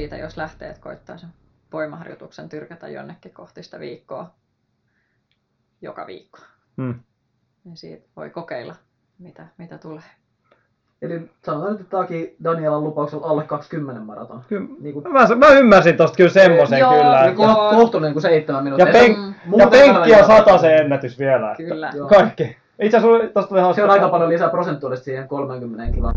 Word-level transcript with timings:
siitä, 0.00 0.16
jos 0.16 0.36
lähtee, 0.36 0.68
että 0.68 0.82
koittaa 0.82 1.16
sen 1.18 1.28
voimaharjoituksen 1.72 2.48
tyrkätä 2.48 2.88
jonnekin 2.88 3.32
kohti 3.32 3.62
sitä 3.62 3.80
viikkoa 3.80 4.30
joka 5.82 6.06
viikko. 6.06 6.38
Hmm. 6.76 6.94
Niin 7.64 7.76
siitä 7.76 8.06
voi 8.16 8.30
kokeilla, 8.30 8.74
mitä, 9.18 9.46
mitä 9.58 9.78
tulee. 9.78 10.02
Eli 11.02 11.30
sanotaan 11.44 11.72
nyt, 11.72 11.80
että 11.80 11.90
tämäkin 11.90 12.36
Danielan 12.44 12.84
lupauksella 12.84 13.26
alle 13.26 13.44
20 13.44 14.00
maraton. 14.02 14.42
Kyllä, 14.48 14.68
Niin 14.80 14.92
kuin, 14.94 15.12
mä, 15.12 15.26
mä 15.36 15.48
ymmärsin 15.48 15.96
tosta 15.96 16.16
kyllä 16.16 16.30
semmoisen 16.30 16.78
Joo, 16.78 16.90
kyllä. 16.92 17.20
niin 17.20 17.30
Että, 17.30 17.42
joo. 17.42 17.70
ko- 17.72 17.74
kohtuullinen 17.74 18.12
kuin 18.12 18.22
seitsemän 18.22 18.58
ja, 18.58 18.62
minuuttia. 18.64 18.92
pen, 18.92 19.16
Mm. 19.18 19.26
ja 19.28 19.34
Muuten 19.46 19.68
penkki 19.70 20.10
ja 20.10 20.16
tällainen- 20.18 20.26
sataisen 20.26 20.76
ennätys 20.76 21.18
vielä. 21.18 21.50
Että 21.52 21.62
Kyllä. 21.62 21.90
Joo. 21.94 22.08
Kaikki. 22.08 22.56
Itse 22.82 22.96
asiassa 22.96 23.28
tosta 23.34 23.48
tuli 23.48 23.60
hauska. 23.60 23.80
Se 23.80 23.84
on 23.84 23.90
aika 23.90 24.08
paljon 24.08 24.28
lisää 24.30 24.48
prosentuaalisesti 24.48 25.10
siihen 25.10 25.28
30 25.28 25.92
kiloon. 25.94 26.14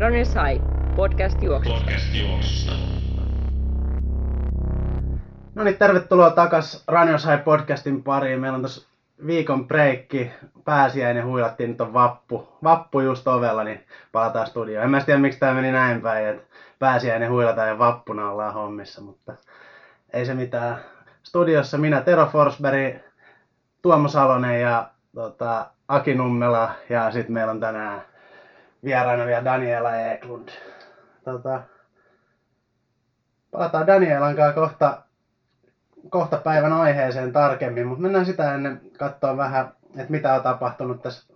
Runners 0.00 0.34
High, 0.34 0.62
podcast 0.98 1.42
juoksusta. 1.42 1.80
Podcast 1.80 2.14
juoksusta. 2.14 2.72
No 5.54 5.64
niin, 5.64 5.78
tervetuloa 5.78 6.30
takas 6.30 6.84
Runners 6.88 7.26
High 7.26 7.44
podcastin 7.44 8.02
pariin. 8.02 8.40
Meillä 8.40 8.56
on 8.56 8.62
tässä 8.62 8.88
viikon 9.26 9.68
breikki, 9.68 10.30
pääsiäinen 10.64 11.26
huilattiin, 11.26 11.70
nyt 11.70 11.80
on 11.80 11.92
vappu. 11.92 12.48
Vappu 12.64 13.00
just 13.00 13.28
ovella, 13.28 13.64
niin 13.64 13.84
palataan 14.12 14.46
studioon. 14.46 14.84
En 14.84 14.90
mä 14.90 15.00
tiedä, 15.00 15.20
miksi 15.20 15.38
tämä 15.38 15.54
meni 15.54 15.72
näin 15.72 16.00
päin, 16.00 16.26
että 16.26 16.56
pääsiäinen 16.78 17.30
huilataan 17.30 17.68
ja 17.68 17.78
vappuna 17.78 18.30
ollaan 18.30 18.54
hommissa, 18.54 19.00
mutta 19.00 19.34
ei 20.12 20.26
se 20.26 20.34
mitään. 20.34 20.78
Studiossa 21.22 21.78
minä, 21.78 22.00
Tero 22.00 22.26
Forsberg, 22.26 22.96
Tuomo 23.82 24.08
Salonen 24.08 24.60
ja 24.60 24.90
tota, 25.14 25.66
Aki 25.88 26.14
Nummela 26.14 26.70
ja 26.88 27.10
sitten 27.10 27.32
meillä 27.32 27.50
on 27.50 27.60
tänään 27.60 28.02
vieraana 28.84 29.26
vielä 29.26 29.44
Daniela 29.44 29.96
Eklund. 29.96 30.48
Tota, 31.32 31.62
palataan 33.50 33.86
Danielan 33.86 34.36
kanssa 34.36 34.60
kohta 34.60 35.02
kohta 36.10 36.36
päivän 36.36 36.72
aiheeseen 36.72 37.32
tarkemmin, 37.32 37.86
mutta 37.86 38.02
mennään 38.02 38.26
sitä 38.26 38.54
ennen 38.54 38.80
katsoa 38.98 39.36
vähän, 39.36 39.72
että 39.96 40.10
mitä 40.10 40.34
on 40.34 40.42
tapahtunut 40.42 41.02
tässä 41.02 41.34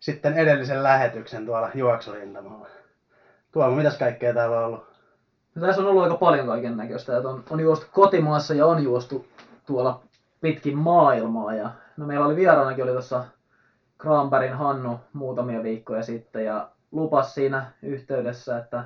sitten 0.00 0.34
edellisen 0.34 0.82
lähetyksen 0.82 1.46
tuolla 1.46 1.70
juoksurintamalla. 1.74 2.66
Tuomo, 3.52 3.76
mitäs 3.76 3.98
kaikkea 3.98 4.34
täällä 4.34 4.58
on 4.58 4.64
ollut? 4.64 4.86
No, 5.54 5.66
tässä 5.66 5.82
on 5.82 5.88
ollut 5.88 6.02
aika 6.02 6.16
paljon 6.16 6.46
kaiken 6.46 6.76
näköistä. 6.76 7.16
On, 7.16 7.44
on 7.50 7.60
juostu 7.60 7.86
kotimaassa 7.92 8.54
ja 8.54 8.66
on 8.66 8.82
juostu 8.82 9.26
tuolla 9.66 10.02
pitkin 10.40 10.78
maailmaa. 10.78 11.54
Ja, 11.54 11.70
no 11.96 12.06
meillä 12.06 12.26
oli 12.26 12.36
vieraanakin 12.36 12.84
oli 12.84 12.92
tuossa 12.92 13.24
Krambergin 13.98 14.56
Hannu 14.56 15.00
muutamia 15.12 15.62
viikkoja 15.62 16.02
sitten 16.02 16.44
ja 16.44 16.68
lupas 16.92 17.34
siinä 17.34 17.66
yhteydessä, 17.82 18.58
että 18.58 18.84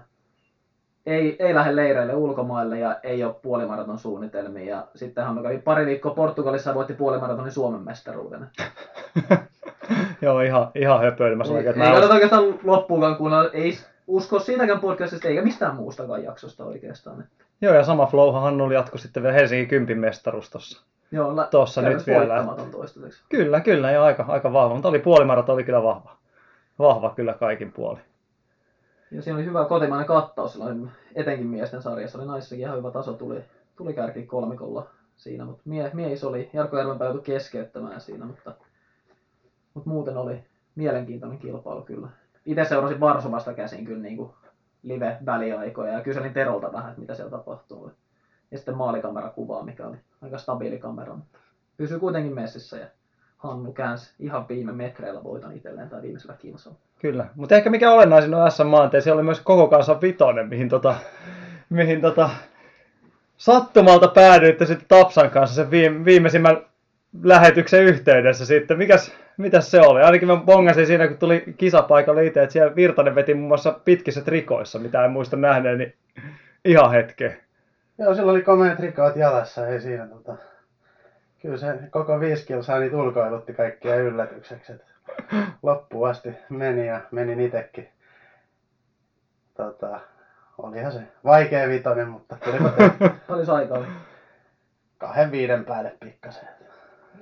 ei, 1.06 1.36
ei 1.38 1.54
lähde 1.54 1.76
leireille 1.76 2.14
ulkomaille 2.14 2.78
ja 2.78 2.96
ei 3.02 3.24
ole 3.24 3.34
puolimaraton 3.42 3.98
suunnitelmia. 3.98 4.76
Ja 4.76 4.86
sitten 4.94 5.24
Hannu 5.24 5.42
kävi 5.42 5.58
pari 5.58 5.86
viikkoa 5.86 6.14
Portugalissa 6.14 6.70
ja 6.70 6.74
voitti 6.74 6.94
puolimaratonin 6.94 7.52
Suomen 7.52 7.80
mestaruuden. 7.80 8.46
Joo, 10.22 10.40
ihan, 10.40 10.70
ihan 10.74 11.00
höpöily. 11.00 11.36
Mä 11.36 11.44
sanoin, 11.44 11.64
Ei, 11.64 11.70
että 11.70 11.84
ei 11.84 11.92
kannata 11.92 12.14
oikeastaan 12.14 12.58
loppuunkaan 12.64 13.16
kuunnella. 13.16 13.50
Ei 13.52 13.78
usko 14.06 14.38
siitäkään 14.38 14.80
podcastista 14.80 15.28
eikä 15.28 15.42
mistään 15.42 15.76
muustakaan 15.76 16.24
jaksosta 16.24 16.64
oikeastaan. 16.64 17.24
Joo, 17.60 17.74
ja 17.74 17.84
sama 17.84 18.06
flowhan 18.06 18.42
Hannu 18.42 18.70
jatkoi 18.70 18.98
sitten 18.98 19.22
vielä 19.22 19.34
Helsingin 19.34 19.68
kympin 19.68 19.98
mestaruus 19.98 20.50
tossa. 20.50 20.84
Joo, 21.12 21.46
Tossa 21.50 21.82
käynyt 21.82 21.98
nyt 21.98 22.06
vielä. 22.06 22.44
toistaiseksi. 22.70 23.22
Kyllä, 23.28 23.60
kyllä, 23.60 23.90
ja 23.90 24.04
aika, 24.04 24.24
aika 24.28 24.52
vahva. 24.52 24.74
Mutta 24.74 24.88
oli 24.88 24.98
puolimaraton 24.98 25.54
oli 25.54 25.64
kyllä 25.64 25.82
vahva. 25.82 26.16
Vahva 26.78 27.12
kyllä 27.16 27.34
kaikin 27.34 27.72
puoli. 27.72 27.98
Ja 29.10 29.22
siinä 29.22 29.36
oli 29.36 29.44
hyvä 29.44 29.64
kotimainen 29.64 30.06
kattaus 30.06 30.52
silloin, 30.52 30.90
etenkin 31.14 31.46
miesten 31.46 31.82
sarjassa. 31.82 32.18
Oli 32.18 32.26
naisissakin 32.26 32.64
ihan 32.64 32.78
hyvä 32.78 32.90
taso, 32.90 33.12
tuli, 33.12 33.44
tuli 33.76 33.94
kärki 33.94 34.26
kolmikolla 34.26 34.86
siinä, 35.16 35.44
mutta 35.44 35.62
mie, 35.64 35.90
mies 35.94 36.24
oli, 36.24 36.50
Jarkko 36.52 36.78
Järvenpää 36.78 37.06
joutui 37.06 37.22
keskeyttämään 37.22 38.00
siinä, 38.00 38.24
mutta, 38.24 38.54
mutta 39.74 39.90
muuten 39.90 40.16
oli 40.16 40.44
mielenkiintoinen 40.74 41.38
kilpailu 41.38 41.82
kyllä. 41.82 42.08
Itse 42.46 42.64
seurasin 42.64 43.00
Varsovasta 43.00 43.54
käsin 43.54 43.84
kyllä 43.84 44.02
niin 44.02 44.16
kuin 44.16 44.30
live-väliaikoja 44.82 45.92
ja 45.92 46.00
kyselin 46.00 46.32
Terolta 46.32 46.72
vähän, 46.72 46.88
että 46.88 47.00
mitä 47.00 47.14
siellä 47.14 47.30
tapahtuu. 47.30 47.90
Ja 48.50 48.58
sitten 48.58 48.76
maalikamerakuvaa, 48.76 49.64
mikä 49.64 49.86
oli 49.86 49.96
aika 50.20 50.38
stabiili 50.38 50.78
kamera, 50.78 51.14
mutta 51.14 51.38
pysyi 51.76 51.98
kuitenkin 51.98 52.34
messissä 52.34 52.76
ja 52.76 52.86
Hannu 53.36 53.72
käänsi 53.72 54.14
ihan 54.18 54.48
viime 54.48 54.72
metreillä 54.72 55.24
voiton 55.24 55.52
itselleen 55.52 55.88
tai 55.88 56.02
viimeisellä 56.02 56.36
kilsalla. 56.36 56.78
Kyllä, 56.98 57.26
mutta 57.34 57.54
ehkä 57.54 57.70
mikä 57.70 57.92
olennaisin 57.92 58.34
on 58.34 58.50
SM-maanteen, 58.50 59.02
siellä 59.02 59.18
oli 59.18 59.24
myös 59.24 59.40
koko 59.40 59.68
kansan 59.68 60.00
vitonen, 60.00 60.48
mihin, 60.48 60.68
tota, 60.68 60.94
mihin 61.70 62.00
tota, 62.00 62.30
sattumalta 63.36 64.08
päädyitte 64.08 64.66
sitten 64.66 64.88
Tapsan 64.88 65.30
kanssa 65.30 65.56
sen 65.56 65.70
viime, 65.70 66.04
viimeisimmän 66.04 66.64
lähetyksen 67.22 67.84
yhteydessä 67.84 68.46
sitten. 68.46 68.78
Mikäs, 68.78 69.12
mitäs 69.36 69.70
se 69.70 69.80
oli? 69.80 70.02
Ainakin 70.02 70.28
mä 70.28 70.36
bongasin 70.36 70.86
siinä, 70.86 71.08
kun 71.08 71.16
tuli 71.18 71.44
kisapaikalle 71.56 72.26
itse, 72.26 72.42
että 72.42 72.52
siellä 72.52 72.76
Virtanen 72.76 73.14
veti 73.14 73.34
muun 73.34 73.48
muassa 73.48 73.80
pitkissä 73.84 74.20
trikoissa, 74.20 74.78
mitä 74.78 75.04
en 75.04 75.10
muista 75.10 75.36
nähneeni 75.36 75.94
ihan 76.64 76.90
hetken. 76.90 77.36
Joo, 77.98 78.14
sillä 78.14 78.32
oli 78.32 78.42
komeat 78.42 78.80
rikot 78.80 79.16
jalassa, 79.16 79.66
ei 79.66 79.80
siinä 79.80 80.06
tota... 80.06 80.36
Kyllä 81.42 81.56
se 81.56 81.66
koko 81.90 82.20
viisi 82.20 82.46
kilsaa 82.46 82.78
niitä 82.78 82.96
ulkoilutti 82.96 83.54
kaikkia 83.54 83.96
yllätykseksi. 83.96 84.72
Et 84.72 84.87
loppuun 85.62 86.08
asti 86.08 86.34
meni 86.48 86.86
ja 86.86 87.00
menin 87.10 87.40
itekin. 87.40 87.88
Tota, 89.56 90.00
olihan 90.58 90.92
se 90.92 91.00
vaikea 91.24 91.68
vitonen, 91.68 92.08
mutta 92.08 92.36
tulipa 92.44 92.68
tehtyä. 92.68 93.10
Paljon 93.28 93.46
se 93.46 93.52
aikaa 93.52 93.78
oli. 93.78 93.86
kahden 94.98 95.30
viiden 95.30 95.64
päälle 95.64 95.96
pikkasen. 96.00 96.48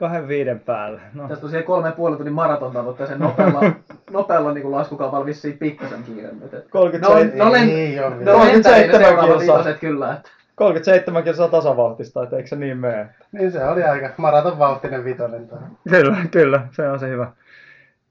Kahden 0.01 0.29
viiden 0.29 0.61
päälle. 0.61 1.01
No, 1.15 1.29
Tästä 1.29 1.43
tosiaan 1.43 1.65
kolme 1.65 1.93
puoli 1.93 2.17
tunnin 2.17 2.35
maraton 2.35 2.73
tavoitteeseen 2.73 3.19
nopealla, 3.19 3.61
nopealla 4.11 4.53
niin 4.53 4.71
laskukaupalla 4.71 5.27
vissiin 5.27 5.59
pikkasen 5.59 6.03
kiire 6.03 6.33
nyt. 6.33 6.55
et- 6.55 6.69
37, 6.71 7.39
No, 7.39 7.45
no, 7.45 7.53
len, 7.53 7.69
Ei 7.69 7.97
no 7.97 8.11
mitään. 8.11 8.39
lentäjille 8.39 8.93
37 8.93 9.01
seuraavat 9.03 9.39
kilsaa. 9.39 9.73
kyllä. 9.81 10.13
Että. 10.13 10.31
37 10.55 11.25
kilsaa 11.25 11.49
tasavauhtista, 11.49 12.23
että 12.23 12.37
eikö 12.37 12.49
se 12.49 12.57
niin 12.57 12.79
mene? 12.79 13.09
Niin 13.33 13.53
se 13.53 13.65
oli 13.65 13.83
aika 13.85 14.11
maraton 14.17 14.59
vauhtinen 14.59 15.05
vitonen. 15.05 15.49
Kyllä, 15.91 16.17
kyllä, 16.31 16.61
se 16.71 16.89
on 16.89 16.99
se 16.99 17.09
hyvä. 17.09 17.33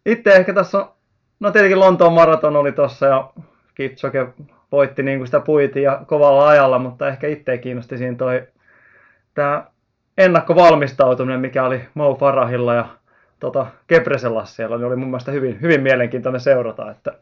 Itse 0.05 0.35
ehkä 0.35 0.53
tässä 0.53 0.77
on, 0.77 0.89
no 1.39 1.51
tietenkin 1.51 1.79
Lontoon 1.79 2.13
maraton 2.13 2.55
oli 2.55 2.71
tossa 2.71 3.05
ja 3.05 3.29
Kipchoge 3.75 4.27
voitti 4.71 5.03
niin 5.03 5.19
kuin 5.19 5.27
sitä 5.27 5.39
puitiin 5.39 5.83
ja 5.83 6.01
kovalla 6.07 6.47
ajalla, 6.47 6.79
mutta 6.79 7.07
ehkä 7.07 7.27
itse 7.27 7.57
kiinnosti 7.57 7.97
siinä 7.97 8.17
toi 8.17 8.47
tämä 9.33 9.65
ennakkovalmistautuminen, 10.17 11.39
mikä 11.39 11.63
oli 11.63 11.81
Mo 11.93 12.15
Farahilla 12.15 12.73
ja 12.73 12.85
tota, 13.39 13.65
Gebresellassialla, 13.89 14.77
niin 14.77 14.85
oli 14.87 14.95
mun 14.95 15.07
mielestä 15.07 15.31
hyvin, 15.31 15.61
hyvin 15.61 15.81
mielenkiintoinen 15.81 16.41
seurata, 16.41 16.91
että 16.91 17.13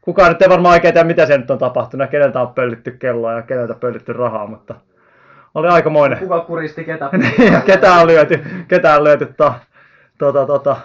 kukaan 0.00 0.32
nyt 0.32 0.42
ei 0.42 0.48
varmaan 0.48 0.72
oikein 0.72 0.94
tiedä, 0.94 1.06
mitä 1.06 1.26
se 1.26 1.38
nyt 1.38 1.50
on 1.50 1.58
tapahtunut 1.58 2.04
ja 2.04 2.10
keneltä 2.10 2.40
on 2.40 2.54
pöllitty 2.54 2.90
kelloa 2.90 3.32
ja 3.32 3.42
keneltä 3.42 3.74
pöllitty 3.74 4.12
rahaa, 4.12 4.46
mutta 4.46 4.74
oli 5.54 5.68
aikamoinen. 5.68 6.18
Kuka 6.18 6.40
kuristi 6.40 6.84
ketä? 6.84 7.10
Niin, 7.38 7.62
ketään 7.62 8.06
lyöty, 8.06 8.44
ketään 8.68 9.04
lyöty 9.04 9.26
to, 9.36 9.54
tota, 10.18 10.46
tota, 10.46 10.76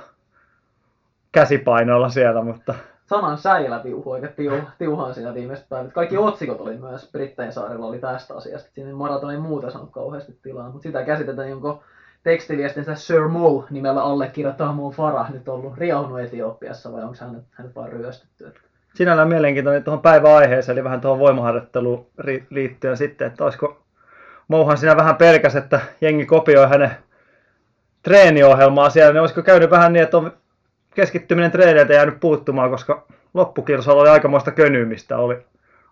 käsipainoilla 1.32 2.10
siellä, 2.10 2.42
mutta 2.42 2.74
Sanan 3.10 3.38
säilä 3.38 3.84
viuhu 3.84 4.12
oikein 4.12 4.34
tiu, 4.34 4.52
tiuhaan 4.78 5.14
siinä 5.14 5.34
viimeiset 5.34 5.70
päivät. 5.70 5.94
Kaikki 5.94 6.18
otsikot 6.18 6.62
oli 6.62 6.78
myös 6.78 7.10
Brittein 7.12 7.52
saarella 7.52 7.86
oli 7.86 8.00
tästä 8.00 8.34
asiasta. 8.34 8.70
Siinä 8.74 8.94
maraton 8.94 9.32
ei 9.32 9.38
muuta 9.38 9.72
saanut 9.72 9.92
kauheasti 9.92 10.40
tilaa, 10.44 10.70
mutta 10.70 10.84
sitä 10.84 11.04
käsitetään 11.04 11.50
jonko 11.50 11.84
tekstiviestinsä 12.24 12.96
Sir 12.96 13.28
Mo 13.28 13.66
nimellä 13.70 14.04
allekirjoittaa 14.04 14.74
Mo 14.74 14.92
Farah 14.92 15.32
nyt 15.32 15.50
ollut 15.50 15.78
riahunut 15.78 16.20
Etiopiassa 16.20 16.92
vai 16.92 17.04
onko 17.04 17.16
hänet, 17.22 17.44
hänet 17.52 17.76
vaan 17.76 17.90
ryöstetty? 17.90 18.48
Että 18.48 18.60
sinällään 18.94 19.28
mielenkiintoinen 19.28 19.84
tuohon 19.84 20.02
päiväaiheeseen, 20.02 20.78
eli 20.78 20.84
vähän 20.84 21.02
tuohon 21.02 21.20
voimaharjoitteluun 21.20 22.08
liittyen 22.50 22.98
sitten, 22.98 23.28
että 23.28 23.44
olisiko 23.44 23.82
Mouhan 24.48 24.78
siinä 24.78 24.98
vähän 24.98 25.16
pelkäs, 25.16 25.56
että 25.56 25.80
jengi 26.02 26.26
kopioi 26.26 26.70
hänen 26.70 26.92
treeniohjelmaa 28.04 28.90
siellä, 28.90 29.14
niin 29.14 29.22
olisiko 29.22 29.42
käynyt 29.42 29.72
vähän 29.72 29.94
niin, 29.94 30.04
että 30.04 30.18
on 30.18 30.32
keskittyminen 30.96 31.52
treeneiltä 31.52 31.94
jäänyt 31.94 32.20
puuttumaan, 32.20 32.70
koska 32.70 33.04
loppukilsalla 33.34 34.02
oli 34.02 34.10
aikamoista 34.10 34.52
könymistä, 34.52 35.18
oli, 35.18 35.38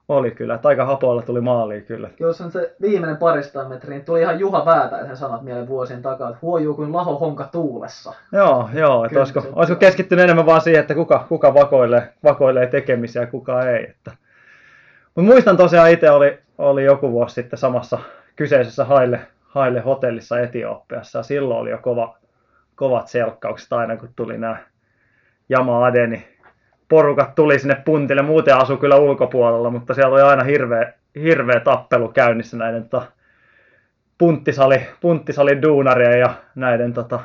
oli 0.08 0.32
kyllä, 0.32 0.56
että 0.56 0.68
aika 0.68 0.86
hapoilla 0.86 1.22
tuli 1.22 1.42
maaliin 1.42 1.86
kyllä. 1.86 2.10
Jos 2.20 2.42
on 2.42 2.52
se 2.52 2.76
viimeinen 2.82 3.18
parista 3.18 3.70
metriä, 3.70 3.98
niin 3.98 4.06
tuli 4.06 4.22
ihan 4.22 4.40
Juha 4.40 4.66
Väätäisen 4.66 5.18
sanat 5.18 5.42
mieleen 5.42 5.68
vuosien 5.68 6.02
takaa, 6.02 6.30
että 6.30 6.40
huojuu 6.42 6.76
kuin 6.76 6.94
laho 6.94 7.16
honka 7.20 7.50
tuulessa. 7.52 8.14
Joo, 8.32 8.70
joo, 8.74 9.06
että 9.06 9.10
Kyllä 9.10 9.22
olisiko, 9.22 9.42
se- 9.42 9.50
olisiko 9.56 9.80
keskittynyt 9.80 10.24
enemmän 10.24 10.46
vaan 10.46 10.62
siihen, 10.62 10.82
että 10.82 10.96
kuka, 10.96 11.26
kuka 11.30 11.54
vakoilee, 11.54 12.14
vakoilee 12.24 12.68
tekemisiä 12.68 13.22
ja 13.22 13.28
kuka 13.28 13.70
ei. 13.70 13.84
Että. 13.90 14.12
Mutta 15.16 15.32
muistan 15.32 15.58
tosiaan 15.58 15.92
itse 15.92 16.12
oli, 16.12 16.40
oli 16.58 16.84
joku 16.84 17.12
vuosi 17.12 17.36
sitten 17.36 17.60
samassa 17.60 18.00
kyseisessä 18.36 18.86
Haile, 18.86 19.20
Haile 19.48 19.80
hotellissa 19.80 20.40
Etiopiassa 20.40 21.20
ja 21.20 21.24
silloin 21.24 21.60
oli 21.60 21.70
jo 21.70 21.78
kova, 21.78 22.18
kovat 22.76 23.08
selkkaukset 23.08 23.74
aina 23.74 23.98
kun 23.98 24.10
tuli 24.16 24.38
nämä 24.38 24.58
Jama 25.50 25.86
Adeni 25.86 26.38
porukat 26.90 27.36
tuli 27.36 27.60
sinne 27.60 27.76
puntille. 27.86 28.22
Muuten 28.22 28.58
asu 28.58 28.78
kyllä 28.78 28.96
ulkopuolella, 28.96 29.70
mutta 29.70 29.94
siellä 29.94 30.14
oli 30.14 30.22
aina 30.22 30.44
hirveä, 30.44 30.94
hirveä 31.16 31.60
tappelu 31.60 32.08
käynnissä 32.08 32.58
näiden 32.58 32.90
tota, 32.90 33.12
punttisali, 34.18 34.88
punttisali 35.02 35.62
duunarien 35.62 36.20
ja 36.20 36.34
näiden 36.56 36.94
tota, 36.94 37.20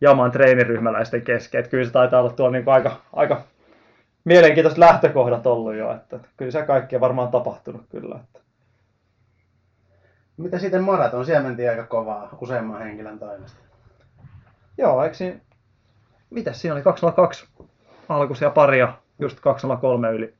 Jaman 0.00 0.30
treeniryhmäläisten 0.30 1.22
kesken. 1.22 1.58
Että 1.58 1.70
kyllä 1.70 1.84
se 1.84 1.92
taitaa 1.92 2.20
olla 2.20 2.32
tuolla 2.32 2.52
niin 2.52 2.68
aika, 2.68 2.96
aika 3.12 3.42
mielenkiintoiset 4.24 4.78
lähtökohdat 4.78 5.46
ollut 5.46 5.74
jo. 5.74 5.94
Että 5.94 6.20
kyllä 6.36 6.50
se 6.50 6.62
kaikki 6.62 6.96
on 6.96 7.00
varmaan 7.00 7.28
tapahtunut 7.28 7.82
kyllä. 7.90 8.20
Että. 8.24 8.40
Mitä 10.36 10.58
sitten 10.58 10.82
maraton? 10.82 11.26
Siellä 11.26 11.42
mentiin 11.42 11.70
aika 11.70 11.86
kovaa 11.86 12.38
useamman 12.40 12.82
henkilön 12.82 13.18
toimesta. 13.18 13.60
Joo, 14.78 15.04
eikö 15.04 15.14
siinä... 15.14 15.40
Mitäs 16.30 16.60
siinä 16.60 16.74
oli? 16.74 16.82
202 16.82 17.48
alkuisia 18.08 18.50
paria, 18.50 18.92
just 19.18 19.40
203 19.40 20.10
yli, 20.10 20.34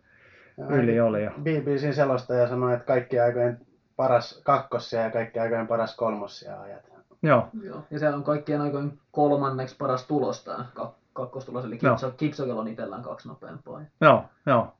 yli 0.68 1.00
oli. 1.00 1.24
Ja... 1.24 1.30
BBCn 1.40 1.94
selostaja 1.94 2.48
sanoi, 2.48 2.74
että 2.74 2.86
kaikki 2.86 3.20
aikojen 3.20 3.66
paras 3.96 4.40
kakkossia 4.44 5.00
ja 5.00 5.10
kaikki 5.10 5.38
aikojen 5.38 5.66
paras 5.66 5.96
kolmossia 5.96 6.60
ajat. 6.60 6.88
Joo. 7.22 7.48
Joo. 7.62 7.82
Ja 7.90 7.98
se 7.98 8.08
on 8.08 8.24
kaikkien 8.24 8.60
aikojen 8.60 8.92
kolmanneksi 9.10 9.76
paras 9.76 10.06
tulos 10.06 10.44
tämä 10.44 10.66
kak- 10.74 10.98
kakkostulos, 11.12 11.64
eli. 11.64 11.78
Kipso, 12.16 12.58
on 12.58 12.68
itsellään 12.68 13.02
kaksi 13.02 13.28
nopeampaa. 13.28 13.80
Joo, 14.00 14.24
joo. 14.46 14.74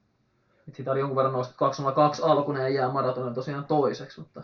Et 0.69 0.75
sitä 0.75 0.90
oli 0.90 1.00
jonkun 1.00 1.16
verran 1.16 1.32
nostettu 1.32 1.58
202 1.58 2.22
alkunen 2.22 2.62
ja 2.62 2.69
jää 2.69 2.93
maratonilla 2.93 3.34
tosiaan 3.34 3.64
toiseksi, 3.64 4.20
mutta 4.20 4.43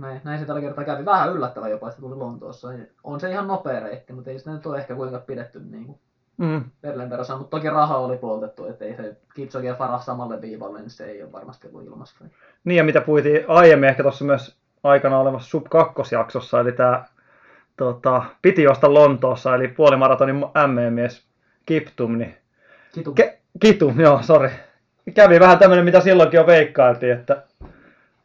näin, 0.00 0.20
näin 0.24 0.38
se 0.38 0.44
tällä 0.46 0.60
kertaa 0.60 0.84
kävi. 0.84 1.04
Vähän 1.04 1.32
yllättävää 1.32 1.68
jopa, 1.68 1.88
että 1.88 2.00
tuli 2.00 2.16
Lontoossa. 2.16 2.68
On 3.04 3.20
se 3.20 3.30
ihan 3.30 3.46
nopea 3.46 3.80
reitti, 3.80 4.12
mutta 4.12 4.30
ei 4.30 4.38
sitä 4.38 4.50
nyt 4.50 4.66
ole 4.66 4.78
ehkä 4.78 4.94
kuinka 4.94 5.18
pidetty 5.18 5.60
niin 5.60 5.86
kuin 5.86 5.98
Mm. 6.38 6.64
Verlen 6.82 7.08
perässä, 7.08 7.36
mutta 7.36 7.56
toki 7.56 7.70
raha 7.70 7.98
oli 7.98 8.16
poltettu, 8.16 8.66
ettei 8.66 8.96
se 8.96 9.16
Kipchoge 9.34 9.66
ja 9.66 9.74
Farah 9.74 10.02
samalle 10.02 10.40
viivalle, 10.40 10.80
niin 10.80 10.90
se 10.90 11.04
ei 11.04 11.22
ole 11.22 11.32
varmasti 11.32 11.68
ollut 11.68 11.86
ilmasta. 11.86 12.24
Niin 12.64 12.76
ja 12.76 12.84
mitä 12.84 13.00
puhuttiin 13.00 13.44
aiemmin 13.48 13.88
ehkä 13.88 14.02
tuossa 14.02 14.24
myös 14.24 14.56
aikana 14.84 15.18
olevassa 15.18 15.50
Sub 15.50 15.66
2 15.70 16.14
jaksossa, 16.14 16.60
eli 16.60 16.72
tämä 16.72 17.04
tota, 17.76 18.22
piti 18.42 18.62
juosta 18.62 18.94
Lontoossa, 18.94 19.54
eli 19.54 19.68
puolimaratonin 19.68 20.36
MM-mies 20.36 21.26
Kiptum, 21.66 22.18
niin 22.18 22.36
Kitu. 22.92 23.14
Ke- 23.20 23.36
Kitum, 23.60 24.00
joo, 24.00 24.22
sori. 24.22 24.50
Kävi 25.14 25.40
vähän 25.40 25.58
tämmöinen, 25.58 25.84
mitä 25.84 26.00
silloinkin 26.00 26.38
jo 26.38 26.46
veikkailtiin, 26.46 27.12
että 27.12 27.42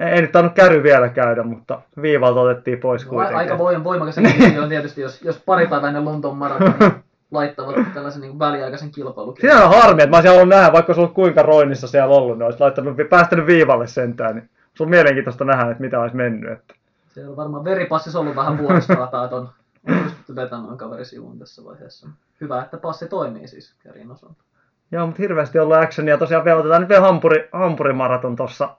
ei, 0.02 0.08
ei 0.08 0.22
nyt 0.22 0.32
tainnut 0.32 0.54
käry 0.54 0.84
vielä 0.84 1.10
käydä, 1.10 1.44
mutta 1.44 1.82
viivalta 2.02 2.42
otettiin 2.42 2.80
pois 2.80 3.06
kuitenkin. 3.06 3.38
aika 3.38 3.58
voim, 3.58 3.84
voimakas 3.84 4.18
on 4.64 4.70
tietysti, 4.70 5.02
jos, 5.02 5.22
jos 5.22 5.42
pari 5.46 5.68
päivää 5.68 5.88
ennen 5.88 6.06
Lontoon 6.06 6.38
maratonia 6.38 6.92
laittavat 7.32 7.76
tällaisen 7.94 8.22
niin 8.22 8.40
väliaikaisen 8.40 8.92
kilpailun. 8.92 9.36
Siinä 9.42 9.64
on 9.64 9.82
harmi, 9.82 10.02
että 10.02 10.10
mä 10.10 10.18
olisin 10.18 10.32
halunnut 10.32 10.58
nähdä, 10.58 10.74
vaikka 10.74 10.90
olisi 10.92 11.02
ollut 11.02 11.14
kuinka 11.14 11.42
roinissa 11.42 11.88
siellä 11.88 12.16
ollut, 12.16 12.38
niin 12.38 12.46
olisi 12.46 12.60
laittanut, 12.60 12.98
päästänyt 13.10 13.46
viivalle 13.46 13.88
sentään, 13.88 14.36
niin 14.36 14.50
se 14.74 14.84
on 14.84 14.90
mielenkiintoista 14.90 15.46
nähdä, 15.46 15.72
että 15.72 15.84
mitä 15.84 16.00
olisi 16.00 16.16
mennyt. 16.16 16.52
Että. 16.52 16.74
Se 17.08 17.28
on 17.28 17.38
varmaan 17.38 17.64
veripassissa 17.64 18.20
ollut 18.20 18.36
vähän 18.36 18.58
vuoristorataa, 18.58 19.24
että 19.24 19.36
on, 19.36 19.50
pystytty 19.86 20.36
vetämään 20.36 20.78
kaveri 20.78 21.06
sivuun 21.06 21.40
tässä 21.40 21.64
vaiheessa. 21.66 22.08
Hyvä, 22.42 22.62
että 22.62 22.78
passi 22.78 23.08
toimii 23.08 23.48
siis 23.48 23.76
Kärin 23.84 24.12
osalta. 24.12 24.44
Joo, 24.92 25.06
mutta 25.06 25.22
hirveästi 25.22 25.60
ollut 25.60 25.78
actionia. 25.78 26.18
Tosiaan 26.18 26.46
vielä 26.46 26.60
otetaan 26.60 26.82
nyt 26.82 26.90
vielä 26.90 27.02
hampuri, 27.02 27.50
hampurimaraton 27.52 28.36
tuossa. 28.36 28.70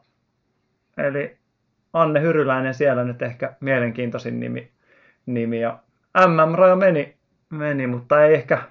Eli 0.96 1.36
Anne 1.92 2.20
Hyryläinen 2.20 2.74
siellä 2.74 3.04
nyt 3.04 3.22
ehkä 3.22 3.56
mielenkiintoisin 3.60 4.40
nimi. 4.40 4.70
nimi. 5.26 5.60
Ja 5.60 5.78
MM-raja 6.26 6.76
meni, 6.76 7.16
meni, 7.50 7.86
mutta 7.86 8.24
ei 8.24 8.34
ehkä, 8.34 8.62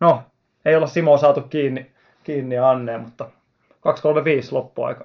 no, 0.00 0.22
ei 0.64 0.76
olla 0.76 0.86
Simoa 0.86 1.18
saatu 1.18 1.40
kiinni, 1.40 1.90
kiinni 2.24 2.58
Anne, 2.58 2.98
mutta 2.98 3.24
235 3.80 4.52
loppuaika 4.52 5.04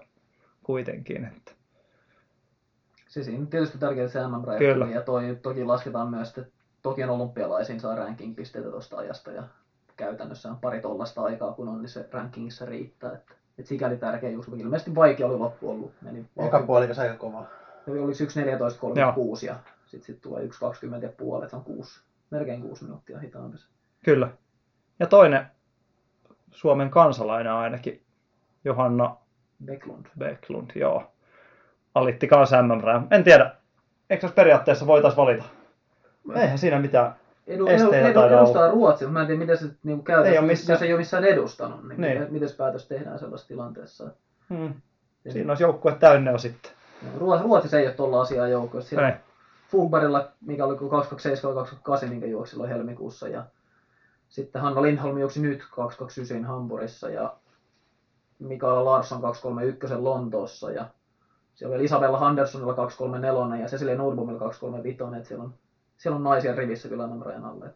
kuitenkin. 0.63 1.25
Että. 1.25 1.51
Siis 3.07 3.25
siinä 3.25 3.41
on 3.41 3.47
tietysti 3.47 3.77
tärkeää 3.77 4.07
se 4.07 4.19
mm 4.19 4.57
Kyllä. 4.57 4.85
ja 4.85 5.01
toi, 5.01 5.39
toki 5.41 5.63
lasketaan 5.63 6.09
myös, 6.09 6.29
että 6.29 6.55
Tokion 6.85 7.09
olympialaisiin 7.09 7.79
saa 7.79 7.95
ranking-pisteitä 7.95 8.69
tuosta 8.69 8.97
ajasta 8.97 9.31
ja 9.31 9.43
käytännössä 9.97 10.49
on 10.49 10.57
pari 10.57 10.81
tollasta 10.81 11.21
aikaa, 11.21 11.53
kun 11.53 11.67
on, 11.67 11.81
niin 11.81 11.89
se 11.89 12.09
rankingissa 12.11 12.65
riittää. 12.65 13.13
Että, 13.13 13.33
et 13.57 13.65
sikäli 13.65 13.97
tärkeä 13.97 14.29
just, 14.29 14.49
ilmeisesti 14.57 14.95
vaikea 14.95 15.27
oli 15.27 15.37
loppu 15.37 15.69
ollut. 15.69 15.93
Meni 16.01 16.25
Eka 16.37 16.63
puolikas 16.63 16.99
aika 16.99 17.15
kovaa. 17.15 17.47
Oli 17.87 17.99
oliko 17.99 18.17
1.14.36 18.23 19.45
ja 19.45 19.55
sitten 19.85 20.05
sit 20.05 20.21
tulee 20.21 20.43
1.20 20.43 21.03
ja 21.03 21.09
puolet, 21.17 21.49
se 21.49 21.55
on 21.55 21.63
kuusi, 21.63 22.01
melkein 22.29 22.61
kuusi 22.61 22.83
minuuttia 22.83 23.19
hitaampi. 23.19 23.57
se. 23.57 23.65
Kyllä. 24.05 24.29
Ja 24.99 25.07
toinen 25.07 25.45
Suomen 26.51 26.89
kansalainen 26.89 27.51
ainakin, 27.51 28.01
Johanna 28.65 29.17
Backlund. 29.65 30.05
Backlund, 30.19 30.71
joo. 30.75 31.11
Alitti 31.95 32.27
kanssa 32.27 32.61
mm 32.61 32.71
En 33.11 33.23
tiedä, 33.23 33.55
eikö 34.09 34.27
se 34.27 34.33
periaatteessa 34.33 34.87
voitaisiin 34.87 35.17
valita? 35.17 35.43
Eihän 36.35 36.57
siinä 36.57 36.79
mitään. 36.79 37.15
Edu, 37.47 37.67
Esteitä 37.67 38.09
edu, 38.09 38.19
edu, 38.21 38.35
edustaa 38.37 38.71
Ruotsia, 38.71 39.07
mutta 39.07 39.13
mä 39.13 39.21
en 39.21 39.27
tiedä, 39.27 39.39
miten 39.39 39.57
se 39.57 39.65
niin 39.83 40.03
käytännössä, 40.03 40.33
Ei 40.33 40.39
ole 40.39 40.47
missään- 40.47 40.75
jos 40.75 40.81
ei 40.81 40.93
ole 40.93 40.99
missään 40.99 41.23
edustanut, 41.23 41.87
niin, 41.87 42.01
Niin. 42.01 42.27
miten 42.29 42.49
se 42.49 42.55
päätös 42.55 42.87
tehdään 42.87 43.19
sellaisessa 43.19 43.47
tilanteessa. 43.47 44.09
Hmm. 44.49 44.73
Siinä 45.29 45.51
olisi 45.51 45.63
joukkue 45.63 45.95
täynnä 45.99 46.31
jo 46.31 46.37
sitten. 46.37 46.71
Ruo- 47.19 47.41
Ruotsissa 47.43 47.77
ei 47.79 47.85
ole 47.85 47.93
tuolla 47.93 48.21
asiaa 48.21 48.47
joukossa. 48.47 48.89
Siellä 48.89 49.09
Ei. 49.09 49.15
Fugbarilla, 49.71 50.31
mikä 50.41 50.65
oli 50.65 50.75
227 50.75 51.55
28, 51.55 52.09
minkä 52.09 52.27
juoksi 52.27 52.51
silloin 52.51 52.69
helmikuussa. 52.69 53.27
Ja 53.27 53.43
sitten 54.29 54.61
Hanna 54.61 54.81
Lindholm 54.81 55.17
juoksi 55.17 55.41
nyt 55.41 55.63
229 55.71 56.45
Hampurissa 56.45 57.09
ja 57.09 57.33
Mikaela 58.39 58.85
Larsson 58.85 59.21
231 59.21 59.95
Lontoossa. 59.97 60.71
Ja 60.71 60.85
siellä 61.55 61.75
oli 61.75 61.83
Isabella 61.83 62.19
Hendersonilla 62.27 62.73
234 62.73 63.57
ja 63.63 63.67
Cecilia 63.67 63.95
Nordbomilla 63.95 64.39
235. 64.39 65.15
Että 65.17 65.27
siellä, 65.27 65.43
on, 65.43 65.53
siellä 65.97 66.15
on 66.17 66.23
naisia 66.23 66.55
rivissä 66.55 66.89
kyllä 66.89 67.07
nämä 67.07 67.23
rajan 67.23 67.45
alle. 67.45 67.69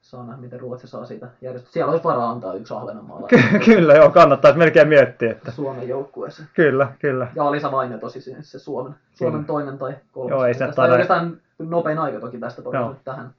Saa 0.00 0.26
nähdä, 0.26 0.40
miten 0.40 0.60
Ruotsi 0.60 0.86
saa 0.86 1.04
siitä 1.04 1.28
järjestöä. 1.40 1.72
Siellä 1.72 1.90
olisi 1.90 2.04
varaa 2.04 2.30
antaa 2.30 2.54
yksi 2.54 2.74
Ahvenanmaalla 2.74 3.28
Ky- 3.28 3.58
kyllä, 3.74 3.94
joo, 3.94 4.10
kannattaisi 4.10 4.58
melkein 4.58 4.88
miettiä, 4.88 5.30
että 5.30 5.50
Suomen 5.50 5.88
joukkueeseen. 5.88 6.48
kyllä, 6.54 6.92
kyllä. 6.98 7.28
Ja 7.34 7.44
Alisa 7.44 7.72
Vainio 7.72 7.98
tosi 7.98 8.20
se, 8.20 8.36
se 8.40 8.58
Suomen, 8.58 8.94
Suomen 9.14 9.44
toinen 9.44 9.78
tai 9.78 9.94
kolmas. 10.12 10.30
Joo, 10.30 10.44
ei 10.44 10.54
se 10.54 10.66
taida- 10.66 10.92
oikeastaan 10.92 11.40
nopein 11.58 11.98
aika 11.98 12.20
toki 12.20 12.38
tästä 12.38 12.62
nyt 12.62 13.04
tähän 13.04 13.34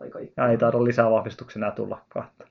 aikaan. 0.00 0.24
Ja 0.36 0.48
ei 0.48 0.58
taida 0.58 0.84
lisää 0.84 1.10
vahvistuksia 1.10 1.60
enää 1.60 1.70
tullakaan. 1.70 2.26
että 2.26 2.44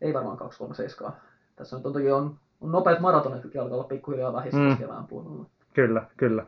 Ei 0.00 0.14
varmaan 0.14 0.36
237. 0.36 1.12
Tässä 1.56 1.76
on 1.76 1.82
toki 1.82 2.10
on, 2.10 2.36
on 2.60 2.72
nopeat 2.72 3.00
maratonit, 3.00 3.44
jotka 3.44 3.62
alkaa 3.62 3.76
olla 3.76 3.88
pikkuhiljaa 3.88 4.32
vähissä 4.32 4.58
mm. 4.58 4.76
kevään 4.76 5.06
puolella. 5.06 5.46
Kyllä, 5.74 6.02
kyllä. 6.16 6.46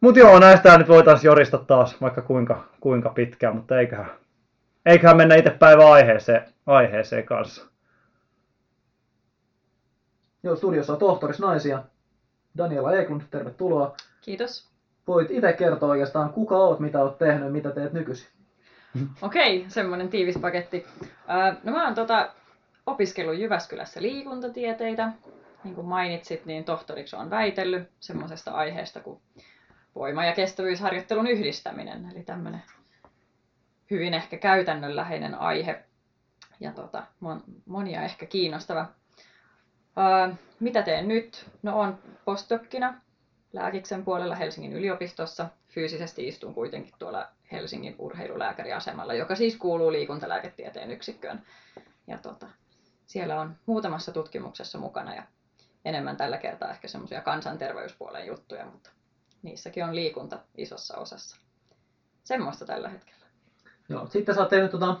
Mutta 0.00 0.20
joo, 0.20 0.38
näistä 0.38 0.78
nyt 0.78 0.88
voitaisiin 0.88 1.28
jorista 1.28 1.58
taas 1.58 2.00
vaikka 2.00 2.22
kuinka, 2.22 2.64
kuinka 2.80 3.08
pitkään, 3.08 3.56
mutta 3.56 3.78
eiköhän, 3.78 4.10
eiköhän 4.86 5.16
mennä 5.16 5.34
itse 5.34 5.50
päivän 5.50 5.92
aiheeseen, 5.92 6.44
aiheeseen 6.66 7.24
kanssa. 7.24 7.66
Joo, 10.42 10.56
studiossa 10.56 10.92
on 10.92 10.98
tohtoris 10.98 11.40
naisia. 11.40 11.82
Daniela 12.58 12.92
Eklund, 12.92 13.22
tervetuloa. 13.30 13.96
Kiitos. 14.20 14.68
Voit 15.06 15.30
itse 15.30 15.52
kertoa 15.52 15.88
oikeastaan, 15.88 16.32
kuka 16.32 16.56
oot, 16.56 16.80
mitä 16.80 17.02
oot 17.02 17.18
tehnyt, 17.18 17.52
mitä 17.52 17.70
teet 17.70 17.92
nykyisin. 17.92 18.28
Okei, 19.22 19.64
semmoinen 19.68 20.08
tiivis 20.08 20.38
paketti. 20.38 20.86
Ää, 21.26 21.56
no 21.64 21.72
mä 21.72 21.84
oon 21.84 21.94
tota, 21.94 22.30
opiskellut 22.86 23.38
Jyväskylässä 23.38 24.02
liikuntatieteitä. 24.02 25.12
Niin 25.64 25.74
kuin 25.74 25.86
mainitsit, 25.86 26.46
niin 26.46 26.64
tohtoriksi 26.64 27.16
on 27.16 27.30
väitellyt 27.30 27.88
semmoisesta 28.00 28.50
aiheesta 28.50 29.00
kuin 29.00 29.20
voima- 29.98 30.24
ja 30.24 30.32
kestävyysharjoittelun 30.32 31.26
yhdistäminen. 31.26 32.10
Eli 32.14 32.22
tämmöinen 32.22 32.62
hyvin 33.90 34.14
ehkä 34.14 34.36
käytännönläheinen 34.36 35.34
aihe 35.34 35.84
ja 36.60 36.72
tota, 36.72 37.06
mon, 37.20 37.42
monia 37.66 38.02
ehkä 38.02 38.26
kiinnostava. 38.26 38.86
Ää, 39.96 40.36
mitä 40.60 40.82
teen 40.82 41.08
nyt? 41.08 41.50
No 41.62 41.80
on 41.80 41.98
postdokkina 42.24 43.00
lääkiksen 43.52 44.04
puolella 44.04 44.34
Helsingin 44.34 44.72
yliopistossa. 44.72 45.48
Fyysisesti 45.68 46.28
istun 46.28 46.54
kuitenkin 46.54 46.94
tuolla 46.98 47.28
Helsingin 47.52 47.94
urheilulääkäriasemalla, 47.98 49.14
joka 49.14 49.34
siis 49.34 49.56
kuuluu 49.56 49.92
liikuntalääketieteen 49.92 50.90
yksikköön. 50.90 51.42
Ja 52.06 52.18
tota, 52.18 52.46
siellä 53.06 53.40
on 53.40 53.56
muutamassa 53.66 54.12
tutkimuksessa 54.12 54.78
mukana 54.78 55.14
ja 55.14 55.22
enemmän 55.84 56.16
tällä 56.16 56.38
kertaa 56.38 56.70
ehkä 56.70 56.88
semmoisia 56.88 57.20
kansanterveyspuolen 57.20 58.26
juttuja, 58.26 58.64
mutta 58.64 58.90
niissäkin 59.42 59.84
on 59.84 59.94
liikunta 59.94 60.38
isossa 60.56 60.96
osassa. 60.96 61.36
Semmoista 62.24 62.64
tällä 62.64 62.88
hetkellä. 62.88 63.26
Joo, 63.88 64.06
sitten 64.06 64.34
sä 64.34 64.40
oot 64.40 64.50
tehnyt 64.50 64.70
tota, 64.70 64.96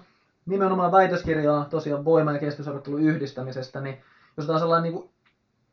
nimenomaan 0.46 0.92
väitöskirjaa 0.92 1.64
tosiaan 1.64 2.04
voima- 2.04 2.32
ja 2.32 2.38
kestävyysharjoittelun 2.38 3.00
yhdistämisestä, 3.00 3.80
niin 3.80 4.00
jos 4.36 4.44
otetaan 4.44 4.60
sellainen 4.60 4.92
niin 4.92 5.00
kuin 5.00 5.10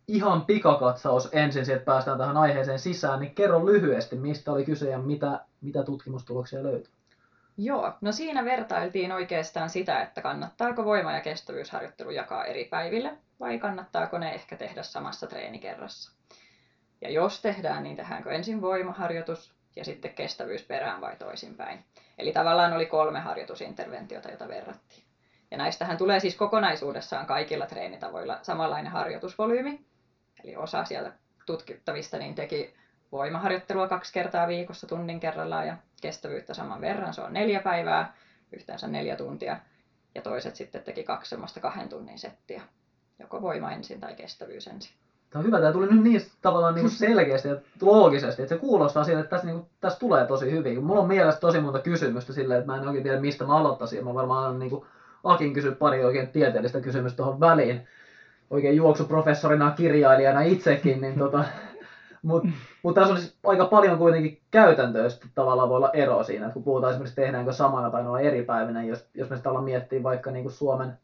ihan 0.07 0.45
pikakatsaus 0.45 1.29
ensin, 1.31 1.61
että 1.61 1.85
päästään 1.85 2.17
tähän 2.17 2.37
aiheeseen 2.37 2.79
sisään, 2.79 3.19
niin 3.19 3.35
kerro 3.35 3.65
lyhyesti, 3.65 4.15
mistä 4.15 4.51
oli 4.51 4.65
kyse 4.65 4.89
ja 4.89 4.99
mitä, 4.99 5.45
mitä 5.61 5.83
tutkimustuloksia 5.83 6.63
löytyi. 6.63 6.93
Joo, 7.57 7.93
no 8.01 8.11
siinä 8.11 8.45
vertailtiin 8.45 9.11
oikeastaan 9.11 9.69
sitä, 9.69 10.01
että 10.01 10.21
kannattaako 10.21 10.85
voima- 10.85 11.11
ja 11.11 11.21
kestävyysharjoittelu 11.21 12.09
jakaa 12.09 12.45
eri 12.45 12.65
päiville 12.65 13.17
vai 13.39 13.59
kannattaako 13.59 14.17
ne 14.17 14.33
ehkä 14.33 14.55
tehdä 14.55 14.83
samassa 14.83 15.27
treenikerrassa. 15.27 16.11
Ja 17.05 17.11
jos 17.11 17.41
tehdään, 17.41 17.83
niin 17.83 17.95
tehdäänkö 17.95 18.31
ensin 18.31 18.61
voimaharjoitus 18.61 19.53
ja 19.75 19.85
sitten 19.85 20.13
kestävyys 20.13 20.63
perään 20.63 21.01
vai 21.01 21.15
toisinpäin. 21.15 21.85
Eli 22.17 22.31
tavallaan 22.31 22.73
oli 22.73 22.85
kolme 22.85 23.19
harjoitusinterventiota, 23.19 24.29
joita 24.29 24.47
verrattiin. 24.47 25.03
Ja 25.51 25.57
näistähän 25.57 25.97
tulee 25.97 26.19
siis 26.19 26.35
kokonaisuudessaan 26.35 27.25
kaikilla 27.25 27.65
treenitavoilla 27.65 28.39
samanlainen 28.41 28.91
harjoitusvolyymi. 28.91 29.85
Eli 30.43 30.55
osa 30.55 30.85
sieltä 30.85 31.11
tutkittavista 31.45 32.17
niin 32.17 32.35
teki 32.35 32.73
voimaharjoittelua 33.11 33.87
kaksi 33.87 34.13
kertaa 34.13 34.47
viikossa 34.47 34.87
tunnin 34.87 35.19
kerrallaan 35.19 35.67
ja 35.67 35.77
kestävyyttä 36.01 36.53
saman 36.53 36.81
verran. 36.81 37.13
Se 37.13 37.21
on 37.21 37.33
neljä 37.33 37.59
päivää, 37.59 38.13
yhteensä 38.51 38.87
neljä 38.87 39.15
tuntia. 39.15 39.57
Ja 40.15 40.21
toiset 40.21 40.55
sitten 40.55 40.83
teki 40.83 41.03
kaksi 41.03 41.29
semmoista 41.29 41.59
kahden 41.59 41.89
tunnin 41.89 42.19
settiä. 42.19 42.61
Joko 43.19 43.41
voima 43.41 43.71
ensin 43.71 43.99
tai 43.99 44.15
kestävyys 44.15 44.67
ensin. 44.67 45.04
Tämä 45.29 45.39
on 45.39 45.45
hyvä, 45.45 45.59
tämä 45.59 45.71
tuli 45.71 45.87
nyt 45.87 46.03
niin 46.03 46.21
tavallaan 46.41 46.75
niin 46.75 46.89
selkeästi 47.05 47.47
ja 47.47 47.55
loogisesti, 47.81 48.41
että 48.41 48.55
se 48.55 48.61
kuulostaa 48.61 49.03
siltä, 49.03 49.19
että 49.19 49.29
tässä, 49.29 49.47
niin 49.47 49.59
kuin, 49.59 49.69
tässä 49.81 49.99
tulee 49.99 50.25
tosi 50.25 50.51
hyvin. 50.51 50.83
Mulla 50.83 51.01
on 51.01 51.07
mielestä 51.07 51.41
tosi 51.41 51.59
monta 51.59 51.79
kysymystä 51.79 52.33
silleen, 52.33 52.59
että 52.59 52.71
mä 52.71 52.77
en 52.77 52.87
oikein 52.87 53.03
tiedä, 53.03 53.19
mistä 53.19 53.45
mä 53.45 53.57
aloittaisin. 53.57 54.05
Mä 54.05 54.13
varmaan 54.13 54.59
niin 54.59 54.69
kuin, 54.69 54.85
Akin 55.25 55.53
kysy 55.53 55.71
pari 55.71 56.05
oikein 56.05 56.27
tieteellistä 56.27 56.81
kysymystä 56.81 57.17
tuohon 57.17 57.39
väliin. 57.39 57.87
Oikein 58.49 58.75
juoksuprofessorina, 58.75 59.71
kirjailijana 59.71 60.41
itsekin, 60.41 61.01
niin 61.01 61.19
tota, 61.19 61.43
mutta 62.21 62.49
mut 62.83 62.95
tässä 62.95 63.13
on 63.13 63.19
siis 63.19 63.37
aika 63.43 63.65
paljon 63.65 63.97
kuitenkin 63.97 64.41
käytäntöä, 64.51 65.07
tavallaan 65.35 65.69
voi 65.69 65.77
olla 65.77 65.91
ero 65.93 66.23
siinä, 66.23 66.45
että 66.45 66.53
kun 66.53 66.63
puhutaan 66.63 66.91
esimerkiksi 66.91 67.15
tehdäänkö 67.15 67.53
samana 67.53 67.89
tai 67.89 68.25
eri 68.25 68.43
päivinä, 68.43 68.83
jos, 68.83 69.09
jos 69.13 69.29
me 69.29 69.37
sitä 69.37 69.49
ollaan 69.49 69.65
miettiä 69.65 70.03
vaikka 70.03 70.31
niin 70.31 70.43
kuin 70.43 70.53
Suomen, 70.53 70.97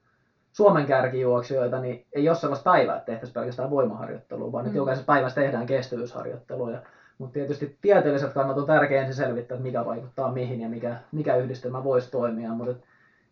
Suomen 0.51 0.85
kärkijuoksijoita, 0.85 1.79
niin 1.79 2.05
ei 2.13 2.29
ole 2.29 2.37
sellaista 2.37 2.71
päivää, 2.71 2.95
että 2.95 3.05
tehtäisiin 3.05 3.33
pelkästään 3.33 3.69
voimaharjoittelua, 3.69 4.51
vaan 4.51 4.65
mm. 4.65 4.67
nyt 4.67 4.75
jokaisessa 4.75 5.05
päivässä 5.05 5.41
tehdään 5.41 5.65
kestävyysharjoittelua. 5.65 6.71
Mutta 7.17 7.33
tietysti 7.33 7.77
tieteelliset 7.81 8.33
kannat 8.33 8.57
on 8.57 8.65
tärkeää 8.65 9.01
ensin 9.05 9.25
selvittää, 9.25 9.55
että 9.55 9.63
mikä 9.63 9.85
vaikuttaa 9.85 10.31
mihin 10.31 10.61
ja 10.61 10.69
mikä, 10.69 10.95
mikä 11.11 11.35
yhdistelmä 11.35 11.83
voisi 11.83 12.11
toimia. 12.11 12.49
Mutta 12.49 12.87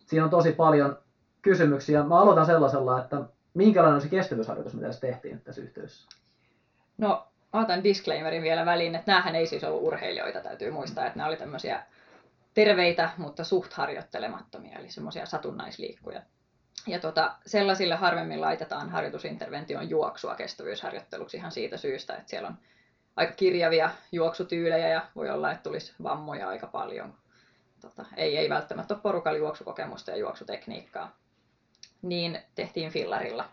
siinä 0.05 0.23
on 0.23 0.29
tosi 0.29 0.51
paljon 0.51 0.97
kysymyksiä. 1.41 2.03
Mä 2.03 2.19
aloitan 2.19 2.45
sellaisella, 2.45 3.01
että 3.01 3.17
minkälainen 3.53 3.95
on 3.95 4.01
se 4.01 4.09
kestävyysharjoitus, 4.09 4.73
mitä 4.73 4.85
tässä 4.87 5.01
tehtiin 5.01 5.41
tässä 5.41 5.61
yhteydessä? 5.61 6.09
No, 6.97 7.27
otan 7.53 7.83
disclaimerin 7.83 8.43
vielä 8.43 8.65
väliin, 8.65 8.95
että 8.95 9.11
näähän 9.11 9.35
ei 9.35 9.47
siis 9.47 9.63
ollut 9.63 9.83
urheilijoita, 9.83 10.41
täytyy 10.41 10.71
muistaa, 10.71 11.05
että 11.05 11.17
nämä 11.17 11.27
oli 11.27 11.37
tämmöisiä 11.37 11.83
terveitä, 12.53 13.09
mutta 13.17 13.43
suht 13.43 13.73
harjoittelemattomia, 13.73 14.79
eli 14.79 14.89
semmoisia 14.89 15.25
satunnaisliikkuja. 15.25 16.21
Ja 16.89 16.99
tota, 16.99 17.35
sellaisille 17.45 17.95
harvemmin 17.95 18.41
laitetaan 18.41 18.89
harjoitusintervention 18.89 19.89
juoksua 19.89 20.35
kestävyysharjoitteluksi 20.35 21.37
ihan 21.37 21.51
siitä 21.51 21.77
syystä, 21.77 22.15
että 22.15 22.29
siellä 22.29 22.47
on 22.47 22.57
aika 23.15 23.33
kirjavia 23.33 23.89
juoksutyylejä 24.11 24.87
ja 24.87 25.05
voi 25.15 25.29
olla, 25.29 25.51
että 25.51 25.63
tulisi 25.63 25.93
vammoja 26.03 26.47
aika 26.47 26.67
paljon. 26.67 27.13
Tota, 27.81 28.05
ei, 28.17 28.37
ei 28.37 28.49
välttämättä 28.49 28.93
ole 28.93 29.01
porukalla 29.01 29.37
juoksukokemusta 29.37 30.11
ja 30.11 30.17
juoksutekniikkaa. 30.17 31.15
Niin 32.01 32.39
tehtiin 32.55 32.91
fillarilla 32.91 33.49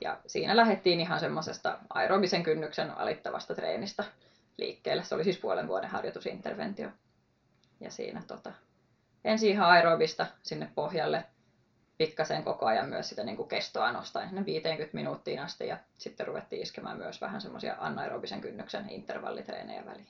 ja 0.00 0.18
siinä 0.26 0.56
lähdettiin 0.56 1.00
ihan 1.00 1.20
semmoisesta 1.20 1.78
aerobisen 1.94 2.42
kynnyksen 2.42 2.90
alittavasta 2.90 3.54
treenistä 3.54 4.04
liikkeelle. 4.56 5.04
Se 5.04 5.14
oli 5.14 5.24
siis 5.24 5.38
puolen 5.38 5.68
vuoden 5.68 5.90
harjoitusinterventio. 5.90 6.88
Ja 7.80 7.90
siinä 7.90 8.22
tota, 8.26 8.52
ensin 9.24 9.50
ihan 9.50 9.70
aerobista 9.70 10.26
sinne 10.42 10.70
pohjalle, 10.74 11.24
pikkasen 12.06 12.42
koko 12.42 12.66
ajan 12.66 12.88
myös 12.88 13.08
sitä 13.08 13.24
niin 13.24 13.36
kuin 13.36 13.48
kestoa 13.48 13.92
nostaen 13.92 14.28
sinne 14.28 14.46
50 14.46 14.96
minuuttiin 14.96 15.38
asti 15.38 15.66
ja 15.66 15.76
sitten 15.98 16.26
ruvettiin 16.26 16.62
iskemään 16.62 16.96
myös 16.96 17.20
vähän 17.20 17.40
semmoisia 17.40 17.76
anaerobisen 17.78 18.40
kynnyksen 18.40 18.90
intervallitreenejä 18.90 19.82
väliin. 19.86 20.06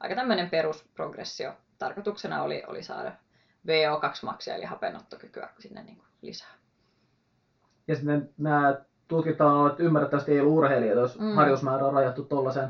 Aika 0.00 0.14
tämmöinen 0.14 0.50
perusprogressio. 0.50 1.52
Tarkoituksena 1.78 2.42
oli, 2.42 2.62
oli 2.66 2.82
saada 2.82 3.12
VO2-maksia 3.68 4.54
eli 4.54 4.64
hapenottokykyä 4.64 5.48
sinne 5.58 5.82
niin 5.82 5.96
kuin 5.96 6.06
lisää. 6.22 6.54
Ja 7.88 7.94
sitten 7.94 8.28
nämä 8.38 8.74
tutkittavana 9.08 9.70
että 9.70 9.82
ymmärrettävästi 9.82 10.32
ei 10.32 10.40
ollut 10.40 10.58
urheilijoita, 10.58 11.00
jos 11.00 11.18
mm. 11.18 11.34
harjoitusmäärä 11.34 11.86
on 11.86 11.92
rajattu 11.92 12.22
tuollaisen 12.22 12.68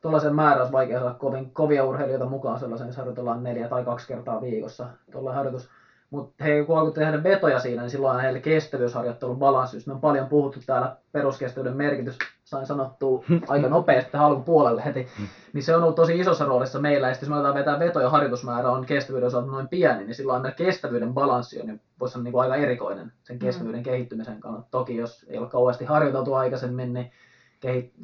tuollaisen 0.00 0.34
määrä 0.34 0.60
olisi 0.60 0.72
vaikea 0.72 1.00
saada 1.00 1.14
kovin 1.14 1.50
kovia 1.50 1.84
urheilijoita 1.84 2.26
mukaan 2.26 2.60
sellaisen, 2.60 2.86
jos 2.86 2.96
harjoitellaan 2.96 3.42
neljä 3.42 3.68
tai 3.68 3.84
kaksi 3.84 4.08
kertaa 4.08 4.40
viikossa 4.40 4.86
tuolla 5.12 5.32
harjoitus. 5.32 5.70
Mutta 6.14 6.44
he 6.44 6.64
kun 6.64 6.78
alkoi 6.78 6.92
tehdä 6.92 7.22
vetoja 7.22 7.58
siinä, 7.58 7.82
niin 7.82 7.90
silloin 7.90 8.20
heille 8.20 8.40
kestävyysharjoittelun 8.40 9.38
balanssi. 9.38 9.82
Me 9.86 9.92
on 9.92 10.00
paljon 10.00 10.26
puhuttu 10.26 10.60
täällä 10.66 10.96
peruskestävyyden 11.12 11.76
merkitys, 11.76 12.18
sain 12.44 12.66
sanottua 12.66 13.24
aika 13.48 13.68
nopeasti 13.68 14.12
tähän 14.12 14.26
alkupuolelle 14.26 14.84
heti. 14.84 15.08
Niin 15.52 15.62
se 15.62 15.76
on 15.76 15.82
ollut 15.82 15.94
tosi 15.94 16.20
isossa 16.20 16.44
roolissa 16.44 16.78
meillä. 16.78 17.08
Ja 17.08 17.14
sitten 17.14 17.26
jos 17.26 17.30
me 17.30 17.36
aletaan 17.36 17.54
vetää 17.54 17.78
vetoja 17.78 18.10
harjoitusmäärä 18.10 18.70
on 18.70 18.86
kestävyyden 18.86 19.26
osalta 19.26 19.46
noin 19.46 19.68
pieni, 19.68 20.04
niin 20.04 20.14
silloin 20.14 20.42
meillä 20.42 20.56
kestävyyden 20.56 21.14
balanssi 21.14 21.60
on, 21.60 21.66
niin 21.66 21.80
voisi 22.00 22.18
olla 22.18 22.24
niin 22.24 22.32
kuin 22.32 22.42
aika 22.42 22.56
erikoinen 22.56 23.12
sen 23.22 23.38
kestävyyden 23.38 23.80
mm. 23.80 23.84
kehittymisen 23.84 24.40
kannalta. 24.40 24.68
Toki 24.70 24.96
jos 24.96 25.26
ei 25.28 25.38
ole 25.38 25.48
kauheasti 25.48 25.84
harjoiteltu 25.84 26.34
aikaisemmin, 26.34 26.92
niin 26.92 27.10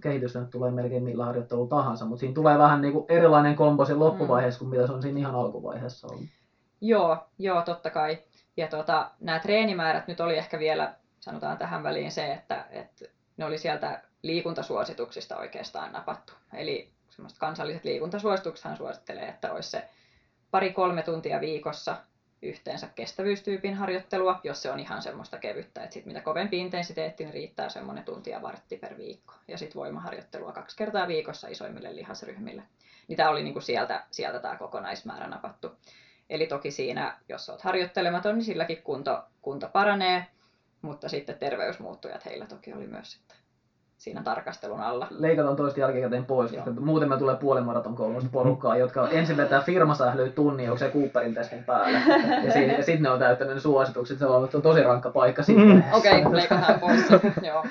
kehitys 0.00 0.34
nyt 0.34 0.50
tulee 0.50 0.70
melkein 0.70 1.02
millä 1.02 1.24
harjoittelu 1.24 1.66
tahansa, 1.66 2.04
mutta 2.04 2.20
siinä 2.20 2.34
tulee 2.34 2.58
vähän 2.58 2.80
niin 2.80 2.92
kuin 2.92 3.04
erilainen 3.08 3.56
kombo 3.56 3.84
siinä 3.84 3.98
loppuvaiheessa 3.98 4.58
kuin 4.58 4.68
mitä 4.68 4.86
se 4.86 4.92
on 4.92 5.02
siinä 5.02 5.18
ihan 5.18 5.34
alkuvaiheessa 5.34 6.06
ollut. 6.06 6.24
Joo, 6.80 7.28
joo, 7.38 7.62
totta 7.62 7.90
kai. 7.90 8.18
Ja 8.56 8.68
tota, 8.68 9.10
nämä 9.20 9.38
treenimäärät 9.38 10.06
nyt 10.06 10.20
oli 10.20 10.36
ehkä 10.36 10.58
vielä, 10.58 10.94
sanotaan 11.20 11.58
tähän 11.58 11.82
väliin 11.82 12.12
se, 12.12 12.32
että, 12.32 12.66
että 12.70 13.04
ne 13.36 13.44
oli 13.44 13.58
sieltä 13.58 14.02
liikuntasuosituksista 14.22 15.36
oikeastaan 15.36 15.92
napattu. 15.92 16.32
Eli 16.54 16.90
semmoiset 17.10 17.38
kansalliset 17.38 17.84
liikuntasuosituksethan 17.84 18.76
suosittelee, 18.76 19.28
että 19.28 19.52
olisi 19.52 19.70
se 19.70 19.88
pari-kolme 20.50 21.02
tuntia 21.02 21.40
viikossa 21.40 21.96
yhteensä 22.42 22.88
kestävyystyypin 22.94 23.74
harjoittelua, 23.74 24.40
jos 24.44 24.62
se 24.62 24.70
on 24.70 24.80
ihan 24.80 25.02
semmoista 25.02 25.38
kevyttä. 25.38 25.82
Että 25.82 25.94
sit 25.94 26.06
mitä 26.06 26.20
kovempi 26.20 26.58
intensiteetti, 26.58 27.24
niin 27.24 27.34
riittää 27.34 27.68
semmoinen 27.68 28.04
tuntia 28.04 28.42
vartti 28.42 28.76
per 28.76 28.96
viikko. 28.96 29.34
Ja 29.48 29.58
sitten 29.58 29.80
voimaharjoittelua 29.80 30.52
kaksi 30.52 30.76
kertaa 30.76 31.08
viikossa 31.08 31.48
isoimmille 31.48 31.96
lihasryhmille. 31.96 32.62
Niin 33.08 33.16
tämä 33.16 33.30
oli 33.30 33.42
niinku 33.42 33.60
sieltä, 33.60 34.04
sieltä 34.10 34.38
tämä 34.38 34.56
kokonaismäärä 34.56 35.26
napattu. 35.26 35.76
Eli 36.30 36.46
toki 36.46 36.70
siinä, 36.70 37.18
jos 37.28 37.48
olet 37.48 37.62
harjoittelematon, 37.62 38.34
niin 38.34 38.44
silläkin 38.44 38.82
kunto, 38.82 39.24
kunto 39.42 39.68
paranee, 39.72 40.26
mutta 40.82 41.08
sitten 41.08 41.38
terveysmuuttujat 41.38 42.24
heillä 42.24 42.46
toki 42.46 42.72
oli 42.72 42.86
myös 42.86 43.12
sitten 43.12 43.36
siinä 44.00 44.22
tarkastelun 44.22 44.80
alla. 44.80 45.06
Leikataan 45.10 45.56
toista 45.56 45.80
jälkikäteen 45.80 46.24
pois, 46.24 46.52
Joo. 46.52 46.64
koska 46.64 46.80
muuten 46.80 47.08
me 47.08 47.18
tulee 47.18 47.36
puolen 47.36 47.64
maraton 47.64 47.96
koulusta 47.96 48.30
porukkaa, 48.32 48.76
jotka 48.76 49.08
ensin 49.08 49.36
vetää 49.36 49.60
firmasählyä 49.60 50.28
tunnin, 50.28 50.70
onko 50.70 50.78
se 50.78 50.90
Cooperin 50.90 51.34
testin 51.34 51.64
päällä. 51.64 52.00
Ja, 52.44 52.52
si- 52.52 52.68
ja 52.68 52.84
sitten 52.84 53.02
ne 53.02 53.10
on 53.10 53.18
täyttänyt 53.18 53.54
ne 53.54 53.60
suositukset, 53.60 54.18
se 54.18 54.26
on, 54.26 54.48
on 54.54 54.62
tosi 54.62 54.82
rankka 54.82 55.10
paikka 55.10 55.42
sitten. 55.42 55.68
Mm. 55.68 55.82
Okei, 55.92 56.20
okay, 56.20 56.36
leikataan 56.36 56.80
pois. 56.80 57.04
Joo. 57.48 57.64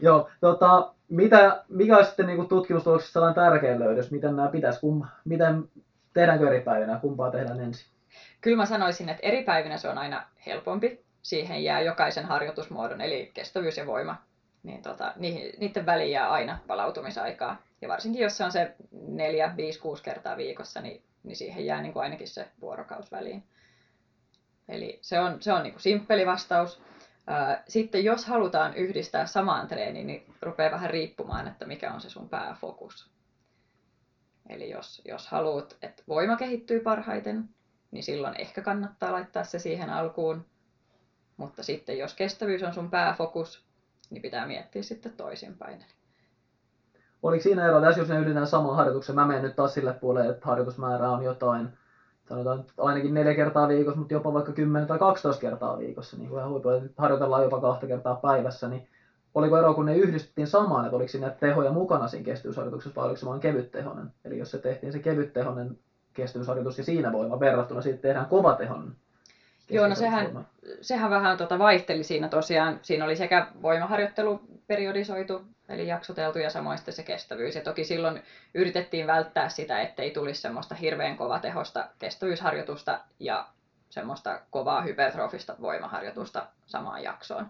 Joo, 0.00 0.28
tota, 0.40 0.92
mitä, 1.08 1.64
mikä 1.68 1.96
on 1.96 2.04
sitten 2.04 2.26
niin 2.26 2.48
tutkimustuloksissa 2.48 3.12
sellainen 3.12 3.44
tärkeä 3.44 3.78
löydös, 3.78 4.10
miten 4.10 4.36
nämä 4.36 4.48
pitäisi, 4.48 4.80
kum, 4.80 5.02
miten 5.24 5.64
tehdäänkö 6.14 6.46
eri 6.46 6.60
päivinä, 6.60 6.98
kumpaa 7.00 7.30
tehdään 7.30 7.60
ensin? 7.60 7.93
Kyllä 8.44 8.56
mä 8.56 8.66
sanoisin, 8.66 9.08
että 9.08 9.26
eri 9.26 9.44
päivinä 9.44 9.76
se 9.78 9.88
on 9.88 9.98
aina 9.98 10.26
helpompi. 10.46 11.04
Siihen 11.22 11.64
jää 11.64 11.80
jokaisen 11.80 12.24
harjoitusmuodon, 12.24 13.00
eli 13.00 13.30
kestävyys 13.34 13.76
ja 13.76 13.86
voima. 13.86 14.22
Niin 14.62 14.82
tota, 14.82 15.12
niiden 15.58 15.86
väliin 15.86 16.10
jää 16.10 16.30
aina 16.30 16.58
palautumisaikaa. 16.66 17.62
Ja 17.82 17.88
varsinkin 17.88 18.22
jos 18.22 18.36
se 18.36 18.44
on 18.44 18.52
se 18.52 18.74
4, 18.92 19.56
5, 19.56 19.80
6 19.80 20.02
kertaa 20.02 20.36
viikossa, 20.36 20.80
niin, 20.80 21.02
niin 21.22 21.36
siihen 21.36 21.66
jää 21.66 21.82
niin 21.82 21.92
kuin 21.92 22.02
ainakin 22.02 22.28
se 22.28 22.48
vuorokaus 22.60 23.12
väliin. 23.12 23.44
Eli 24.68 24.98
se 25.02 25.20
on, 25.20 25.42
se 25.42 25.52
on 25.52 25.62
niin 25.62 25.72
kuin 25.72 25.82
simppeli 25.82 26.26
vastaus. 26.26 26.82
Sitten 27.68 28.04
jos 28.04 28.26
halutaan 28.26 28.74
yhdistää 28.74 29.26
samaan 29.26 29.68
treeniin, 29.68 30.06
niin 30.06 30.26
rupeaa 30.42 30.70
vähän 30.70 30.90
riippumaan, 30.90 31.48
että 31.48 31.66
mikä 31.66 31.92
on 31.92 32.00
se 32.00 32.10
sun 32.10 32.28
pääfokus. 32.28 33.10
Eli 34.48 34.70
jos, 34.70 35.02
jos 35.04 35.28
haluat, 35.28 35.76
että 35.82 36.02
voima 36.08 36.36
kehittyy 36.36 36.80
parhaiten, 36.80 37.48
niin 37.94 38.04
silloin 38.04 38.40
ehkä 38.40 38.62
kannattaa 38.62 39.12
laittaa 39.12 39.44
se 39.44 39.58
siihen 39.58 39.90
alkuun. 39.90 40.44
Mutta 41.36 41.62
sitten 41.62 41.98
jos 41.98 42.14
kestävyys 42.14 42.62
on 42.62 42.74
sun 42.74 42.90
pääfokus, 42.90 43.64
niin 44.10 44.22
pitää 44.22 44.46
miettiä 44.46 44.82
sitten 44.82 45.12
toisinpäin. 45.12 45.84
Oliko 47.22 47.42
siinä 47.42 47.66
ero, 47.66 47.80
tässä 47.80 48.00
jos 48.00 48.08
ne 48.08 48.18
ylitetään 48.18 48.46
saman 48.46 48.76
harjoituksen, 48.76 49.14
mä 49.14 49.26
menen 49.26 49.42
nyt 49.42 49.56
taas 49.56 49.74
sille 49.74 49.92
puolelle, 49.92 50.30
että 50.30 50.46
harjoitusmäärä 50.46 51.10
on 51.10 51.22
jotain, 51.22 51.68
sanotaan 52.28 52.64
ainakin 52.78 53.14
neljä 53.14 53.34
kertaa 53.34 53.68
viikossa, 53.68 53.98
mutta 53.98 54.14
jopa 54.14 54.32
vaikka 54.32 54.52
10 54.52 54.88
tai 54.88 54.98
12 54.98 55.40
kertaa 55.40 55.78
viikossa, 55.78 56.16
niin 56.16 56.30
kuin 56.30 56.48
huipulla, 56.48 56.82
harjoitellaan 56.96 57.42
jopa 57.42 57.60
kahta 57.60 57.86
kertaa 57.86 58.14
päivässä, 58.14 58.68
niin 58.68 58.88
oliko 59.34 59.58
ero, 59.58 59.74
kun 59.74 59.86
ne 59.86 59.96
yhdistettiin 59.96 60.46
samaan, 60.46 60.84
että 60.84 60.96
oliko 60.96 61.08
siinä 61.08 61.30
tehoja 61.30 61.72
mukana 61.72 62.08
siinä 62.08 62.24
kestävyysharjoituksessa 62.24 63.00
vai 63.00 63.04
oliko 63.04 63.20
se 63.20 63.26
vain 63.26 63.40
kevyttehonen? 63.40 64.12
Eli 64.24 64.38
jos 64.38 64.50
se 64.50 64.58
tehtiin 64.58 64.92
se 64.92 64.98
kevyttehonen 64.98 65.78
kestävyysharjoitus 66.14 66.78
ja 66.78 66.84
siinä 66.84 67.12
voima 67.12 67.40
verrattuna 67.40 67.80
sitten 67.80 68.02
tehdään 68.02 68.26
kovatehon 68.26 68.96
Joo, 69.70 69.88
no 69.88 69.94
sehän, 69.94 70.46
sehän 70.80 71.10
vähän 71.10 71.36
tota 71.36 71.58
vaihteli 71.58 72.04
siinä 72.04 72.28
tosiaan. 72.28 72.78
Siinä 72.82 73.04
oli 73.04 73.16
sekä 73.16 73.46
voimaharjoittelu 73.62 74.40
periodisoitu, 74.66 75.44
eli 75.68 75.86
jaksoteltu, 75.86 76.38
ja 76.38 76.50
samoin 76.50 76.78
sitten 76.78 76.94
se 76.94 77.02
kestävyys. 77.02 77.54
Ja 77.54 77.60
toki 77.60 77.84
silloin 77.84 78.22
yritettiin 78.54 79.06
välttää 79.06 79.48
sitä, 79.48 79.80
ettei 79.80 80.10
tulisi 80.10 80.40
semmoista 80.40 80.74
hirveän 80.74 81.16
kovatehosta 81.16 81.88
kestävyysharjoitusta 81.98 83.00
ja 83.20 83.46
semmoista 83.90 84.40
kovaa 84.50 84.82
hypertrofista 84.82 85.56
voimaharjoitusta 85.60 86.46
samaan 86.66 87.02
jaksoon. 87.02 87.46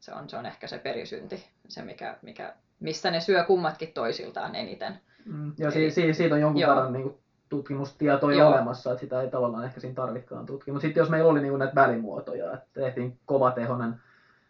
Se 0.00 0.12
on, 0.12 0.28
se 0.28 0.36
on 0.36 0.46
ehkä 0.46 0.66
se 0.66 0.78
perisynti, 0.78 1.48
se 1.68 1.82
mikä, 1.82 2.16
mikä, 2.22 2.54
missä 2.80 3.10
ne 3.10 3.20
syö 3.20 3.44
kummatkin 3.44 3.92
toisiltaan 3.92 4.54
eniten. 4.54 5.00
Mm, 5.24 5.52
ja 5.58 5.68
Eli- 5.68 5.90
si- 5.90 5.90
si- 5.90 6.14
siitä 6.14 6.34
on 6.34 6.40
jonkun 6.40 6.60
Joo. 6.60 6.70
verran 6.74 6.92
niin 6.92 7.18
tutkimustietoja 7.48 8.38
Joo. 8.38 8.48
olemassa, 8.48 8.90
että 8.90 9.00
sitä 9.00 9.22
ei 9.22 9.30
tavallaan 9.30 9.64
ehkä 9.64 9.80
siinä 9.80 9.94
tarvikaan 9.94 10.46
tutkia. 10.46 10.74
Mutta 10.74 10.86
sitten 10.86 11.00
jos 11.00 11.10
meillä 11.10 11.30
oli 11.30 11.40
niin 11.40 11.50
kuin, 11.50 11.58
näitä 11.58 11.74
välimuotoja, 11.74 12.52
että 12.52 12.66
tehtiin 12.74 13.18
kovatehoinen 13.26 14.00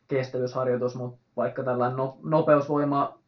kestävyysharjoitus, 0.08 0.94
mutta 0.94 1.18
vaikka 1.36 1.62
tällainen 1.62 1.96
no, 1.96 2.18
nopeusvoima 2.22 3.18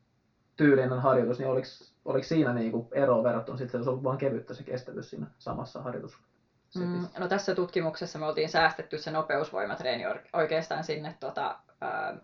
tyylinen 0.57 1.01
harjoitus, 1.01 1.39
niin 1.39 1.49
oliko, 1.49 1.67
oliko 2.05 2.27
siinä 2.27 2.55
niin 2.55 2.73
kuin 2.73 2.89
ero 2.93 3.23
verrattuna 3.23 3.59
sitten, 3.59 3.71
se 3.71 3.77
olisi 3.77 3.91
ollut 3.91 4.05
vain 4.05 4.19
kevyttä 4.19 4.55
se 4.55 4.63
kestävyys 4.63 5.11
siinä 5.11 5.27
samassa 5.39 5.83
harjoitus? 5.83 6.19
Mm, 6.75 7.07
no 7.19 7.29
tässä 7.29 7.55
tutkimuksessa 7.55 8.19
me 8.19 8.27
oltiin 8.27 8.49
säästetty 8.49 8.99
se 8.99 9.11
nopeusvoimatreeni 9.11 10.05
oikeastaan 10.33 10.85
sinne 10.85 11.17
tota, 11.21 11.59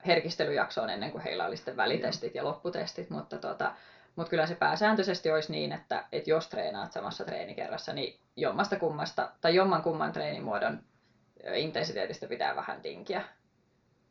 herkistelyjaksoon 0.06 0.90
ennen 0.90 1.12
kuin 1.12 1.22
heillä 1.22 1.46
oli 1.46 1.56
sitten 1.56 1.76
välitestit 1.76 2.34
ja 2.34 2.44
lopputestit, 2.44 3.11
mutta, 3.11 3.38
tota, 3.38 3.72
mutta 4.16 4.31
kyllä 4.31 4.47
se 4.47 4.54
pääsääntöisesti 4.54 5.31
olisi 5.31 5.52
niin, 5.52 5.73
että, 5.73 6.04
että 6.12 6.31
jos 6.31 6.49
treenaat 6.49 6.92
samassa 6.92 7.25
treenikerrassa, 7.25 7.92
niin 7.92 8.21
jommasta 8.37 8.78
kummasta 8.78 9.31
tai 9.40 9.54
jomman 9.54 9.83
kumman 9.83 10.12
treenimuodon 10.12 10.83
intensiteetistä 11.54 12.26
pitää 12.26 12.57
vähän 12.57 12.81
tinkiä. 12.81 13.23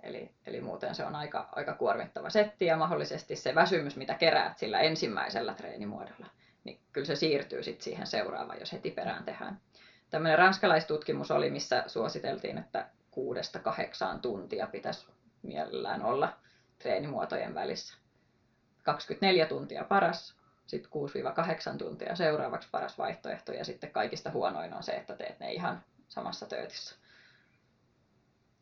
Eli, 0.03 0.31
eli 0.45 0.61
muuten 0.61 0.95
se 0.95 1.05
on 1.05 1.15
aika, 1.15 1.49
aika 1.51 1.73
kuormittava 1.73 2.29
setti 2.29 2.65
ja 2.65 2.77
mahdollisesti 2.77 3.35
se 3.35 3.55
väsymys, 3.55 3.95
mitä 3.95 4.13
keräät 4.13 4.57
sillä 4.57 4.79
ensimmäisellä 4.79 5.53
treenimuodolla, 5.53 6.27
niin 6.63 6.79
kyllä 6.93 7.07
se 7.07 7.15
siirtyy 7.15 7.63
sitten 7.63 7.83
siihen 7.83 8.07
seuraavaan, 8.07 8.59
jos 8.59 8.73
heti 8.73 8.91
perään 8.91 9.23
tehdään 9.23 9.59
tämmöinen 10.11 10.39
ranskalaistutkimus 10.39 11.31
oli, 11.31 11.49
missä 11.49 11.83
suositeltiin, 11.87 12.57
että 12.57 12.89
kuudesta 13.11 13.59
kahdeksaan 13.59 14.21
tuntia 14.21 14.67
pitäisi 14.67 15.07
mielellään 15.41 16.03
olla 16.03 16.33
treenimuotojen 16.79 17.55
välissä. 17.55 17.97
24 18.83 19.45
tuntia 19.45 19.83
paras, 19.83 20.35
sitten 20.67 20.91
6-8 21.73 21.77
tuntia 21.77 22.15
seuraavaksi 22.15 22.67
paras 22.71 22.97
vaihtoehto 22.97 23.51
ja 23.51 23.65
sitten 23.65 23.91
kaikista 23.91 24.31
huonoin 24.31 24.73
on 24.73 24.83
se, 24.83 24.91
että 24.91 25.15
teet 25.15 25.39
ne 25.39 25.53
ihan 25.53 25.81
samassa 26.07 26.45
töötissä. 26.45 26.95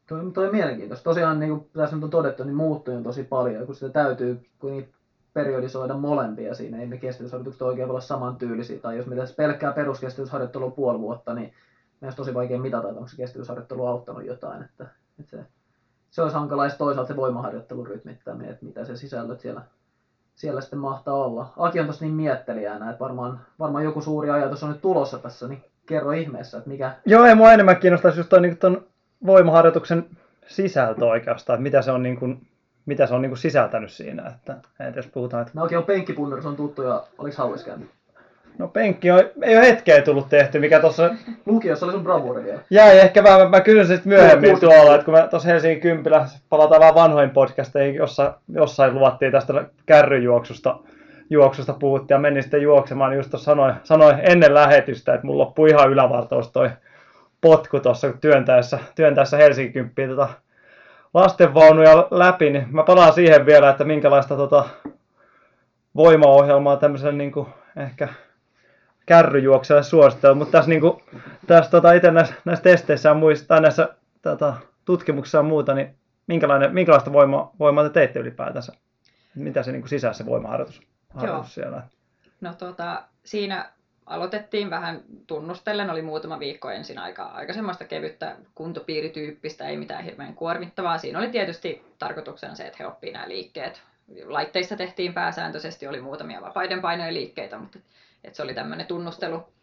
Toi, 0.08 0.32
toi 0.34 0.46
on 0.46 0.56
mielenkiintoista. 0.56 1.04
Tosiaan, 1.04 1.40
niin 1.40 1.50
kuin 1.50 1.70
tässä 1.74 1.96
nyt 1.96 2.04
on 2.04 2.10
todettu, 2.10 2.44
niin 2.44 2.56
muuttuja 2.56 2.98
on 2.98 3.04
tosi 3.04 3.24
paljon, 3.24 3.66
kun 3.66 3.76
sitä 3.76 3.90
täytyy 3.90 4.50
kuitenkin 4.60 4.94
periodisoida 5.34 5.94
molempia 5.94 6.56
siinä. 6.56 6.80
Ei 6.80 6.88
ne 6.88 6.98
kestävyysharjoitukset 6.98 7.62
oikein 7.62 7.88
voi 7.88 7.94
olla 7.94 8.02
samantyylisiä. 8.02 8.80
Tai 8.80 8.98
jos 8.98 9.06
me 9.06 9.16
tässä 9.16 9.36
pelkkää 9.36 9.72
peruskestävyysharjoittelua 9.72 10.72
puoli 10.72 11.00
vuotta, 11.00 11.34
niin 11.34 11.54
meidän 12.02 12.08
olisi 12.08 12.18
tosi 12.18 12.34
vaikea 12.34 12.60
mitata, 12.60 12.88
että 12.88 12.98
onko 12.98 13.08
se 13.08 13.18
kestävyysharjoittelu 13.18 13.86
auttanut 13.86 14.26
jotain. 14.26 14.64
Että, 14.64 14.88
että 15.20 15.38
se, 15.38 15.46
se 16.10 16.22
olisi 16.22 16.36
hankala 16.38 16.70
toisaalta 16.70 17.08
se 17.08 17.16
voimaharjoittelun 17.16 17.88
rytmittäminen, 17.88 18.52
että 18.52 18.66
mitä 18.66 18.86
se 18.86 18.96
sisällöt 18.96 19.40
siellä, 19.40 19.62
siellä 20.40 20.62
sitten 20.62 20.80
mahtaa 20.80 21.16
olla. 21.16 21.54
Aki 21.58 21.80
on 21.80 21.88
tossa 21.88 22.06
niin 22.06 22.16
miettelijänä, 22.16 22.90
että 22.90 23.00
varmaan, 23.00 23.40
varmaan 23.60 23.84
joku 23.84 24.02
suuri 24.02 24.30
ajatus 24.30 24.64
on 24.64 24.70
nyt 24.70 24.82
tulossa 24.82 25.18
tässä, 25.18 25.48
niin 25.48 25.64
kerro 25.86 26.12
ihmeessä, 26.12 26.58
että 26.58 26.70
mikä, 26.70 26.92
Joo, 27.06 27.26
ei 27.26 27.36
mua 27.36 27.54
enemmän 27.54 27.78
kiinnostaisi 27.78 28.20
just 28.20 28.30
toi, 28.30 28.42
niin 28.42 28.58
ton 28.58 28.86
voimaharjoituksen 29.26 30.06
sisältö 30.48 31.06
oikeastaan, 31.06 31.56
että 31.56 31.64
mitä 31.64 31.82
se 31.82 31.92
on, 31.92 32.04
niin 32.04 32.18
kuin, 32.18 32.48
mitä 32.86 33.08
se 33.08 33.14
on 33.14 33.22
niin 33.22 33.30
kuin 33.30 33.38
sisältänyt 33.38 33.92
siinä. 33.92 34.28
Että, 34.28 34.58
että 34.80 35.00
jos 35.00 35.08
puhutaan, 35.08 35.42
että 35.42 35.52
No 35.56 35.62
oikein 35.62 35.80
on 35.80 35.86
penkkipunnerus 35.86 36.46
on 36.46 36.56
tuttu 36.56 36.82
ja 36.82 37.04
oliko 37.18 37.38
hauis 37.38 37.64
käynyt? 37.64 37.90
No 38.60 38.68
penkki 38.68 39.12
on, 39.12 39.20
ei 39.42 39.58
ole 39.58 39.68
hetkeä 39.68 40.02
tullut 40.02 40.30
tehty, 40.30 40.60
mikä 40.60 40.80
tuossa 40.80 41.10
Lukiossa 41.46 41.86
oli 41.86 41.94
sun 41.94 42.04
bravuri 42.04 42.44
vielä. 42.44 42.60
jäi 42.70 43.00
ehkä 43.00 43.24
vähän, 43.24 43.50
mä, 43.50 43.62
kysyn 43.62 43.88
sitten 43.88 44.10
myöhemmin 44.10 44.50
Joo, 44.50 44.60
tuolla, 44.60 44.96
että 44.96 45.06
kun 45.06 45.14
mä 45.14 45.28
tuossa 45.28 45.50
Helsingin 45.50 45.82
Kympillä, 45.82 46.26
palataan 46.50 46.80
vähän 46.80 46.96
vanhoihin 46.96 47.30
podcasteihin, 47.30 47.96
jossa, 47.96 48.34
jossain 48.54 48.94
luvattiin 48.94 49.32
tästä 49.32 49.66
kärryjuoksusta, 49.86 50.80
juoksusta 51.30 51.74
puhuttiin 51.74 52.16
ja 52.16 52.20
menin 52.20 52.44
sitten 52.44 52.62
juoksemaan, 52.62 53.10
niin 53.10 53.18
just 53.18 53.30
tuossa 53.30 53.52
sanoin, 53.52 53.74
sanoin 53.84 54.16
ennen 54.24 54.54
lähetystä, 54.54 55.14
että 55.14 55.28
mulla 55.28 55.44
loppui 55.44 55.70
ihan 55.70 55.92
ylävartaus 55.92 56.52
toi 56.52 56.70
potku 57.42 57.80
tuossa 57.80 58.14
työntäessä, 58.22 58.80
työntäessä 58.96 59.38
Helsingin 59.38 59.74
Kymppiin 59.74 60.10
tota 60.10 60.30
lastenvaunuja 61.14 62.08
läpi, 62.12 62.50
niin 62.50 62.66
mä 62.72 62.84
palaan 62.84 63.14
siihen 63.14 63.46
vielä, 63.46 63.70
että 63.70 63.84
minkälaista 63.84 64.36
tota 64.36 64.70
voimaohjelmaa 65.96 66.78
tämmöiselle 66.78 67.14
niin 67.14 67.32
kuin 67.32 67.48
ehkä 67.78 68.08
kärryjuoksijalle 69.10 69.84
suosittelen, 69.84 70.38
mutta 70.38 70.52
tässä, 70.52 70.70
niin 70.70 70.82
kuin, 70.82 71.04
tässä 71.48 71.72
tota, 71.72 71.94
itse 71.94 72.12
näissä, 72.12 72.34
näissä 72.46 72.64
testeissä 72.64 73.10
ja 73.10 73.16
muissa, 73.16 73.48
tai 73.48 73.62
näissä 73.62 73.90
tota, 74.22 74.56
tutkimuksissa 74.86 75.38
ja 75.38 75.44
muuta, 75.44 75.74
niin 75.74 75.96
minkälainen, 76.28 76.74
minkälaista 76.74 77.14
voima, 77.14 77.52
voimaa 77.60 77.84
te 77.84 77.90
teitte 77.90 78.20
ylipäätänsä? 78.20 78.74
Mitä 79.36 79.64
se 79.64 79.72
niin 79.72 79.82
kuin 79.82 79.90
sisässä 79.90 80.24
se 80.24 80.30
voimaharjoitus 80.30 80.82
harjoitus 81.10 81.54
siellä? 81.54 81.82
No 82.42 82.54
tota, 82.54 83.04
siinä 83.24 83.70
aloitettiin 84.06 84.70
vähän 84.70 85.04
tunnustellen, 85.28 85.90
oli 85.90 86.02
muutama 86.02 86.40
viikko 86.40 86.70
ensin 86.70 87.00
aika, 87.00 87.24
aika 87.24 87.54
semmoista 87.54 87.86
kevyttä 87.86 88.36
kuntopiirityyppistä, 88.56 89.68
ei 89.68 89.78
mitään 89.78 90.04
hirveän 90.04 90.36
kuormittavaa. 90.36 90.98
Siinä 90.98 91.20
oli 91.20 91.30
tietysti 91.30 91.86
tarkoituksena 92.00 92.56
se, 92.56 92.64
että 92.64 92.78
he 92.80 92.88
oppii 92.88 93.12
nämä 93.12 93.30
liikkeet. 93.30 93.82
Laitteissa 94.26 94.76
tehtiin 94.76 95.14
pääsääntöisesti, 95.14 95.88
oli 95.88 96.02
muutamia 96.02 96.42
vapaiden 96.42 96.82
painojen 96.82 97.14
liikkeitä, 97.14 97.58
mutta 97.58 97.80
et 98.24 98.36
se 98.36 98.44
oli 98.44 98.54
tämmöinen 98.54 98.88
tunnustelu, 98.88 99.54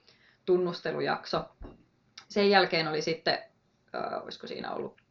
tunnustelujakso. 0.45 1.45
Sen 2.29 2.51
jälkeen 2.51 2.88
oli 2.88 3.03
sitten, 3.03 3.38
äh, 3.95 4.25
olisiko 4.25 4.47
siinä 4.47 4.73
ollut 4.73 5.03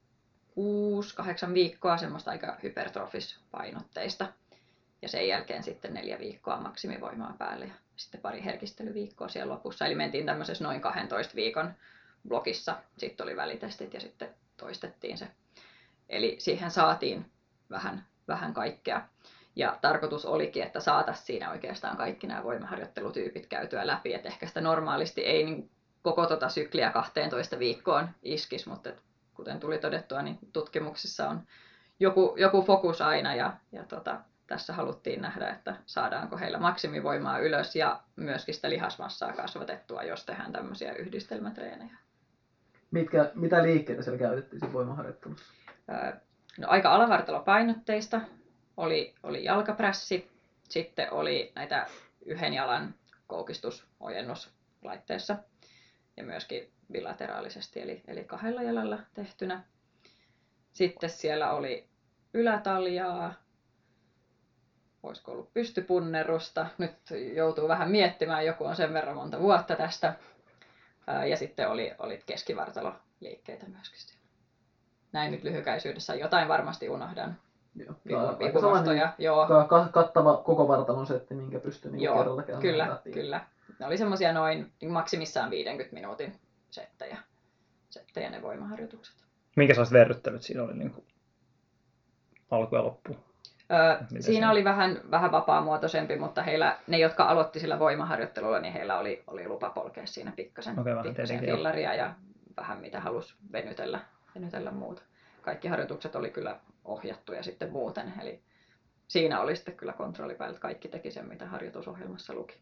6-8 0.56 1.54
viikkoa 1.54 1.98
semmoista 1.98 2.32
aika 2.32 2.58
hypertrofispainotteista. 2.64 4.28
Ja 5.02 5.10
sen 5.10 5.28
jälkeen 5.28 5.64
sitten 5.64 5.94
neljä 5.94 6.20
viikkoa 6.20 6.62
maksimivoimaa 6.62 7.36
päälle 7.38 7.66
ja 7.66 7.74
sitten 7.96 8.22
pari 8.22 8.44
herkistelyviikkoa 8.44 9.28
siellä 9.28 9.54
lopussa. 9.54 9.86
Eli 9.86 9.96
mentiin 9.96 10.26
tämmöisessä 10.26 10.64
noin 10.64 10.82
12 10.82 11.36
viikon 11.36 11.74
blokissa. 12.28 12.78
Sitten 12.98 13.24
oli 13.24 13.36
välitestit 13.36 13.94
ja 13.94 14.00
sitten 14.00 14.30
toistettiin 14.58 15.18
se. 15.18 15.28
Eli 16.10 16.36
siihen 16.40 16.72
saatiin 16.72 17.32
vähän, 17.70 18.06
vähän 18.28 18.54
kaikkea. 18.54 19.08
Ja 19.56 19.78
tarkoitus 19.82 20.26
olikin, 20.26 20.64
että 20.64 20.80
saataisiin 20.80 21.26
siinä 21.26 21.52
oikeastaan 21.52 21.98
kaikki 21.98 22.28
nämä 22.28 22.44
voimaharjoittelutyypit 22.44 23.48
käytyä 23.48 23.88
läpi. 23.88 24.14
Että 24.14 24.28
ehkä 24.28 24.48
sitä 24.48 24.62
normaalisti 24.62 25.22
ei 25.22 25.44
niin 25.44 25.70
koko 26.02 26.26
tota 26.26 26.50
sykliä 26.50 26.90
12 26.90 27.60
viikkoon 27.60 28.10
iskisi, 28.24 28.70
mutta 28.70 28.90
et 28.90 29.02
kuten 29.34 29.60
tuli 29.60 29.78
todettua, 29.78 30.22
niin 30.22 30.38
tutkimuksissa 30.54 31.30
on 31.30 31.42
joku, 32.00 32.36
joku 32.38 32.62
fokus 32.62 33.02
aina 33.02 33.36
ja, 33.36 33.54
ja 33.72 33.84
tota, 33.84 34.22
tässä 34.48 34.74
haluttiin 34.74 35.22
nähdä, 35.22 35.50
että 35.50 35.76
saadaanko 35.86 36.38
heillä 36.38 36.58
maksimivoimaa 36.58 37.40
ylös 37.40 37.76
ja 37.76 38.00
myöskin 38.16 38.56
sitä 38.56 38.70
lihasmassaa 38.70 39.34
kasvatettua, 39.34 40.04
jos 40.04 40.26
tehdään 40.26 40.52
tämmöisiä 40.52 40.94
yhdistelmätreenejä. 40.94 41.98
Mitkä, 42.92 43.32
mitä 43.36 43.64
liikkeitä 43.64 44.02
siellä 44.02 44.20
käytettiin 44.20 44.60
siinä 44.60 44.74
voimaharjoittelussa? 44.74 45.54
Öö, 45.90 46.14
No, 46.58 46.68
aika 46.70 46.96
alavartalopainotteista 46.96 48.22
oli, 48.78 49.16
oli 49.24 49.44
jalkaprässi, 49.44 50.32
sitten 50.70 51.14
oli 51.14 51.52
näitä 51.56 51.88
yhden 52.26 52.54
jalan 52.54 52.96
koukistusojennuslaitteessa 53.28 55.36
ja 56.18 56.24
myöskin 56.24 56.72
bilateraalisesti, 56.92 57.82
eli, 57.82 58.02
eli 58.08 58.24
kahdella 58.24 58.62
jalalla 58.62 59.00
tehtynä. 59.14 59.64
Sitten 60.74 61.10
siellä 61.10 61.52
oli 61.52 61.88
ylätaljaa, 62.34 63.34
olisiko 65.04 65.32
ollut 65.32 65.54
pystypunnerusta. 65.54 66.68
Nyt 66.78 66.96
joutuu 67.36 67.68
vähän 67.68 67.92
miettimään, 67.92 68.46
joku 68.46 68.66
on 68.66 68.76
sen 68.76 68.94
verran 68.94 69.16
monta 69.16 69.40
vuotta 69.40 69.76
tästä. 69.76 70.14
Ja 71.30 71.38
sitten 71.38 71.70
oli, 71.70 71.94
oli 72.00 72.24
keskivartaloliikkeitä 72.26 73.66
myöskin 73.66 74.00
siellä. 74.00 74.26
Näin 75.12 75.32
nyt 75.32 75.44
lyhykäisyydessä. 75.44 76.16
Jotain 76.16 76.48
varmasti 76.48 76.90
unohdan. 76.90 77.40
Joo. 77.76 77.96
Vipunostoja. 78.40 78.60
sellainen 78.60 79.14
Joo, 79.18 79.48
ka- 79.48 79.64
ka- 79.68 79.90
kattava 79.92 80.38
koko 80.38 80.68
vartalon 80.68 81.08
setti, 81.08 81.34
minkä 81.34 81.60
pystyy 81.60 81.92
niin 81.92 82.02
Joo, 82.04 82.18
kerralla 82.18 82.44
käymään 82.44 82.62
kyllä, 82.62 82.90
läpi. 82.90 83.12
kyllä. 83.12 83.42
Ne 83.80 83.86
oli 83.86 83.98
semmoisia 83.98 84.34
noin 84.34 84.72
niin 84.82 84.92
maksimissaan 84.92 85.50
50 85.50 85.94
minuutin 85.94 86.40
settejä, 86.72 87.18
settejä 87.90 88.30
ne 88.30 88.42
voimaharjoitukset. 88.42 89.16
Minkälaiset 89.56 89.94
verryttelyt 89.94 90.42
siinä 90.44 90.64
oli 90.64 90.74
niin 90.74 90.92
kuin 90.92 91.06
alku 92.52 92.76
ja 92.76 92.84
loppu? 92.84 93.18
Öö, 93.72 93.98
Miten 94.02 94.24
siinä 94.24 94.48
se- 94.48 94.52
oli 94.52 94.64
vähän, 94.64 95.02
vähän 95.12 95.32
vapaamuotoisempi, 95.32 96.16
mutta 96.16 96.42
heillä, 96.44 96.78
ne, 96.88 96.98
jotka 96.98 97.24
aloitti 97.24 97.60
sillä 97.60 97.80
voimaharjoittelulla, 97.80 98.60
niin 98.60 98.74
heillä 98.74 98.98
oli, 99.00 99.24
oli 99.28 99.48
lupa 99.48 99.70
polkea 99.70 100.06
siinä 100.06 100.32
pikkasen, 100.36 100.86
vähän 100.86 101.04
pikkasen 101.04 101.40
fillaria 101.40 101.94
ja 101.94 102.14
vähän 102.58 102.78
mitä 102.80 103.00
halusi 103.00 103.36
venytellä, 103.52 104.00
venytellä 104.36 104.72
muuta. 104.72 105.02
Kaikki 105.42 105.68
harjoitukset 105.68 106.16
oli 106.16 106.30
kyllä 106.30 106.60
ohjattu 106.86 107.34
ja 107.34 107.44
sitten 107.44 107.72
muuten, 107.72 108.14
eli 108.22 108.44
siinä 109.08 109.40
oli 109.40 109.56
sitten 109.56 109.78
kyllä 109.78 109.94
kontrolli 109.94 110.36
päällä, 110.36 110.52
että 110.52 110.62
kaikki 110.62 110.88
teki 110.88 111.12
sen, 111.12 111.28
mitä 111.28 111.46
harjoitusohjelmassa 111.46 112.34
luki. 112.34 112.58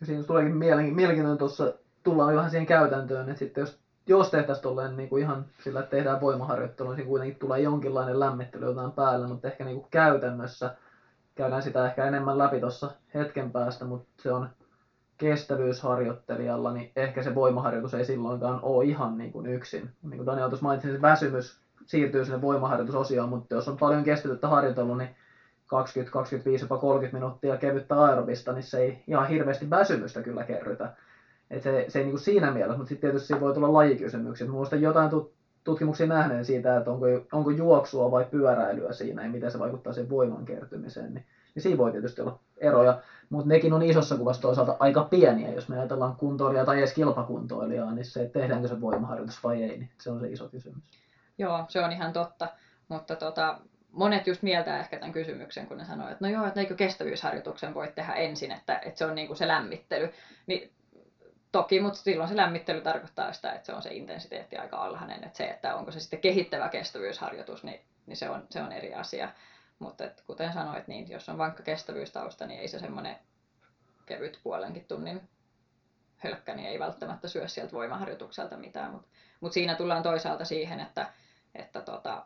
Ja 0.00 0.06
siinä 0.06 0.22
tuleekin 0.22 0.56
mielen- 0.56 0.94
mielenkiintoinen 0.94 1.38
tuossa, 1.38 1.74
tullaan 2.02 2.36
vähän 2.36 2.50
siihen 2.50 2.66
käytäntöön, 2.66 3.28
että 3.28 3.38
sitten 3.38 3.62
jos, 3.62 3.78
jos 4.06 4.30
tehtäisiin 4.30 4.62
tolleen 4.62 4.96
niin 4.96 5.08
kuin 5.08 5.22
ihan 5.22 5.46
sillä, 5.64 5.80
että 5.80 5.96
tehdään 5.96 6.20
voimaharjoittelua, 6.20 6.94
niin 6.94 7.06
kuitenkin 7.06 7.38
tulee 7.38 7.60
jonkinlainen 7.60 8.20
lämmittely 8.20 8.64
jotain 8.64 8.92
päälle, 8.92 9.26
mutta 9.26 9.48
ehkä 9.48 9.64
niin 9.64 9.80
kuin 9.80 9.90
käytännössä 9.90 10.76
käydään 11.34 11.62
sitä 11.62 11.86
ehkä 11.86 12.04
enemmän 12.04 12.38
läpi 12.38 12.60
tuossa 12.60 12.90
hetken 13.14 13.52
päästä, 13.52 13.84
mutta 13.84 14.22
se 14.22 14.32
on 14.32 14.48
kestävyysharjoittelijalla, 15.18 16.72
niin 16.72 16.92
ehkä 16.96 17.22
se 17.22 17.34
voimaharjoitus 17.34 17.94
ei 17.94 18.04
silloinkaan 18.04 18.60
ole 18.62 18.84
ihan 18.84 19.18
niin 19.18 19.32
kuin 19.32 19.46
yksin. 19.46 19.90
Niin 20.02 20.16
kuin 20.16 20.26
Daniel 20.26 20.48
tuossa 20.48 20.66
mainitsi, 20.66 20.92
se 20.92 21.02
väsymys 21.02 21.60
siirtyy 21.86 22.24
sinne 22.24 22.42
voimaharjoitusosioon, 22.42 23.28
mutta 23.28 23.54
jos 23.54 23.68
on 23.68 23.76
paljon 23.76 24.04
kestävyyttä 24.04 24.48
harjoitellut, 24.48 24.98
niin 24.98 25.16
20, 25.66 26.12
25, 26.12 26.64
jopa 26.64 26.78
30 26.78 27.16
minuuttia 27.16 27.56
kevyttä 27.56 28.02
aerobista, 28.02 28.52
niin 28.52 28.62
se 28.62 28.78
ei 28.78 29.04
ihan 29.06 29.28
hirveästi 29.28 29.70
väsymystä 29.70 30.22
kyllä 30.22 30.44
kerrytä. 30.44 30.96
Et 31.50 31.62
se, 31.62 31.84
se 31.88 31.98
ei 31.98 32.04
niin 32.04 32.12
kuin 32.12 32.20
siinä 32.20 32.50
mielessä, 32.50 32.76
mutta 32.76 32.88
sitten 32.88 33.10
tietysti 33.10 33.40
voi 33.40 33.54
tulla 33.54 33.72
lajikysymyksiä. 33.72 34.48
Muista 34.48 34.76
jotain 34.76 35.10
tut- 35.10 35.32
tutkimuksia 35.64 36.06
nähneen 36.06 36.44
siitä, 36.44 36.76
että 36.76 36.90
onko, 36.90 37.06
onko 37.32 37.50
juoksua 37.50 38.10
vai 38.10 38.24
pyöräilyä 38.30 38.92
siinä 38.92 39.22
ja 39.22 39.30
miten 39.30 39.50
se 39.50 39.58
vaikuttaa 39.58 39.92
siihen 39.92 40.10
voiman 40.10 40.44
kertymiseen. 40.44 41.14
Niin, 41.14 41.24
niin 41.54 41.62
siinä 41.62 41.78
voi 41.78 41.92
tietysti 41.92 42.20
olla 42.20 42.38
eroja, 42.56 43.00
mutta 43.28 43.48
nekin 43.48 43.72
on 43.72 43.82
isossa 43.82 44.16
kuvassa 44.16 44.42
toisaalta 44.42 44.76
aika 44.78 45.04
pieniä. 45.04 45.52
Jos 45.52 45.68
me 45.68 45.78
ajatellaan 45.78 46.16
kuntoilijaa 46.16 46.64
tai 46.64 46.78
edes 46.78 46.94
kilpakuntoilijaa, 46.94 47.92
niin 47.92 48.04
se, 48.04 48.30
tehdäänkö 48.32 48.68
se 48.68 48.80
voimaharjoitus 48.80 49.44
vai 49.44 49.62
ei, 49.62 49.78
niin 49.78 49.90
se 50.00 50.10
on 50.10 50.20
se 50.20 50.28
iso 50.28 50.48
kysymys. 50.48 50.82
Joo, 51.38 51.64
se 51.68 51.84
on 51.84 51.92
ihan 51.92 52.12
totta, 52.12 52.48
mutta 52.88 53.16
tota, 53.16 53.58
monet 53.92 54.26
just 54.26 54.42
mieltää 54.42 54.80
ehkä 54.80 54.98
tämän 54.98 55.12
kysymyksen, 55.12 55.66
kun 55.66 55.78
ne 55.78 55.84
sanoo, 55.84 56.08
että 56.08 56.24
no 56.24 56.30
joo, 56.30 56.46
että 56.46 56.60
eikö 56.60 56.74
kestävyysharjoituksen 56.74 57.74
voi 57.74 57.92
tehdä 57.94 58.12
ensin, 58.12 58.52
että, 58.52 58.78
että 58.84 58.98
se 58.98 59.04
on 59.04 59.14
niin 59.14 59.26
kuin 59.26 59.36
se 59.36 59.48
lämmittely. 59.48 60.12
Niin 60.46 60.72
toki, 61.52 61.80
mutta 61.80 61.98
silloin 61.98 62.28
se 62.28 62.36
lämmittely 62.36 62.80
tarkoittaa 62.80 63.32
sitä, 63.32 63.52
että 63.52 63.66
se 63.66 63.72
on 63.72 63.82
se 63.82 63.94
intensiteetti 63.94 64.56
aika 64.56 64.76
alhainen, 64.76 65.24
että 65.24 65.36
se, 65.36 65.44
että 65.44 65.76
onko 65.76 65.90
se 65.90 66.00
sitten 66.00 66.20
kehittävä 66.20 66.68
kestävyysharjoitus, 66.68 67.64
niin, 67.64 67.80
niin 68.06 68.16
se, 68.16 68.30
on, 68.30 68.46
se 68.50 68.62
on 68.62 68.72
eri 68.72 68.94
asia. 68.94 69.28
Mutta 69.78 70.04
et, 70.04 70.22
kuten 70.26 70.52
sanoit, 70.52 70.88
niin 70.88 71.10
jos 71.10 71.28
on 71.28 71.38
vankka 71.38 71.62
kestävyystausta, 71.62 72.46
niin 72.46 72.60
ei 72.60 72.68
se 72.68 72.78
semmoinen 72.78 73.16
kevyt 74.06 74.40
puolenkin 74.42 74.84
tunnin 74.88 75.28
hölkkä, 76.16 76.54
niin 76.54 76.68
ei 76.68 76.78
välttämättä 76.78 77.28
syö 77.28 77.48
sieltä 77.48 77.72
voimaharjoitukselta 77.72 78.56
mitään. 78.56 78.92
Mutta 78.92 79.08
mut 79.40 79.52
siinä 79.52 79.74
tullaan 79.74 80.02
toisaalta 80.02 80.44
siihen, 80.44 80.80
että, 80.80 81.12
että 81.58 81.80
tota, 81.80 82.24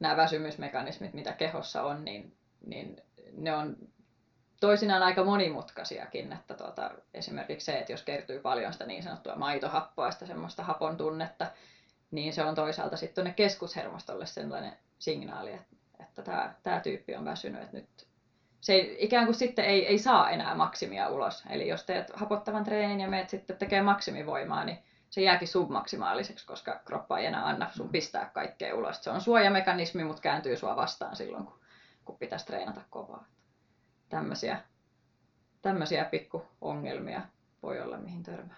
nämä 0.00 0.16
väsymysmekanismit, 0.16 1.14
mitä 1.14 1.32
kehossa 1.32 1.82
on, 1.82 2.04
niin, 2.04 2.36
niin 2.66 2.96
ne 3.32 3.54
on 3.54 3.76
toisinaan 4.60 5.02
aika 5.02 5.24
monimutkaisiakin. 5.24 6.32
Että 6.32 6.54
tota, 6.54 6.90
esimerkiksi 7.14 7.64
se, 7.64 7.78
että 7.78 7.92
jos 7.92 8.02
kertyy 8.02 8.40
paljon 8.40 8.72
sitä 8.72 8.86
niin 8.86 9.02
sanottua 9.02 9.36
maitohappoa, 9.36 10.10
sitä 10.10 10.26
semmoista 10.26 10.62
hapon 10.62 10.96
tunnetta, 10.96 11.46
niin 12.10 12.32
se 12.32 12.44
on 12.44 12.54
toisaalta 12.54 12.96
sitten 12.96 13.14
tuonne 13.14 13.34
keskushermostolle 13.34 14.26
sellainen 14.26 14.72
signaali, 14.98 15.52
että, 15.52 15.76
että 16.00 16.22
tämä, 16.22 16.54
tämä 16.62 16.80
tyyppi 16.80 17.16
on 17.16 17.24
väsynyt, 17.24 17.62
että 17.62 17.76
nyt 17.76 18.06
se 18.60 18.72
ei, 18.72 18.96
ikään 18.98 19.24
kuin 19.24 19.34
sitten 19.34 19.64
ei, 19.64 19.86
ei 19.86 19.98
saa 19.98 20.30
enää 20.30 20.54
maksimia 20.54 21.08
ulos. 21.08 21.44
Eli 21.50 21.68
jos 21.68 21.84
teet 21.84 22.10
hapottavan 22.14 22.64
treenin 22.64 23.00
ja 23.00 23.08
meet 23.08 23.30
sitten 23.30 23.56
tekee 23.56 23.82
maksimivoimaa, 23.82 24.64
niin 24.64 24.78
se 25.16 25.22
jääkin 25.22 25.48
submaksimaaliseksi, 25.48 26.46
koska 26.46 26.80
kroppa 26.84 27.18
ei 27.18 27.26
enää 27.26 27.46
anna 27.46 27.70
sun 27.70 27.88
pistää 27.88 28.30
kaikkea 28.34 28.74
ulos. 28.74 29.04
Se 29.04 29.10
on 29.10 29.20
suojamekanismi, 29.20 30.04
mutta 30.04 30.22
kääntyy 30.22 30.56
sua 30.56 30.76
vastaan 30.76 31.16
silloin, 31.16 31.44
kun, 31.44 31.58
kun 32.04 32.18
pitäisi 32.18 32.46
treenata 32.46 32.80
kovaa. 32.90 33.24
Tämmöisiä, 34.08 34.60
tämmöisiä 35.62 36.04
pikkuongelmia 36.04 37.20
voi 37.62 37.80
olla, 37.80 37.98
mihin 37.98 38.22
törmää. 38.22 38.56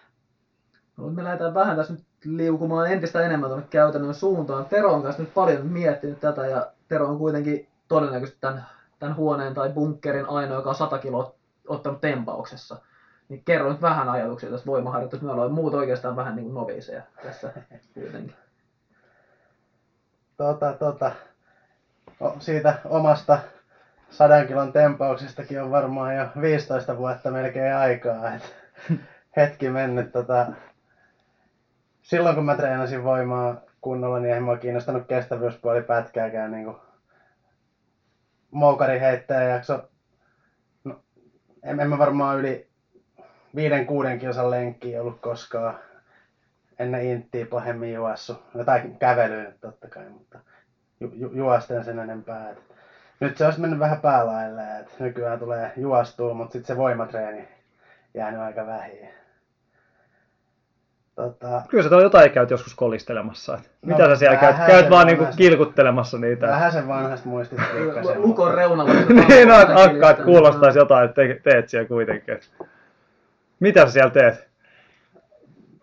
No, 0.97 1.09
me 1.09 1.23
lähdetään 1.23 1.53
vähän 1.53 1.75
tässä 1.75 1.93
nyt 1.93 2.05
liukumaan 2.25 2.91
entistä 2.91 3.25
enemmän 3.25 3.49
tuonne 3.49 3.67
käytännön 3.69 4.13
suuntaan. 4.13 4.65
Tero 4.65 4.93
on 4.93 5.03
kanssa 5.03 5.21
nyt 5.21 5.33
paljon 5.33 5.65
miettinyt 5.65 6.19
tätä 6.19 6.47
ja 6.47 6.71
Tero 6.87 7.07
on 7.07 7.17
kuitenkin 7.17 7.67
todennäköisesti 7.87 8.41
tämän, 8.41 8.65
tämän 8.99 9.15
huoneen 9.15 9.53
tai 9.53 9.69
bunkkerin 9.69 10.29
ainoa, 10.29 10.57
joka 10.57 10.69
on 10.69 10.75
100 10.75 10.97
kiloa 10.97 11.35
ottanut 11.67 12.01
tempauksessa. 12.01 12.81
Niin 13.29 13.43
kerro 13.45 13.71
nyt 13.71 13.81
vähän 13.81 14.09
ajatuksia 14.09 14.49
tästä 14.49 14.65
voimaharjoitusta. 14.65 15.25
Me 15.25 15.31
ollaan 15.31 15.51
muut 15.51 15.73
oikeastaan 15.73 16.15
vähän 16.15 16.35
niin 16.35 16.45
kuin 16.45 16.53
noviseja 16.55 17.01
tässä 17.23 17.53
kuitenkin. 17.93 18.35
Tota, 20.37 20.73
tota, 20.73 21.11
o- 22.21 22.35
siitä 22.39 22.79
omasta 22.85 23.39
sadan 24.09 24.47
kilon 24.47 24.73
tempauksestakin 24.73 25.61
on 25.61 25.71
varmaan 25.71 26.15
jo 26.15 26.27
15 26.41 26.97
vuotta 26.97 27.31
melkein 27.31 27.75
aikaa. 27.75 28.33
Et 28.33 28.55
hetki 29.37 29.69
mennyt. 29.69 30.11
Tota, 30.11 30.45
silloin 32.01 32.35
kun 32.35 32.45
mä 32.45 32.55
treenasin 32.55 33.03
voimaa 33.03 33.61
kunnolla, 33.81 34.19
niin 34.19 34.33
ei 34.33 34.39
mua 34.39 34.57
kiinnostanut 34.57 35.07
kestävyyspuoli 35.07 35.81
pätkääkään. 35.81 36.51
Niin 36.51 36.75
moukari 38.51 38.99
heittää 38.99 39.43
jakso. 39.43 39.89
No, 40.83 41.01
en, 41.63 41.79
en 41.79 41.89
mä 41.89 41.97
varmaan 41.97 42.39
yli 42.39 42.68
viiden 43.55 43.85
kuuden 43.85 44.19
kilsan 44.19 44.51
lenkkiä 44.51 45.01
ollut 45.01 45.21
koskaan 45.21 45.79
ennen 46.79 47.05
inttiä 47.05 47.45
pahemmin 47.45 47.93
juossut. 47.93 48.43
Jotain 48.55 48.97
kävelyä 48.99 49.51
totta 49.61 49.87
kai, 49.87 50.09
mutta 50.09 50.39
ju, 50.99 51.11
ju, 51.15 51.31
juosten 51.33 51.83
sen 51.85 51.99
enempää. 51.99 52.49
Et 52.49 52.57
nyt 53.19 53.37
se 53.37 53.45
olisi 53.45 53.61
mennyt 53.61 53.79
vähän 53.79 54.01
päälaille, 54.01 54.61
että 54.79 54.91
nykyään 54.99 55.39
tulee 55.39 55.71
juostua, 55.77 56.33
mutta 56.33 56.53
sitten 56.53 56.75
se 56.75 56.77
voimatreeni 56.77 57.47
jäänyt 58.13 58.41
aika 58.41 58.65
vähin. 58.65 59.09
Tota, 61.15 61.61
Kyllä 61.69 61.83
sä 61.83 61.89
tuolla 61.89 62.05
jotain 62.05 62.31
käyt 62.31 62.49
joskus 62.49 62.75
kolistelemassa. 62.75 63.55
Et 63.55 63.69
No, 63.81 63.95
mitä 63.97 64.09
sä 64.09 64.15
siellä 64.15 64.37
käyt? 64.37 64.55
Käyt 64.67 64.89
vaan 64.89 65.07
niinku 65.07 65.25
kilkuttelemassa 65.37 66.17
niitä. 66.17 66.47
vähän 66.47 66.71
sen 66.71 66.87
vanhasta 66.87 67.29
muistista. 67.29 67.65
Lukon 68.15 68.53
reunalla. 68.53 68.93
niin, 69.27 69.47
no, 69.47 69.55
että 70.09 70.23
kuulostaisi 70.23 70.79
jotain, 70.79 71.09
että 71.09 71.21
te- 71.21 71.39
teet 71.43 71.69
siellä 71.69 71.87
kuitenkin. 71.87 72.39
Mitä 73.59 73.85
sä 73.85 73.91
siellä 73.91 74.09
teet? 74.09 74.49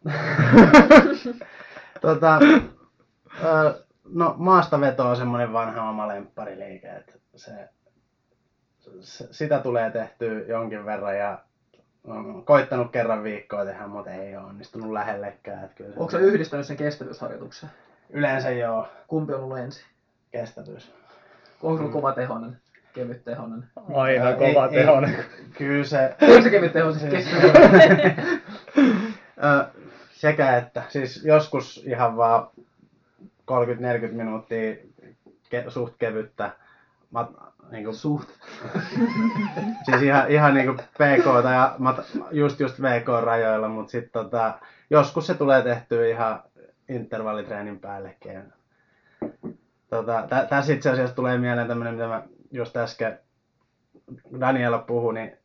tota, 2.00 2.38
ö, 3.44 3.84
no 4.12 4.34
maastaveto 4.38 5.08
on 5.08 5.16
semmoinen 5.16 5.52
vanha 5.52 5.90
oma 5.90 6.08
lemppariliike, 6.08 6.88
että 6.88 7.12
se, 7.36 7.52
se, 9.00 9.28
sitä 9.30 9.58
tulee 9.58 9.90
tehtyä 9.90 10.40
jonkin 10.48 10.86
verran 10.86 11.18
ja 11.18 11.38
on 12.04 12.44
koittanut 12.44 12.92
kerran 12.92 13.22
viikkoa 13.22 13.64
tehdä, 13.64 13.86
mutta 13.86 14.10
ei 14.10 14.36
ole 14.36 14.46
onnistunut 14.46 14.92
lähellekään. 14.92 15.64
Että 15.64 15.76
kyllä 15.76 15.90
se- 15.92 16.00
Onko 16.00 16.10
se 16.10 16.18
yhdistänyt 16.18 16.66
sen 16.66 16.76
kestävyysharjoituksen? 16.76 17.70
Yleensä 18.10 18.50
joo, 18.50 18.88
Kumpi 19.08 19.34
on 19.34 19.40
ollut 19.42 19.58
ensin? 19.58 19.84
kestävyys. 20.30 20.92
Onko 21.62 21.86
se 21.86 21.92
kova 21.92 22.12
tehonen? 22.12 22.60
Kevyt 22.96 23.24
tehonen? 23.24 23.64
Aina 23.94 24.30
Ei- 24.30 24.36
kova 24.36 24.66
ei- 24.66 24.72
tehonen. 24.72 25.16
Kyllä 25.58 25.84
se, 25.84 26.16
Onko 26.22 26.42
se 26.42 26.50
kevyt 26.50 26.72
tehonen 26.72 26.98
siis 27.00 27.12
kestävyys? 27.12 28.40
Ö, 29.44 29.64
sekä 30.12 30.56
että, 30.56 30.82
siis 30.88 31.24
joskus 31.24 31.84
ihan 31.86 32.16
vaan 32.16 32.46
30-40 33.50 34.12
minuuttia 34.12 34.76
ke, 35.50 35.64
suht 35.68 35.94
kevyttä, 35.98 36.50
mat, 37.10 37.30
niinku, 37.70 37.92
Suht. 37.92 38.28
siis 39.86 40.02
ihan, 40.02 40.30
ihan 40.30 40.54
niinku 40.54 40.72
PK 40.74 41.42
tai 41.42 41.70
mat, 41.78 42.06
just 42.30 42.60
just 42.60 42.82
VK-rajoilla, 42.82 43.68
mutta 43.68 43.90
sitten 43.90 44.12
tota, 44.12 44.58
joskus 44.90 45.26
se 45.26 45.34
tulee 45.34 45.62
tehtyä 45.62 46.06
ihan 46.06 46.42
intervallitreenin 46.88 47.78
päällekin. 47.78 48.42
Tota, 49.90 50.24
tä, 50.28 50.46
tässä 50.50 50.72
itse 50.72 50.90
asiassa 50.90 51.16
tulee 51.16 51.38
mieleen 51.38 51.68
tämmöinen, 51.68 51.94
mitä 51.94 52.08
mä 52.08 52.22
just 52.56 52.76
äsken 52.76 53.18
Daniela 54.40 54.78
puhui, 54.78 55.14
niin 55.14 55.36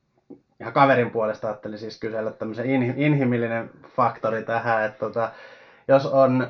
ihan 0.60 0.74
kaverin 0.74 1.12
puolesta 1.12 1.48
ajattelin 1.48 1.80
siis 1.80 2.00
kysellä 2.00 2.32
tämmöisen 2.32 2.66
inhi- 2.66 2.94
inhimillinen 2.98 3.70
faktori 3.88 4.44
tähän, 4.44 4.86
että 4.86 5.00
tota, 5.00 5.32
jos 5.88 6.06
on 6.06 6.48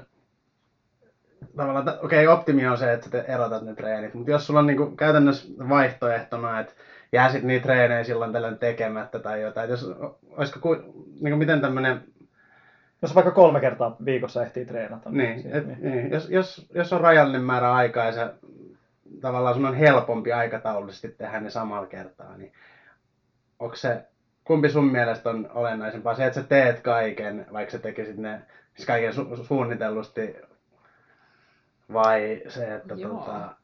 tavallaan, 1.58 1.90
okei, 2.04 2.26
okay, 2.28 2.38
optimi 2.38 2.68
on 2.68 2.78
se, 2.78 2.94
että 2.94 3.06
sä 3.06 3.12
te- 3.12 3.26
erotat 3.28 3.64
ne 3.64 3.76
treenit, 3.76 4.14
mutta 4.14 4.32
jos 4.32 4.48
sulla 4.48 4.60
on 4.60 4.68
niinku 4.68 4.92
käytännössä 4.92 5.54
vaihtoehtona, 5.70 6.60
että 6.60 6.74
jää 7.12 7.30
sit 7.30 7.44
niitä 7.44 7.64
treenejä 7.64 8.04
silloin 8.04 8.34
tällöin 8.34 8.58
tekemättä 8.58 9.20
tai 9.20 9.42
jotain, 9.42 9.72
että 9.72 9.74
jos, 9.74 9.96
olisiko, 10.38 10.60
ku, 10.60 10.76
niinku 11.22 11.38
miten 11.38 11.62
tämmöinen, 11.62 12.04
Jos 13.02 13.16
vaikka 13.16 13.32
kolme 13.32 13.60
kertaa 13.60 13.96
viikossa 14.06 14.44
ehtii 14.44 14.66
treenata. 14.66 15.10
niin, 15.10 15.42
sit- 15.42 15.56
et, 15.56 15.82
niin. 15.82 16.12
Jos, 16.12 16.30
jos, 16.30 16.68
jos 16.76 16.94
on 16.94 17.02
rajallinen 17.02 17.42
määrä 17.44 17.74
aikaa 17.74 18.06
ja 18.06 18.12
sä 18.12 18.34
tavallaan 19.22 19.56
sun 19.56 19.66
on 19.66 19.76
helpompi 19.76 20.34
aikataulullisesti 20.34 21.10
tehdä 21.10 21.40
ne 21.40 21.50
samalla 21.50 21.88
kertaa, 21.88 22.38
niin 22.38 22.54
onko 23.60 23.76
se, 23.76 24.06
kumpi 24.44 24.70
sun 24.70 24.92
mielestä 24.92 25.30
on 25.30 25.50
olennaisempaa? 25.54 26.16
Se, 26.16 26.26
että 26.26 26.42
sä 26.42 26.48
teet 26.48 26.80
kaiken, 26.80 27.46
vaikka 27.54 27.72
sä 27.72 27.80
tekisit 27.80 28.18
ne 28.18 28.42
siis 28.76 28.86
kaiken 28.88 29.14
su- 29.14 29.44
suunnitellusti, 29.44 30.36
vai 31.94 32.42
se, 32.48 32.76
että 32.76 32.94
Joo. 32.94 33.18
tota, 33.20 33.56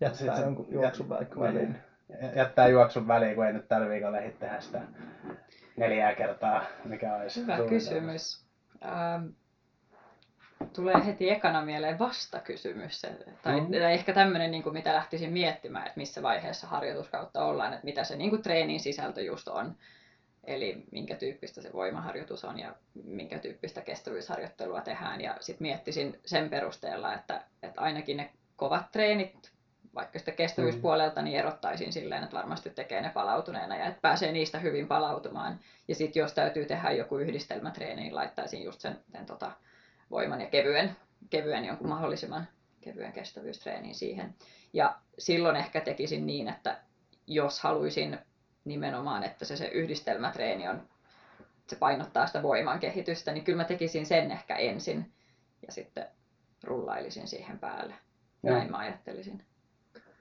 Jättää 0.00 0.18
Sit 0.18 0.34
se- 0.36 0.42
jonkun 0.42 0.66
juoksun 0.70 1.08
vaikka 1.08 1.40
väliin. 1.40 1.78
jättää 2.36 2.68
juoksun 2.68 3.08
väliin, 3.08 3.34
kun 3.34 3.46
ei 3.46 3.52
nyt 3.52 3.68
tällä 3.68 3.88
viikolla 3.88 4.18
ehdi 4.18 4.30
tehdä 4.38 4.60
sitä 4.60 4.80
neljää 5.76 6.14
kertaa, 6.14 6.62
mikä 6.84 7.14
olisi 7.14 7.42
Hyvä 7.42 7.58
kysymys. 7.68 8.46
Ähm, 8.84 9.26
tulee 10.72 11.06
heti 11.06 11.30
ekana 11.30 11.62
mieleen 11.62 11.98
vastakysymys. 11.98 13.00
Se- 13.00 13.18
Tai, 13.42 13.60
tai 13.80 13.92
ehkä 13.92 14.12
tämmöinen, 14.12 14.50
niin 14.50 14.72
mitä 14.72 14.94
lähtisin 14.94 15.32
miettimään, 15.32 15.86
että 15.86 16.00
missä 16.00 16.22
vaiheessa 16.22 16.66
harjoituskautta 16.66 17.44
ollaan, 17.44 17.72
että 17.72 17.84
mitä 17.84 18.04
se 18.04 18.16
niin 18.16 18.30
kuin 18.30 18.42
treenin 18.42 18.80
sisältö 18.80 19.22
just 19.22 19.48
on. 19.48 19.76
Eli 20.44 20.84
minkä 20.92 21.14
tyyppistä 21.16 21.62
se 21.62 21.72
voimaharjoitus 21.72 22.44
on 22.44 22.58
ja 22.58 22.74
minkä 23.04 23.38
tyyppistä 23.38 23.80
kestävyysharjoittelua 23.80 24.80
tehdään. 24.80 25.20
Ja 25.20 25.36
sitten 25.40 25.66
miettisin 25.66 26.20
sen 26.24 26.50
perusteella, 26.50 27.14
että, 27.14 27.42
että 27.62 27.80
ainakin 27.80 28.16
ne 28.16 28.30
kovat 28.56 28.92
treenit, 28.92 29.52
vaikka 29.94 30.18
sitten 30.18 30.34
kestävyyspuolelta, 30.36 31.22
niin 31.22 31.38
erottaisin 31.38 31.92
silleen, 31.92 32.22
että 32.22 32.36
varmasti 32.36 32.70
tekee 32.70 33.00
ne 33.00 33.10
palautuneena 33.10 33.76
ja 33.76 33.86
että 33.86 34.00
pääsee 34.02 34.32
niistä 34.32 34.58
hyvin 34.58 34.88
palautumaan. 34.88 35.60
Ja 35.88 35.94
sitten 35.94 36.20
jos 36.20 36.32
täytyy 36.32 36.64
tehdä 36.64 36.90
joku 36.90 37.16
yhdistelmätreeni, 37.18 38.02
niin 38.02 38.14
laittaisin 38.14 38.62
just 38.64 38.80
sen, 38.80 38.98
sen 39.12 39.26
tota, 39.26 39.52
voiman 40.10 40.40
ja 40.40 40.46
kevyen, 40.46 40.96
kevyen 41.30 41.64
jonkun 41.64 41.88
mahdollisimman 41.88 42.48
kevyen 42.80 43.12
kestävyystreenin 43.12 43.94
siihen. 43.94 44.34
Ja 44.72 44.96
silloin 45.18 45.56
ehkä 45.56 45.80
tekisin 45.80 46.26
niin, 46.26 46.48
että 46.48 46.80
jos 47.26 47.60
haluaisin 47.60 48.18
nimenomaan, 48.64 49.24
että 49.24 49.44
se, 49.44 49.56
se 49.56 49.66
yhdistelmätreeni 49.66 50.68
on, 50.68 50.88
se 51.66 51.76
painottaa 51.76 52.26
sitä 52.26 52.42
voiman 52.42 52.78
kehitystä, 52.78 53.32
niin 53.32 53.44
kyllä 53.44 53.56
mä 53.56 53.64
tekisin 53.64 54.06
sen 54.06 54.30
ehkä 54.30 54.56
ensin 54.56 55.12
ja 55.66 55.72
sitten 55.72 56.06
rullailisin 56.64 57.28
siihen 57.28 57.58
päälle. 57.58 57.94
Joo. 58.42 58.56
Näin 58.56 58.70
mä 58.70 58.78
ajattelisin. 58.78 59.44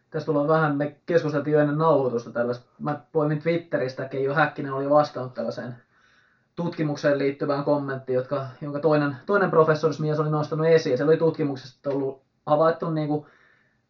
Tässä 0.10 0.26
tullaan 0.26 0.48
vähän, 0.48 0.78
me 0.78 0.96
keskusteltiin 1.06 1.54
jo 1.54 1.60
ennen 1.60 1.78
nauhoitusta 1.78 2.32
tällaista. 2.32 2.66
Mä 2.80 3.00
poimin 3.12 3.42
Twitteristä, 3.42 4.06
Keijo 4.06 4.34
Häkkinen 4.34 4.74
oli 4.74 4.90
vastannut 4.90 5.34
tällaiseen 5.34 5.76
tutkimukseen 6.56 7.18
liittyvään 7.18 7.64
kommenttiin, 7.64 8.16
jotka, 8.16 8.46
jonka 8.62 8.80
toinen, 8.80 9.16
toinen 9.26 9.50
professorismies 9.50 10.20
oli 10.20 10.30
nostanut 10.30 10.68
esiin. 10.68 10.98
Se 10.98 11.04
oli 11.04 11.18
tutkimuksesta 11.18 11.90
ollut 11.90 12.22
havaittu 12.46 12.90
niin 12.90 13.08
kuin 13.08 13.26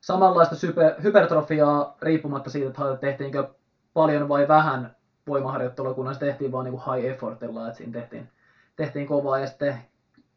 samanlaista 0.02 0.56
sype, 0.56 0.96
hypertrofiaa 1.04 1.98
riippumatta 2.02 2.50
siitä, 2.50 2.68
että 2.68 2.98
tehtiinkö 3.02 3.48
paljon 3.94 4.30
vai 4.30 4.48
vähän 4.48 4.96
voimaharjoittelua, 5.28 6.14
se 6.14 6.20
tehtiin 6.20 6.52
vaan 6.52 6.66
niin 6.66 6.78
kuin 6.78 6.96
high 6.96 7.12
effortilla, 7.14 7.68
että 7.68 7.78
siinä 7.78 7.94
tehtiin, 7.94 8.30
tehtiin 8.76 9.08
kovaa. 9.08 9.40
Ja 9.40 9.48
sitten 9.48 9.76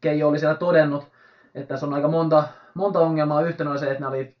Keijo 0.01 0.27
oli 0.27 0.39
siellä 0.39 0.55
todennut, 0.55 1.03
että 1.55 1.67
tässä 1.67 1.85
on 1.85 1.93
aika 1.93 2.07
monta, 2.07 2.43
monta 2.73 2.99
ongelmaa. 2.99 3.41
Yhtenä 3.41 3.71
oli 3.71 3.79
se, 3.79 3.91
että 3.91 3.99
ne 3.99 4.07
oli 4.07 4.35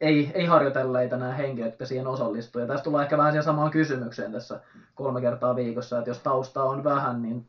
ei, 0.00 0.30
ei 0.34 0.46
harjoitelleita 0.46 1.16
nämä 1.16 1.32
henkilöt, 1.32 1.68
jotka 1.68 1.86
siihen 1.86 2.06
osallistuu. 2.06 2.60
Ja 2.60 2.66
tästä 2.66 2.84
tulee 2.84 3.02
ehkä 3.02 3.18
vähän 3.18 3.32
siihen 3.32 3.44
samaan 3.44 3.70
kysymykseen 3.70 4.32
tässä 4.32 4.60
kolme 4.94 5.20
kertaa 5.20 5.56
viikossa, 5.56 5.98
että 5.98 6.10
jos 6.10 6.18
taustaa 6.20 6.64
on 6.64 6.84
vähän, 6.84 7.22
niin 7.22 7.48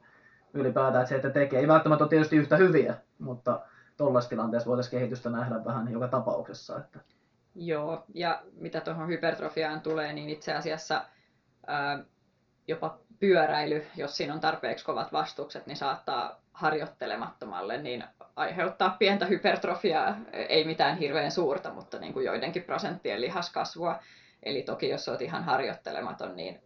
ylipäätään, 0.54 1.02
että 1.02 1.10
se, 1.10 1.16
että 1.16 1.30
tekee, 1.30 1.60
ei 1.60 1.68
välttämättä 1.68 2.04
ole 2.04 2.10
tietysti 2.10 2.36
yhtä 2.36 2.58
hyviä, 2.58 2.96
mutta 3.20 3.60
tuollaisessa 3.98 4.30
tilanteessa 4.30 4.70
voitaisiin 4.70 5.00
kehitystä 5.00 5.30
nähdä 5.30 5.66
vähän 5.66 5.92
joka 5.92 6.08
tapauksessa. 6.08 6.78
Että. 6.78 7.00
Joo, 7.56 8.04
ja 8.14 8.42
mitä 8.54 8.82
tuohon 8.82 9.08
hypertrofiaan 9.08 9.82
tulee, 9.82 10.14
niin 10.14 10.30
itse 10.30 10.54
asiassa 10.54 11.06
ää, 11.68 12.04
jopa 12.68 12.98
pyöräily, 13.20 13.86
jos 13.96 14.18
siinä 14.18 14.34
on 14.34 14.40
tarpeeksi 14.40 14.86
kovat 14.86 15.12
vastukset, 15.14 15.68
niin 15.68 15.78
saattaa 15.78 16.42
harjoittelemattomalle 16.54 17.78
niin 17.78 18.04
aiheuttaa 18.38 18.96
pientä 19.00 19.26
hypertrofiaa, 19.26 20.16
ei 20.34 20.66
mitään 20.66 20.98
hirveän 20.98 21.32
suurta, 21.32 21.74
mutta 21.74 22.00
niin 22.00 22.14
kuin 22.14 22.26
joidenkin 22.26 22.64
prosenttien 22.64 23.22
lihaskasvua. 23.22 24.00
Eli 24.44 24.62
toki 24.62 24.90
jos 24.90 25.10
olet 25.10 25.22
ihan 25.22 25.44
harjoittelematon, 25.44 26.36
niin 26.36 26.62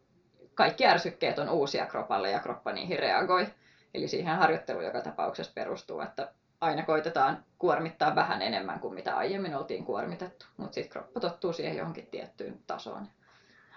kaikki 0.56 0.86
ärsykkeet 0.86 1.40
on 1.40 1.50
uusia 1.50 1.86
kropalle 1.86 2.32
ja 2.32 2.40
kroppa 2.40 2.72
niihin 2.72 3.00
reagoi. 3.00 3.48
Eli 3.94 4.08
siihen 4.08 4.38
harjoitteluun 4.38 4.86
joka 4.86 5.02
tapauksessa 5.02 5.52
perustuu, 5.56 6.02
että 6.02 6.32
aina 6.62 6.84
koitetaan 6.84 7.44
kuormittaa 7.60 8.16
vähän 8.16 8.42
enemmän 8.42 8.80
kuin 8.80 8.94
mitä 8.94 9.18
aiemmin 9.18 9.56
oltiin 9.56 9.86
kuormitettu, 9.86 10.46
mutta 10.58 10.76
sitten 10.76 10.92
kroppa 10.92 11.20
tottuu 11.20 11.54
siihen 11.54 11.78
johonkin 11.78 12.08
tiettyyn 12.12 12.60
tasoon. 12.68 13.08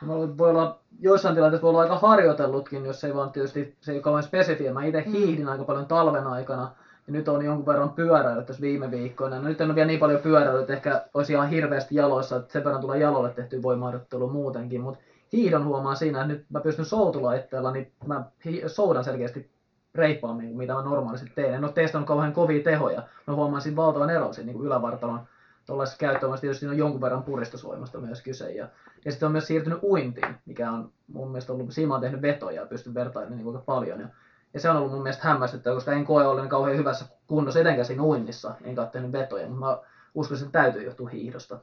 Voi 0.06 0.50
olla, 0.50 0.80
joissain 1.00 1.34
tilanteissa 1.34 1.62
voi 1.62 1.70
olla 1.70 1.80
aika 1.80 1.98
harjoitellutkin, 1.98 2.84
jos 2.86 3.04
ei 3.04 3.14
vaan 3.14 3.32
tietysti 3.32 3.76
se 3.80 3.92
ei 3.92 3.96
ole 3.96 4.02
kauhean 4.02 4.22
spesifiä. 4.22 4.72
Mä 4.72 4.84
itse 4.84 5.00
Mm. 5.06 5.12
hiihdin 5.12 5.48
aika 5.48 5.64
paljon 5.64 5.86
talven 5.86 6.26
aikana 6.26 6.70
ja 7.06 7.12
nyt 7.12 7.28
on 7.28 7.44
jonkun 7.44 7.66
verran 7.66 7.90
pyöräillyt 7.90 8.46
tässä 8.46 8.62
viime 8.62 8.90
viikkoina. 8.90 9.38
No, 9.38 9.48
nyt 9.48 9.60
en 9.60 9.66
ole 9.66 9.74
vielä 9.74 9.86
niin 9.86 10.00
paljon 10.00 10.20
pyöräillyt, 10.20 10.60
että 10.60 10.72
ehkä 10.72 11.04
olisi 11.14 11.32
ihan 11.32 11.48
hirveästi 11.48 11.94
jaloissa, 11.94 12.36
että 12.36 12.52
sen 12.52 12.64
verran 12.64 12.80
tulee 12.80 12.98
jalolle 12.98 13.30
tehty 13.30 13.62
voimaharjoittelua 13.62 14.32
muutenkin, 14.32 14.80
mutta 14.80 15.00
hiihdon 15.32 15.64
huomaa 15.64 15.94
siinä, 15.94 16.20
että 16.20 16.32
nyt 16.32 16.44
mä 16.50 16.60
pystyn 16.60 16.84
soutulaitteella, 16.84 17.70
niin 17.70 17.92
mä 18.06 18.24
soudan 18.66 19.04
selkeästi 19.04 19.50
reippaammin 19.94 20.46
kuin 20.46 20.58
mitä 20.58 20.74
mä 20.74 20.82
normaalisti 20.82 21.32
teen. 21.34 21.54
En 21.54 21.64
ole 21.64 21.72
testannut 21.72 22.08
kauhean 22.08 22.32
kovia 22.32 22.64
tehoja. 22.64 23.02
Mä 23.26 23.34
huomaan 23.34 23.62
siinä 23.62 23.76
valtavan 23.76 24.10
eron 24.10 24.34
siinä 24.34 24.52
niin 24.52 24.64
ylävartalon 24.64 25.20
tuollaisessa 25.66 25.98
käyttöönossa. 25.98 26.40
Tietysti 26.40 26.60
siinä 26.60 26.72
on 26.72 26.78
jonkun 26.78 27.00
verran 27.00 27.22
puristusvoimasta 27.22 27.98
myös 27.98 28.22
kyse. 28.22 28.52
Ja, 28.52 28.68
ja 29.04 29.12
sitten 29.12 29.26
on 29.26 29.32
myös 29.32 29.46
siirtynyt 29.46 29.82
uintiin, 29.82 30.34
mikä 30.46 30.70
on 30.70 30.92
mun 31.12 31.28
mielestä 31.28 31.52
ollut, 31.52 31.72
siinä 31.72 31.92
oon 31.92 32.00
tehnyt 32.00 32.22
vetoja 32.22 32.60
ja 32.60 32.66
pystyn 32.66 32.94
vertailemaan 32.94 33.38
niin 33.38 33.48
aika 33.48 33.64
paljon. 33.66 34.00
Ja, 34.00 34.08
ja 34.54 34.60
se 34.60 34.70
on 34.70 34.76
ollut 34.76 34.92
mun 34.92 35.02
mielestä 35.02 35.28
hämmästyttävää, 35.28 35.76
koska 35.76 35.92
en 35.92 36.04
koe 36.04 36.26
ollen 36.26 36.48
kauhean 36.48 36.76
hyvässä 36.76 37.04
kunnossa 37.26 37.60
etenkään 37.60 37.86
siinä 37.86 38.02
uinnissa, 38.02 38.54
enkä 38.64 38.80
ole 38.80 38.90
tehnyt 38.90 39.12
vetoja, 39.12 39.48
mutta 39.48 39.66
mä 39.66 39.78
uskon, 40.14 40.36
että 40.36 40.46
se 40.46 40.52
täytyy 40.52 40.84
johtua 40.84 41.08
hiihdosta. 41.08 41.58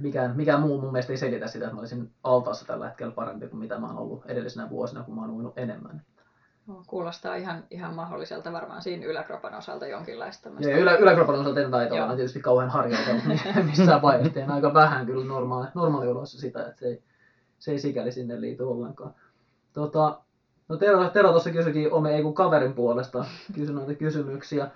Mikään, 0.00 0.36
mikään 0.36 0.60
muu 0.60 0.80
mun 0.80 0.92
mielestä 0.92 1.12
ei 1.12 1.16
selitä 1.16 1.46
sitä, 1.46 1.64
että 1.64 1.74
mä 1.74 1.80
olisin 1.80 2.10
altaassa 2.22 2.66
tällä 2.66 2.86
hetkellä 2.86 3.12
parempi 3.12 3.48
kuin 3.48 3.60
mitä 3.60 3.78
mä 3.78 3.86
oon 3.86 3.98
ollut 3.98 4.26
edellisenä 4.26 4.70
vuosina, 4.70 5.02
kun 5.02 5.14
mä 5.14 5.20
oon 5.20 5.30
uinut 5.30 5.58
enemmän. 5.58 6.02
No, 6.66 6.82
Kuulostaa 6.86 7.34
ihan, 7.34 7.64
ihan 7.70 7.94
mahdolliselta 7.94 8.52
varmaan 8.52 8.82
siinä 8.82 9.06
yläkropan 9.06 9.54
osalta 9.54 9.86
jonkinlaista. 9.86 10.50
Ja 10.58 10.78
ylä, 10.78 10.96
yläkropan 10.96 11.34
osalta 11.34 11.60
en 11.60 11.70
taita 11.70 11.94
Joo. 11.94 12.04
olla 12.04 12.16
tietysti 12.16 12.40
kauhean 12.40 12.70
harjoitellut 12.70 13.24
missään 13.70 14.02
vaiheessa. 14.02 14.34
Teen 14.34 14.50
aika 14.50 14.74
vähän 14.74 15.06
kyllä 15.06 15.24
normaali, 15.24 15.66
normaalioloissa 15.74 16.38
sitä, 16.38 16.66
että 16.66 16.80
se 16.80 16.86
ei, 16.86 17.02
se 17.58 17.70
ei 17.70 17.78
sikäli 17.78 18.12
sinne 18.12 18.40
liity 18.40 18.62
ollenkaan. 18.62 19.14
Tota, 19.72 20.20
no 20.68 20.76
Tero, 20.76 21.08
Tero 21.08 21.30
tuossa 21.30 21.50
kysyikin 21.50 21.92
ome, 21.92 22.14
ei 22.14 22.22
kun 22.22 22.34
kaverin 22.34 22.74
puolesta, 22.74 23.24
kysyi 23.54 23.74
noita 23.74 23.94
kysymyksiä. 23.94 24.68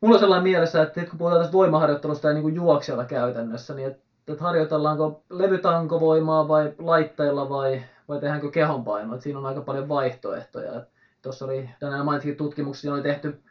Mulla 0.00 0.14
on 0.14 0.20
sellainen 0.20 0.42
mielessä, 0.42 0.82
että 0.82 1.04
kun 1.04 1.18
puhutaan 1.18 1.40
tästä 1.40 1.52
voimaharjoittelusta 1.52 2.28
ja 2.28 2.34
niin 2.34 2.54
juoksijalla 2.54 3.04
käytännössä, 3.04 3.74
niin 3.74 3.88
että, 3.88 4.02
että 4.28 4.44
harjoitellaanko 4.44 5.22
levytankovoimaa 5.30 6.48
vai 6.48 6.74
laitteilla 6.78 7.48
vai, 7.48 7.82
vai 8.08 8.20
tehdäänkö 8.20 8.50
kehonpainoa. 8.50 9.14
Että 9.14 9.22
siinä 9.22 9.38
on 9.38 9.46
aika 9.46 9.60
paljon 9.60 9.88
vaihtoehtoja. 9.88 10.82
Tuossa 11.22 11.44
oli, 11.44 11.70
tänään 11.80 12.04
mainitsikin 12.04 12.36
tutkimuksia, 12.36 12.92
oli 12.92 13.02
tehty 13.02 13.42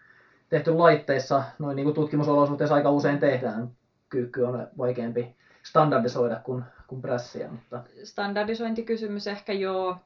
tehty 0.49 0.71
laitteissa, 0.71 1.43
noin 1.59 1.75
niin 1.75 1.93
tutkimusolosuhteissa 1.93 2.75
aika 2.75 2.89
usein 2.89 3.19
tehdään. 3.19 3.71
Kyykky 4.09 4.43
on 4.43 4.67
vaikeampi 4.77 5.35
standardisoida 5.63 6.35
kuin, 6.35 6.63
kuin 6.87 7.01
prässiä, 7.01 7.47
mutta 7.47 7.81
standardisointikysymys 8.03 9.27
ehkä 9.27 9.53
joo, 9.53 9.97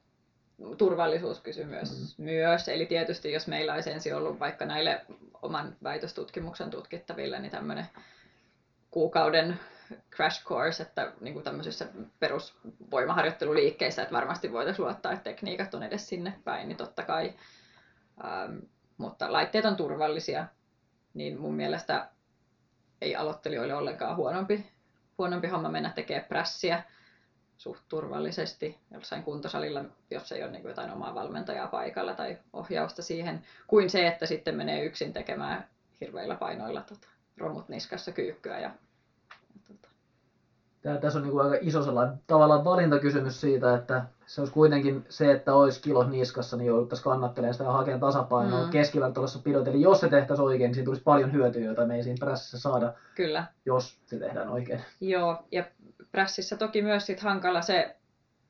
turvallisuuskysymys 0.77 2.17
mm. 2.17 2.23
myös. 2.23 2.67
Eli 2.67 2.85
tietysti 2.85 3.31
jos 3.31 3.47
meillä 3.47 3.73
olisi 3.73 3.91
ensin 3.91 4.15
ollut 4.15 4.39
vaikka 4.39 4.65
näille 4.65 5.05
oman 5.41 5.75
väitöstutkimuksen 5.83 6.69
tutkittaville, 6.69 7.39
niin 7.39 7.51
tämmöinen 7.51 7.85
kuukauden 8.91 9.59
crash 10.11 10.45
course, 10.45 10.83
että 10.83 11.11
niin 11.21 11.33
kuin 11.33 11.43
tämmöisissä 11.43 11.87
perusvoimaharjoitteluliikkeissä, 12.19 14.01
että 14.01 14.15
varmasti 14.15 14.51
voitaisiin 14.51 14.85
luottaa, 14.85 15.11
että 15.11 15.23
tekniikat 15.23 15.73
on 15.73 15.83
edes 15.83 16.09
sinne 16.09 16.33
päin, 16.43 16.67
niin 16.67 16.77
totta 16.77 17.03
kai. 17.03 17.33
Ähm, 18.25 18.57
mutta 18.97 19.33
laitteet 19.33 19.65
on 19.65 19.75
turvallisia, 19.75 20.45
niin 21.13 21.39
mun 21.39 21.55
mielestä 21.55 22.09
ei 23.01 23.15
aloittelijoille 23.15 23.75
ollenkaan 23.75 24.15
huonompi, 24.15 24.71
huonompi 25.17 25.47
homma 25.47 25.69
mennä 25.69 25.91
tekemään 25.95 26.27
prässiä 26.27 26.83
suht 27.61 27.83
turvallisesti 27.89 28.77
jossain 28.91 29.23
kuntosalilla, 29.23 29.85
jos 30.11 30.31
ei 30.31 30.43
ole 30.43 30.51
niin 30.51 30.61
kuin 30.61 30.69
jotain 30.69 30.91
omaa 30.91 31.15
valmentajaa 31.15 31.67
paikalla 31.67 32.13
tai 32.13 32.37
ohjausta 32.53 33.01
siihen, 33.01 33.45
kuin 33.67 33.89
se, 33.89 34.07
että 34.07 34.25
sitten 34.25 34.55
menee 34.55 34.85
yksin 34.85 35.13
tekemään 35.13 35.67
hirveillä 36.01 36.35
painoilla 36.35 36.81
tota, 36.81 37.07
romut 37.37 37.69
niskassa 37.69 38.11
kyykkyä. 38.11 38.59
Ja. 38.59 38.71
Tää, 40.81 40.97
tässä 40.97 41.19
on 41.19 41.23
niinku 41.23 41.39
aika 41.39 41.57
iso 41.61 41.83
sellainen 41.83 42.17
tavallaan 42.27 42.63
valintakysymys 42.63 43.41
siitä, 43.41 43.75
että 43.75 44.03
se 44.25 44.41
olisi 44.41 44.53
kuitenkin 44.53 45.05
se, 45.09 45.31
että 45.31 45.53
olisi 45.53 45.81
kilot 45.81 46.09
niskassa, 46.09 46.57
niin 46.57 46.67
jouduttaisiin 46.67 47.03
kannattelemaan 47.03 47.53
sitä 47.53 47.63
ja 47.63 47.71
hakemaan 47.71 47.99
tasapainoa 47.99 48.63
Mm. 48.65 48.69
keskivertoisessa 48.71 49.39
pidot. 49.43 49.67
Eli 49.67 49.81
jos 49.81 49.99
se 49.99 50.07
tehtäisiin 50.09 50.45
oikein, 50.45 50.67
niin 50.67 50.73
siinä 50.75 50.85
tulisi 50.85 51.03
paljon 51.03 51.31
hyötyä, 51.33 51.61
joita 51.61 51.85
me 51.85 51.95
ei 51.95 52.03
siinä 52.03 52.17
prässissä 52.19 52.59
saada, 52.59 52.93
Kyllä. 53.15 53.43
jos 53.65 53.99
se 54.05 54.19
tehdään 54.19 54.49
oikein. 54.49 54.81
Joo, 55.01 55.43
ja 55.51 55.63
prässissä 56.11 56.57
toki 56.57 56.81
myös 56.81 57.05
sit 57.05 57.19
hankala 57.19 57.61
se, 57.61 57.95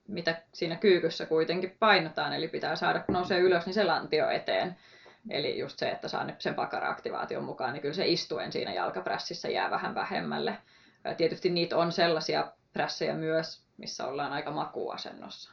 mitä 0.08 0.42
siinä 0.54 0.76
kyykyssä 0.76 1.26
kuitenkin 1.26 1.76
painotaan, 1.80 2.34
eli 2.34 2.48
pitää 2.48 2.76
saada, 2.76 3.00
kun 3.00 3.14
nousee 3.14 3.40
ylös, 3.40 3.66
niin 3.66 3.74
se 3.74 3.84
lantio 3.84 4.30
eteen. 4.30 4.76
Eli 5.30 5.60
just 5.60 5.80
se, 5.80 5.90
että 5.90 6.08
saa 6.08 6.26
sen 6.40 6.56
pakara-aktivaation 6.56 7.44
mukaan, 7.44 7.74
niin 7.74 7.82
kyllä 7.82 7.94
se 7.94 8.08
istuen 8.08 8.52
siinä 8.52 8.74
jalkaprässissä 8.74 9.50
jää 9.50 9.70
vähän 9.70 9.96
vähemmälle. 9.96 10.58
Tietysti 11.18 11.50
niitä 11.50 11.78
on 11.78 11.92
sellaisia 11.92 12.52
prässejä 12.74 13.16
myös, 13.16 13.66
missä 13.78 14.08
ollaan 14.08 14.34
aika 14.34 14.52
makuasennossa. 14.52 15.52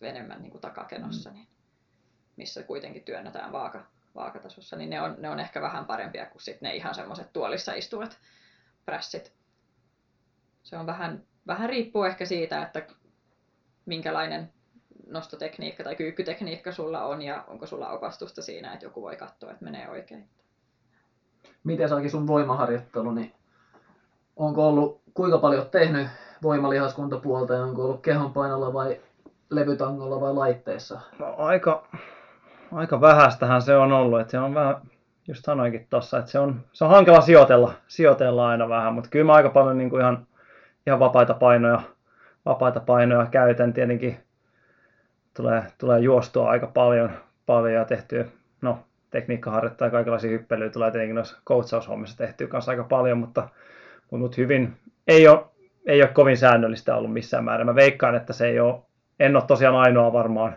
Enemmän 0.00 0.42
niin 0.42 0.50
kuin 0.50 0.60
takakenossa, 0.60 1.30
niin 1.30 1.48
missä 2.36 2.62
kuitenkin 2.62 3.02
työnnetään 3.02 3.52
vaaka, 3.52 3.84
vaakatasossa, 4.14 4.76
niin 4.76 4.90
ne 4.90 5.00
on, 5.00 5.16
ne 5.18 5.30
on 5.30 5.40
ehkä 5.40 5.60
vähän 5.60 5.84
parempia 5.84 6.26
kuin 6.26 6.42
sit 6.42 6.60
ne 6.60 6.76
ihan 6.76 6.94
semmoiset 6.94 7.32
tuolissa 7.32 7.74
istuvat 7.74 8.18
prässit. 8.84 9.32
Se 10.62 10.76
on 10.76 10.86
vähän, 10.86 11.22
vähän 11.46 11.68
riippuu 11.68 12.04
ehkä 12.04 12.26
siitä, 12.26 12.62
että 12.62 12.86
minkälainen 13.86 14.52
nostotekniikka 15.06 15.84
tai 15.84 15.96
kyykkytekniikka 15.96 16.72
sulla 16.72 17.04
on 17.04 17.22
ja 17.22 17.44
onko 17.46 17.66
sulla 17.66 17.90
opastusta 17.90 18.42
siinä, 18.42 18.72
että 18.72 18.86
joku 18.86 19.02
voi 19.02 19.16
katsoa, 19.16 19.50
että 19.50 19.64
menee 19.64 19.88
oikein. 19.88 20.28
Miten 21.64 21.88
saakin 21.88 22.10
sun 22.10 22.26
voimaharjoittelu, 22.26 23.10
niin 23.12 23.34
onko 24.36 24.68
ollut, 24.68 25.00
kuinka 25.14 25.38
paljon 25.38 25.66
tehnyt 25.70 26.08
voimalihaskuntapuolta 26.42 27.54
ja 27.54 27.62
onko 27.62 27.84
ollut 27.84 28.00
kehonpainolla 28.00 28.72
vai 28.72 29.00
levytangolla 29.50 30.20
vai 30.20 30.34
laitteissa? 30.34 31.00
No, 31.18 31.34
aika, 31.38 31.86
aika 32.72 33.00
vähästähän 33.00 33.62
se 33.62 33.76
on 33.76 33.92
ollut, 33.92 34.20
että 34.20 34.30
se 34.30 34.38
on 34.38 34.54
vähän, 34.54 34.76
just 35.28 35.44
sanoinkin 35.44 35.86
tossa, 35.90 36.18
että 36.18 36.30
se 36.30 36.38
on, 36.38 36.60
se 36.72 36.84
on 36.84 36.90
hankala 36.90 37.20
sijoitella, 37.20 37.72
sijoitella 37.88 38.48
aina 38.48 38.68
vähän, 38.68 38.94
mutta 38.94 39.10
kyllä 39.10 39.24
mä 39.24 39.32
aika 39.32 39.50
paljon 39.50 39.78
niin 39.78 39.90
kuin 39.90 40.00
ihan, 40.00 40.26
ihan 40.86 41.00
vapaita 41.00 41.34
painoja, 41.34 41.80
vapaita 42.46 42.80
painoja 42.80 43.26
käytän 43.26 43.72
tietenkin, 43.72 44.18
tulee, 45.36 45.62
tulee 45.78 46.00
juostua 46.00 46.50
aika 46.50 46.66
paljon, 46.66 47.10
paljon 47.46 47.74
ja 47.74 47.84
tehtyä, 47.84 48.24
no 48.60 48.78
tekniikkaharjoittaa 49.10 49.86
ja 49.86 49.92
kaikenlaisia 49.92 50.30
hyppelyjä 50.30 50.70
tulee 50.70 50.90
tietenkin 50.90 51.14
noissa 51.14 51.38
coachaushommissa 51.46 52.16
tehtyä 52.16 52.46
kanssa 52.46 52.70
aika 52.70 52.84
paljon, 52.84 53.18
mutta, 53.18 53.48
mutta, 54.10 54.36
hyvin, 54.36 54.76
ei 55.08 55.28
ole, 55.28 55.44
ei 55.86 56.02
ole 56.02 56.10
kovin 56.10 56.36
säännöllistä 56.36 56.96
ollut 56.96 57.12
missään 57.12 57.44
määrin. 57.44 57.66
Mä 57.66 57.74
veikkaan, 57.74 58.14
että 58.14 58.32
se 58.32 58.46
ei 58.46 58.60
ole, 58.60 58.82
en 59.20 59.36
ole 59.36 59.44
tosiaan 59.46 59.76
ainoa 59.76 60.12
varmaan, 60.12 60.56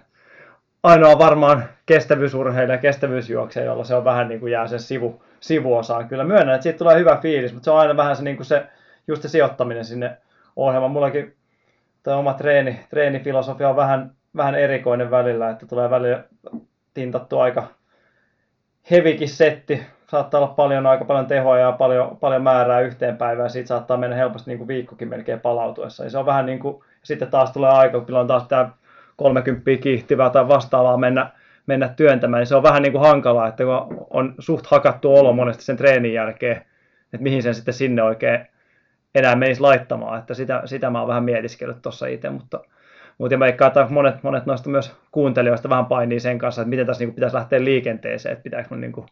ainoa 0.84 1.20
varmaan 1.20 1.64
kestävyysurheilija 1.86 2.76
ja 2.76 2.82
kestävyysjuoksija, 2.82 3.66
jolla 3.66 3.84
se 3.84 3.96
on 3.96 4.06
vähän 4.06 4.28
niin 4.28 4.40
kuin 4.40 4.52
jää 4.52 4.68
sen 4.68 4.80
sivu, 4.80 5.24
sivuosaan. 5.40 6.08
Kyllä 6.08 6.24
myönnän, 6.24 6.56
että 6.56 6.64
siitä 6.64 6.78
tulee 6.78 7.00
hyvä 7.00 7.18
fiilis, 7.22 7.54
mutta 7.54 7.66
se 7.66 7.72
on 7.72 7.80
aina 7.80 7.98
vähän 7.98 8.16
se, 8.16 8.24
niin 8.24 8.36
kuin 8.36 8.46
se, 8.46 8.68
just 9.08 9.22
se 9.22 9.28
sijoittaminen 9.28 9.86
sinne 9.86 10.18
ohjelmaan. 10.56 10.92
Mullakin 10.92 11.36
tämä 12.04 12.18
oma 12.18 12.34
treeni, 12.34 12.80
treenifilosofia 12.90 13.70
on 13.70 13.76
vähän, 13.76 14.12
vähän 14.36 14.56
erikoinen 14.56 15.12
välillä, 15.12 15.50
että 15.50 15.66
tulee 15.66 15.90
välillä 15.90 16.24
tintattu 16.94 17.40
aika 17.40 17.68
hevikin 18.92 19.30
setti. 19.30 19.84
Saattaa 20.10 20.42
olla 20.42 20.54
paljon, 20.54 20.86
aika 20.86 21.06
paljon 21.06 21.26
tehoa 21.26 21.58
ja 21.58 21.72
paljon, 21.72 22.18
paljon 22.18 22.44
määrää 22.44 22.80
yhteen 22.80 23.18
päivään. 23.18 23.50
Siitä 23.50 23.68
saattaa 23.68 23.98
mennä 23.98 24.16
helposti 24.16 24.52
niin 24.52 24.58
kuin 24.58 24.68
viikkokin 24.68 25.10
melkein 25.10 25.40
palautuessa. 25.40 26.04
Ja 26.04 26.10
se 26.10 26.18
on 26.18 26.26
vähän 26.26 26.46
niin 26.46 26.60
kuin, 26.60 26.84
sitten 27.04 27.28
taas 27.28 27.52
tulee 27.52 27.70
aika, 27.70 28.02
kun 28.02 28.16
on 28.16 28.28
taas 28.28 28.48
tämä 28.48 28.70
30 29.16 29.72
kiihtyvää 29.82 30.30
tai 30.30 30.48
vastaavaa 30.48 30.98
mennä, 30.98 31.30
mennä 31.68 31.88
työntämään, 31.88 32.42
niin 32.42 32.48
se 32.48 32.56
on 32.56 32.64
vähän 32.64 32.82
niin 32.82 32.92
kuin 32.92 33.06
hankalaa, 33.06 33.48
että 33.48 33.64
kun 33.64 34.08
on 34.10 34.36
suht 34.40 34.66
hakattu 34.68 35.16
olo 35.16 35.34
monesti 35.34 35.64
sen 35.64 35.78
treenin 35.78 36.14
jälkeen, 36.14 36.58
että 37.04 37.24
mihin 37.24 37.44
sen 37.44 37.56
sitten 37.56 37.74
sinne 37.74 38.04
oikein 38.04 38.48
enää 39.16 39.36
menisi 39.36 39.62
laittamaan, 39.62 40.20
että 40.20 40.34
sitä, 40.34 40.62
sitä 40.66 40.90
mä 40.90 41.00
oon 41.00 41.08
vähän 41.08 41.24
mietiskellyt 41.24 41.82
tuossa 41.82 42.08
itse, 42.08 42.30
mutta, 42.30 42.60
mutta 43.18 43.38
mä 43.38 43.48
että 43.48 43.88
monet, 43.90 44.24
monet 44.24 44.46
noista 44.46 44.70
myös 44.70 44.96
kuuntelijoista 45.12 45.70
vähän 45.70 45.86
painii 45.86 46.20
sen 46.20 46.38
kanssa, 46.38 46.62
että 46.62 46.70
miten 46.70 46.86
tässä 46.86 47.04
niin 47.04 47.14
pitäisi 47.14 47.36
lähteä 47.36 47.64
liikenteeseen, 47.64 48.34
että 48.34 48.44
pitääkö 48.44 48.68
mun 48.70 48.82
niin 48.82 48.92
kuin 48.92 49.06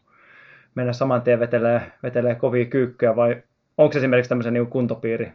mennä 0.78 0.92
saman 0.92 1.22
tien 1.22 1.40
vetelee, 1.40 1.92
vetelee 2.02 2.34
kovia 2.34 2.64
kyykkyjä 2.64 3.16
vai 3.16 3.42
onko 3.78 3.98
esimerkiksi 3.98 4.28
tämmöisen 4.28 4.54
niin 4.54 4.66
kuntopiiri 4.66 5.32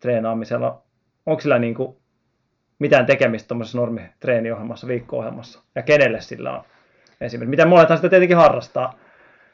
treenaamisella, 0.00 0.82
onko 1.26 1.40
sillä 1.40 1.58
niin 1.58 1.74
kuin 1.74 1.96
mitään 2.78 3.06
tekemistä 3.06 3.48
tuommoisessa 3.48 3.78
normitreeniohjelmassa, 3.78 4.86
viikko-ohjelmassa 4.86 5.62
ja 5.74 5.82
kenelle 5.82 6.20
sillä 6.20 6.58
on 6.58 6.64
esimerkiksi. 7.20 7.50
Miten 7.50 7.68
monethan 7.68 7.98
sitä 7.98 8.08
tietenkin 8.08 8.36
harrastaa. 8.36 8.98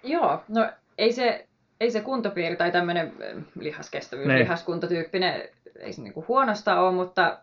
Joo, 0.03 0.43
no 0.49 0.71
ei 0.99 1.13
se, 1.13 1.47
ei 1.81 1.91
se 1.91 2.01
kuntopiiri 2.01 2.57
tai 2.57 2.73
tämmöinen 2.73 3.13
lihaskestävyys, 3.59 4.29
Niin. 4.29 4.39
lihaskuntotyyppinen, 4.39 5.43
ei 5.81 5.93
se 5.93 6.03
niinku 6.03 6.25
huonosta 6.29 6.81
ole, 6.81 6.93
mutta 6.93 7.39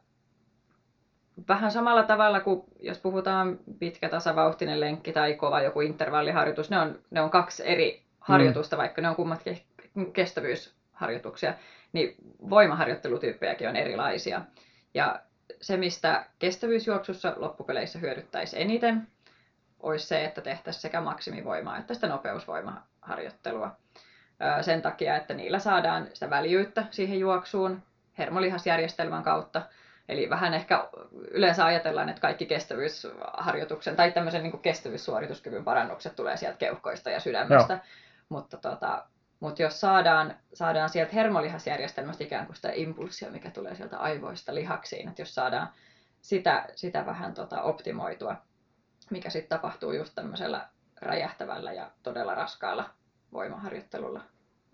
vähän 1.48 1.72
samalla 1.72 2.04
tavalla 2.04 2.40
kuin 2.40 2.64
jos 2.80 3.00
puhutaan 3.00 3.60
pitkä 3.80 4.10
tasavauhtinen 4.10 4.80
lenkki 4.80 5.14
tai 5.14 5.34
kova 5.34 5.62
joku 5.62 5.82
intervalliharjoitus, 5.82 6.70
ne 6.70 6.80
on, 6.80 7.00
ne 7.12 7.22
on 7.22 7.30
kaksi 7.30 7.64
eri 7.66 8.04
harjoitusta, 8.20 8.78
vaikka 8.78 9.02
ne 9.02 9.10
on 9.10 9.16
kummatkin 9.16 9.62
kestävyysharjoituksia, 10.14 11.54
niin 11.94 12.16
voimaharjoittelutyyppejäkin 12.50 13.70
on 13.70 13.76
erilaisia. 13.76 14.42
Ja 14.94 15.20
se, 15.62 15.78
mistä 15.78 16.26
kestävyysjuoksussa 16.40 17.34
loppupeleissä 17.36 18.00
hyödyttäisi 18.00 18.62
eniten, 18.62 19.08
olisi 19.80 20.08
se, 20.08 20.26
että 20.26 20.42
tehtäisiin 20.42 20.82
sekä 20.82 21.02
maksimivoimaa 21.02 21.78
että 21.78 21.94
sitä 21.94 22.08
nopeusvoimaharjoittelua. 22.08 23.76
Sen 24.62 24.82
takia, 24.82 25.16
että 25.16 25.34
niillä 25.34 25.60
saadaan 25.60 26.08
sitä 26.14 26.30
väljyyttä 26.30 26.86
siihen 26.92 27.20
juoksuun 27.20 27.84
hermolihasjärjestelmän 28.18 29.24
kautta. 29.24 29.62
Eli 30.10 30.30
vähän 30.30 30.54
ehkä 30.54 30.90
yleensä 31.32 31.66
ajatellaan, 31.66 32.10
että 32.10 32.22
kaikki 32.22 32.46
kestävyysharjoituksen 32.46 33.96
tai 33.96 34.12
tämmöisen 34.12 34.44
niin 34.44 34.60
kestävyyssuorituskyvyn 34.60 35.64
parannukset 35.64 36.16
tulee 36.16 36.38
sieltä 36.38 36.58
keuhkoista 36.58 37.10
ja 37.10 37.20
sydämestä. 37.20 37.80
Mutta 38.30 38.58
tota, 38.58 39.06
mutta 39.42 39.62
jos 39.62 39.80
saadaan, 39.80 40.36
saadaan 40.54 40.90
sieltä 40.90 41.12
hermolihasjärjestelmästä 41.14 42.24
ikään 42.24 42.46
kuin 42.46 42.56
sitä 42.56 42.72
impulssia, 42.74 43.32
mikä 43.32 43.52
tulee 43.52 43.76
sieltä 43.76 43.98
aivoista 43.98 44.56
lihaksiin, 44.56 45.10
että 45.10 45.22
jos 45.22 45.36
saadaan 45.36 45.70
sitä, 46.22 46.66
sitä 46.76 47.06
vähän 47.06 47.34
tota 47.34 47.62
optimoitua, 47.62 48.36
mikä 49.10 49.30
sitten 49.30 49.50
tapahtuu 49.50 49.92
just 49.92 50.16
tämmöisellä 50.16 50.68
räjähtävällä 51.02 51.74
ja 51.74 51.92
todella 52.04 52.36
raskaalla 52.36 52.90
voimaharjoittelulla 53.34 54.22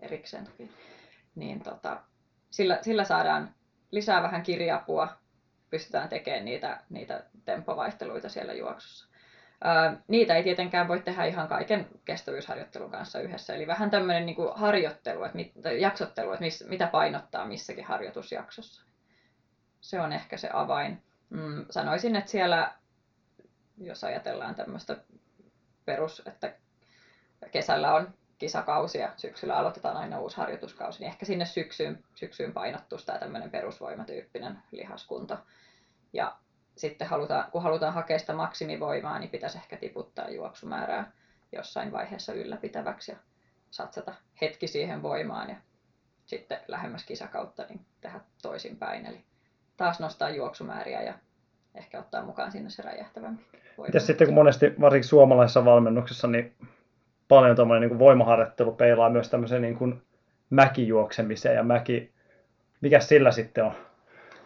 erikseen 0.00 0.44
toki, 0.44 0.70
niin 1.34 1.62
tota, 1.62 2.00
sillä, 2.50 2.78
sillä 2.82 3.04
saadaan 3.04 3.54
lisää 3.90 4.22
vähän 4.22 4.42
kirjapua, 4.42 5.08
pystytään 5.70 6.08
tekemään 6.08 6.44
niitä, 6.44 6.80
niitä 6.90 7.24
tempovaihteluita 7.44 8.28
siellä 8.28 8.52
juoksussa. 8.52 9.08
Ää, 9.64 9.96
niitä 10.08 10.36
ei 10.36 10.42
tietenkään 10.42 10.88
voi 10.88 11.00
tehdä 11.00 11.24
ihan 11.24 11.48
kaiken 11.48 11.88
kestävyysharjoittelun 12.04 12.90
kanssa 12.90 13.20
yhdessä. 13.20 13.54
Eli 13.54 13.66
vähän 13.66 13.90
tämmöinen 13.90 14.26
niin 14.26 14.36
kuin 14.36 14.52
harjoittelu, 14.54 15.24
että 15.24 15.36
mit, 15.36 15.52
jaksottelu, 15.78 16.32
että 16.32 16.44
miss, 16.44 16.64
mitä 16.68 16.86
painottaa 16.86 17.46
missäkin 17.46 17.84
harjoitusjaksossa. 17.84 18.82
Se 19.80 20.00
on 20.00 20.12
ehkä 20.12 20.36
se 20.36 20.50
avain. 20.52 21.02
Mm, 21.30 21.66
sanoisin, 21.70 22.16
että 22.16 22.30
siellä, 22.30 22.72
jos 23.78 24.04
ajatellaan 24.04 24.54
tämmöistä 24.54 24.96
perus, 25.84 26.22
että 26.26 26.54
kesällä 27.50 27.94
on 27.94 28.14
kisakausi 28.38 28.98
ja 28.98 29.12
syksyllä 29.16 29.56
aloitetaan 29.56 29.96
aina 29.96 30.20
uusi 30.20 30.36
harjoituskausi, 30.36 31.00
niin 31.00 31.08
ehkä 31.08 31.26
sinne 31.26 31.44
syksyyn, 31.44 32.04
syksyyn 32.14 32.52
painottuu 32.52 32.98
tämä 33.06 33.18
tämmöinen 33.18 33.50
perusvoimatyyppinen 33.50 34.58
lihaskunto. 34.70 35.38
Ja 36.12 36.36
sitten 36.76 37.08
halutaan, 37.08 37.50
kun 37.50 37.62
halutaan 37.62 37.94
hakea 37.94 38.18
sitä 38.18 38.34
maksimivoimaa, 38.34 39.18
niin 39.18 39.30
pitäisi 39.30 39.58
ehkä 39.58 39.76
tiputtaa 39.76 40.30
juoksumäärää 40.30 41.12
jossain 41.52 41.92
vaiheessa 41.92 42.32
ylläpitäväksi 42.32 43.12
ja 43.12 43.18
satsata 43.70 44.14
hetki 44.40 44.66
siihen 44.66 45.02
voimaan 45.02 45.50
ja 45.50 45.56
sitten 46.26 46.58
lähemmäs 46.68 47.04
kisakautta 47.04 47.64
niin 47.68 47.80
tehdä 48.00 48.20
toisinpäin. 48.42 49.06
Eli 49.06 49.24
taas 49.76 50.00
nostaa 50.00 50.30
juoksumääriä 50.30 51.02
ja 51.02 51.14
ehkä 51.74 51.98
ottaa 51.98 52.24
mukaan 52.24 52.52
sinne 52.52 52.70
se 52.70 52.82
räjähtävämpi. 52.82 53.44
Mitäs 53.86 54.06
sitten, 54.06 54.26
kun 54.26 54.34
monesti 54.34 54.74
varsinkin 54.80 55.08
suomalaisessa 55.08 55.64
valmennuksessa, 55.64 56.28
niin 56.28 56.56
paljon 57.28 57.56
tuommoinen 57.56 57.88
niin 57.88 57.98
voimaharjoittelu 57.98 58.72
peilaa 58.72 59.10
myös 59.10 59.30
tämmöiseen 59.30 59.62
niin 59.62 59.76
kuin 59.76 60.02
mäkijuoksemiseen 60.50 61.54
ja 61.56 61.62
mäki... 61.62 62.10
Mikäs 62.80 63.08
sillä 63.08 63.30
sitten 63.30 63.64
on? 63.64 63.72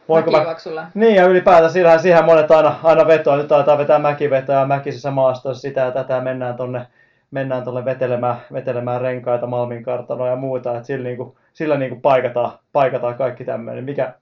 mä- 0.09 0.15
Mäkijuoksulla. 0.15 0.87
Niin, 0.95 1.15
ja 1.15 1.27
ylipäätään 1.27 1.73
sillähän 1.73 2.01
siihen 2.01 2.25
monet 2.25 2.51
aina, 2.51 2.75
aina 2.83 3.07
vetoa, 3.07 3.37
nyt 3.37 3.53
aletaan 3.53 3.79
vetää 3.79 3.99
mäkivetoa 3.99 4.67
mäkisissä 4.67 5.11
maastossa 5.11 5.61
sitä 5.61 5.81
ja 5.81 5.91
tätä, 5.91 6.15
ja 6.15 6.21
mennään 6.21 6.57
tonne, 6.57 6.87
mennään 7.31 7.65
tonne 7.65 7.85
vetelemään, 7.85 8.37
vetelemään 8.53 9.01
renkaita, 9.01 9.47
Malmin 9.47 9.83
kartanoa 9.83 10.29
ja 10.29 10.37
muuta, 10.37 10.71
että 10.77 10.87
sillä 10.87 11.05
niin 11.05 11.17
kuin 11.17 11.37
sillä 11.53 11.77
niin 11.77 11.91
kuin 11.91 12.03
paikataan, 12.03 12.59
paikataan 12.73 13.15
kaikki 13.15 13.45
tämmöinen? 13.45 13.85
Mikä, 13.85 14.15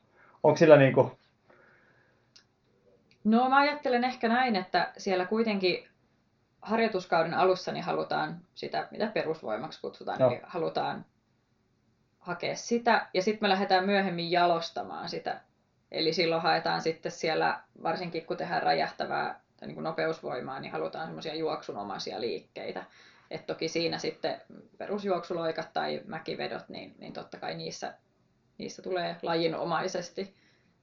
onko 0.43 0.57
sillä 0.57 0.77
niin 0.77 0.93
kuin, 0.93 1.11
No 3.25 3.49
mä 3.49 3.57
ajattelen 3.57 4.05
ehkä 4.05 4.29
näin, 4.29 4.57
että 4.57 4.93
siellä 4.97 5.27
kuitenkin 5.27 5.90
harjoituskauden 6.63 7.35
alussa 7.35 7.73
niin 7.73 7.85
halutaan 7.85 8.41
sitä, 8.55 8.89
mitä 8.91 9.07
perusvoimaksi 9.07 9.81
kutsutaan, 9.81 10.21
Joo. 10.21 10.31
eli 10.31 10.41
halutaan 10.43 11.05
hakea 12.19 12.57
sitä, 12.57 13.07
ja 13.15 13.23
sitten 13.23 13.45
me 13.45 13.49
lähdetään 13.49 13.87
myöhemmin 13.87 14.31
jalostamaan 14.31 15.09
sitä. 15.09 15.41
Eli 15.91 16.13
silloin 16.13 16.43
haetaan 16.43 16.83
sitten 16.83 17.13
siellä, 17.13 17.61
varsinkin 17.83 18.27
kun 18.27 18.37
tehdään 18.37 18.63
räjähtävää 18.63 19.41
tai 19.57 19.67
niin 19.69 19.75
kuin 19.75 19.85
nopeusvoimaa, 19.85 20.61
niin 20.61 20.73
halutaan 20.73 21.07
semmoisia 21.07 21.35
juoksunomaisia 21.35 22.21
liikkeitä. 22.21 22.85
Et 23.31 23.47
toki 23.47 23.69
siinä 23.69 23.99
sitten 23.99 24.41
perusjuoksuloikat 24.79 25.73
tai 25.73 26.03
mäkivedot, 26.07 26.69
niin, 26.69 26.95
niin 26.99 27.13
totta 27.13 27.39
kai 27.39 27.55
niissä, 27.55 27.95
niissä 28.59 28.83
tulee 28.83 29.17
lajinomaisesti 29.23 30.35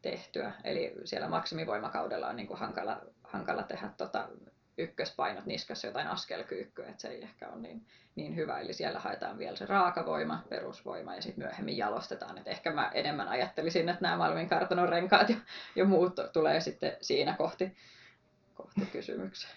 tehtyä. 0.01 0.51
Eli 0.63 0.93
siellä 1.05 1.27
maksimivoimakaudella 1.27 2.27
on 2.27 2.35
niin 2.35 2.47
kuin 2.47 2.59
hankala, 2.59 3.01
hankala 3.23 3.63
tehdä 3.63 3.89
tota 3.97 4.29
ykköspainot 4.77 5.45
niskassa 5.45 5.87
jotain 5.87 6.07
askelkyykkyä, 6.07 6.87
että 6.89 7.01
se 7.01 7.07
ei 7.07 7.23
ehkä 7.23 7.47
ole 7.47 7.61
niin, 7.61 7.85
niin 8.15 8.35
hyvä. 8.35 8.59
Eli 8.59 8.73
siellä 8.73 8.99
haetaan 8.99 9.37
vielä 9.37 9.55
se 9.55 9.65
raakavoima, 9.65 10.43
perusvoima 10.49 11.15
ja 11.15 11.21
sitten 11.21 11.43
myöhemmin 11.43 11.77
jalostetaan. 11.77 12.37
Et 12.37 12.47
ehkä 12.47 12.71
mä 12.71 12.91
enemmän 12.93 13.27
ajattelisin, 13.27 13.89
että 13.89 14.01
nämä 14.01 14.17
Malmin 14.17 14.49
kartanon 14.49 14.89
renkaat 14.89 15.29
ja, 15.29 15.35
ja 15.75 15.85
muut 15.85 16.15
tulee 16.33 16.59
sitten 16.59 16.97
siinä 17.01 17.35
kohti, 17.37 17.77
kohti 18.53 18.85
kysymykseen. 18.91 19.53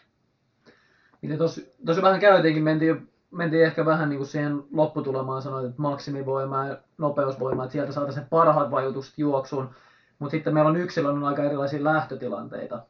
Tosi, 1.38 1.74
tosi 1.86 2.02
vähän 2.02 2.20
käytiinkin, 2.20 2.64
mentiin, 2.64 3.08
mentiin 3.30 3.64
ehkä 3.64 3.84
vähän 3.84 4.08
niin 4.08 4.18
kuin 4.18 4.28
siihen 4.28 4.62
lopputulemaan, 4.72 5.42
sanoit, 5.42 5.66
että 5.66 5.82
maksimivoima 5.82 6.66
ja 6.66 6.78
nopeusvoima, 6.98 7.64
että 7.64 7.72
sieltä 7.72 7.92
saataisiin 7.92 8.26
parhaat 8.26 8.70
vaikutukset 8.70 9.18
juoksuun. 9.18 9.74
Mutta 10.18 10.30
sitten 10.30 10.54
meillä 10.54 10.70
on 10.70 10.76
yksilön 10.76 11.24
aika 11.24 11.44
erilaisia 11.44 11.84
lähtötilanteita. 11.84 12.82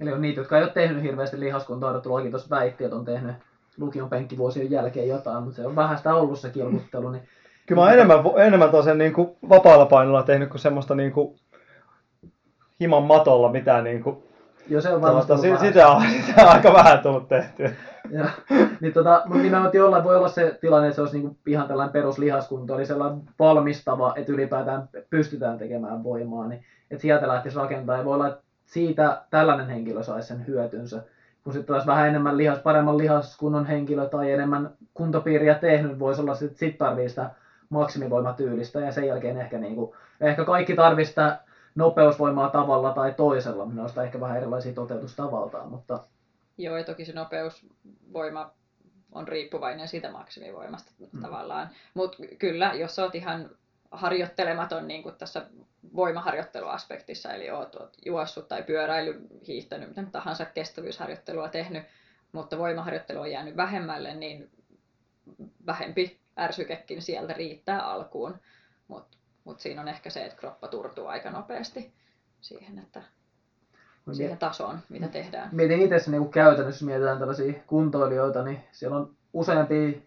Eli 0.00 0.12
on 0.12 0.22
niitä, 0.22 0.40
jotka 0.40 0.56
ei 0.56 0.62
ole 0.62 0.72
tehnyt 0.72 1.02
hirveästi 1.02 1.40
lihaskuntaharjoitteluakin 1.40 2.30
tuossa 2.30 2.56
väitti, 2.56 2.84
että 2.84 2.96
on 2.96 3.04
tehnyt 3.04 3.36
lukion 3.78 4.10
penkkivuosien 4.10 4.70
jälkeen 4.70 5.08
jotain, 5.08 5.42
mutta 5.42 5.56
se 5.56 5.66
on 5.66 5.76
vähän 5.76 5.98
sitä 5.98 6.14
ollut 6.14 6.38
se 6.38 6.50
kilputtelu. 6.50 7.10
Niin 7.10 7.22
Kyllä 7.66 7.80
mä 7.80 7.84
oon 7.84 7.92
enemmän, 7.92 8.18
enemmän 8.36 8.70
tosiaan 8.70 8.98
niin 8.98 9.12
kuin 9.12 9.36
vapaalla 9.48 9.86
painolla 9.86 10.22
tehnyt 10.22 10.48
kuin 10.48 10.60
semmoista 10.60 10.94
niin 10.94 11.12
kuin 11.12 11.38
himan 12.80 13.02
matolla 13.02 13.52
mitään 13.52 13.84
niin 13.84 14.02
kuin, 14.02 14.22
jo 14.68 14.80
se 14.80 14.88
on 14.88 15.00
varmasti 15.00 15.32
ollut 15.32 15.44
si- 15.44 15.50
vähän. 15.50 15.66
sitä, 15.66 15.88
on, 15.88 16.02
sitä 16.26 16.42
on 16.42 16.48
aika 16.48 16.72
vähän 16.72 16.98
tullut 16.98 17.28
tehtyä. 17.28 17.70
Ja, 18.10 18.24
niin 18.80 18.92
tota, 18.92 19.22
mutta 19.26 19.42
nimenomaan 19.42 19.74
jollain 19.74 20.04
voi 20.04 20.16
olla 20.16 20.28
se 20.28 20.58
tilanne, 20.60 20.88
että 20.88 20.94
se 20.94 21.00
olisi 21.00 21.18
niinku 21.18 21.36
ihan 21.46 21.68
tällainen 21.68 21.92
peruslihaskunto, 21.92 22.74
eli 22.74 22.86
sellainen 22.86 23.22
valmistava, 23.38 24.12
että 24.16 24.32
ylipäätään 24.32 24.88
pystytään 25.10 25.58
tekemään 25.58 26.04
voimaa, 26.04 26.48
niin 26.48 26.64
että 26.90 27.02
sieltä 27.02 27.28
lähtisi 27.28 27.56
rakentaa. 27.56 27.96
Ja 27.96 28.04
voi 28.04 28.14
olla, 28.14 28.28
että 28.28 28.42
siitä 28.70 29.22
tällainen 29.30 29.68
henkilö 29.68 30.02
saisi 30.02 30.28
sen 30.28 30.46
hyötynsä. 30.46 31.02
Kun 31.44 31.52
sitten 31.52 31.74
taas 31.74 31.86
vähän 31.86 32.08
enemmän 32.08 32.36
lihas, 32.36 32.58
paremman 32.58 32.98
lihaskunnon 32.98 33.66
henkilö 33.66 34.08
tai 34.08 34.32
enemmän 34.32 34.70
kuntopiiriä 34.94 35.54
tehnyt, 35.54 35.98
voisi 35.98 36.20
olla, 36.20 36.32
että 36.32 36.58
sit 36.58 36.78
tarvii 36.78 37.08
sitä 37.08 37.30
maksimivoimatyylistä 37.68 38.80
ja 38.80 38.92
sen 38.92 39.06
jälkeen 39.06 39.36
ehkä, 39.36 39.58
niinku, 39.58 39.94
ehkä 40.20 40.44
kaikki 40.44 40.74
tarvii 40.74 41.04
sitä 41.04 41.40
nopeusvoimaa 41.74 42.48
tavalla 42.48 42.92
tai 42.92 43.14
toisella. 43.16 43.66
Ne 43.66 43.82
on 43.82 44.04
ehkä 44.04 44.20
vähän 44.20 44.36
erilaisia 44.36 44.72
toteutustavaltaan, 44.72 45.68
mutta 45.68 45.98
Joo, 46.58 46.76
ja 46.76 46.84
toki 46.84 47.04
se 47.04 47.12
nopeusvoima 47.12 48.50
on 49.12 49.28
riippuvainen 49.28 49.88
siitä 49.88 50.10
maksimivoimasta 50.10 50.92
Mm. 51.12 51.22
tavallaan. 51.22 51.68
Mutta 51.94 52.18
kyllä, 52.38 52.72
jos 52.74 52.98
oot 52.98 53.14
ihan 53.14 53.50
harjoittelematon 53.90 54.88
niin 54.88 55.02
kuin 55.02 55.14
tässä 55.14 55.46
voimaharjoitteluaspektissa, 55.96 57.32
eli 57.32 57.50
oot, 57.50 57.74
oot 57.74 57.96
juossut 58.06 58.48
tai 58.48 58.62
pyöräily, 58.62 59.26
hiihtänyt, 59.46 59.88
mitä 59.88 60.02
tahansa 60.12 60.44
kestävyysharjoittelua 60.44 61.48
tehnyt, 61.48 61.84
mutta 62.32 62.58
voimaharjoittelu 62.58 63.20
on 63.20 63.30
jäänyt 63.30 63.56
vähemmälle, 63.56 64.14
niin 64.14 64.50
vähempi 65.66 66.20
ärsykekin 66.38 67.02
sieltä 67.02 67.32
riittää 67.32 67.80
alkuun. 67.80 68.34
Mutta 68.88 69.18
mut 69.44 69.60
siinä 69.60 69.80
on 69.80 69.88
ehkä 69.88 70.10
se, 70.10 70.24
että 70.24 70.38
kroppa 70.38 70.68
turtuu 70.68 71.06
aika 71.06 71.30
nopeasti 71.30 71.92
siihen, 72.40 72.78
että 72.78 73.02
siihen 74.12 74.38
tasoon, 74.38 74.78
mitä 74.88 75.08
tehdään. 75.08 75.48
mietin 75.52 75.82
itse 75.82 75.98
se 75.98 76.10
niin 76.10 76.30
käytännössä, 76.30 76.84
mietitään 76.84 77.18
tällaisia 77.18 77.52
kuntoilijoita, 77.66 78.42
niin 78.42 78.60
siellä 78.72 78.96
on 78.96 79.16
useampia 79.32 79.98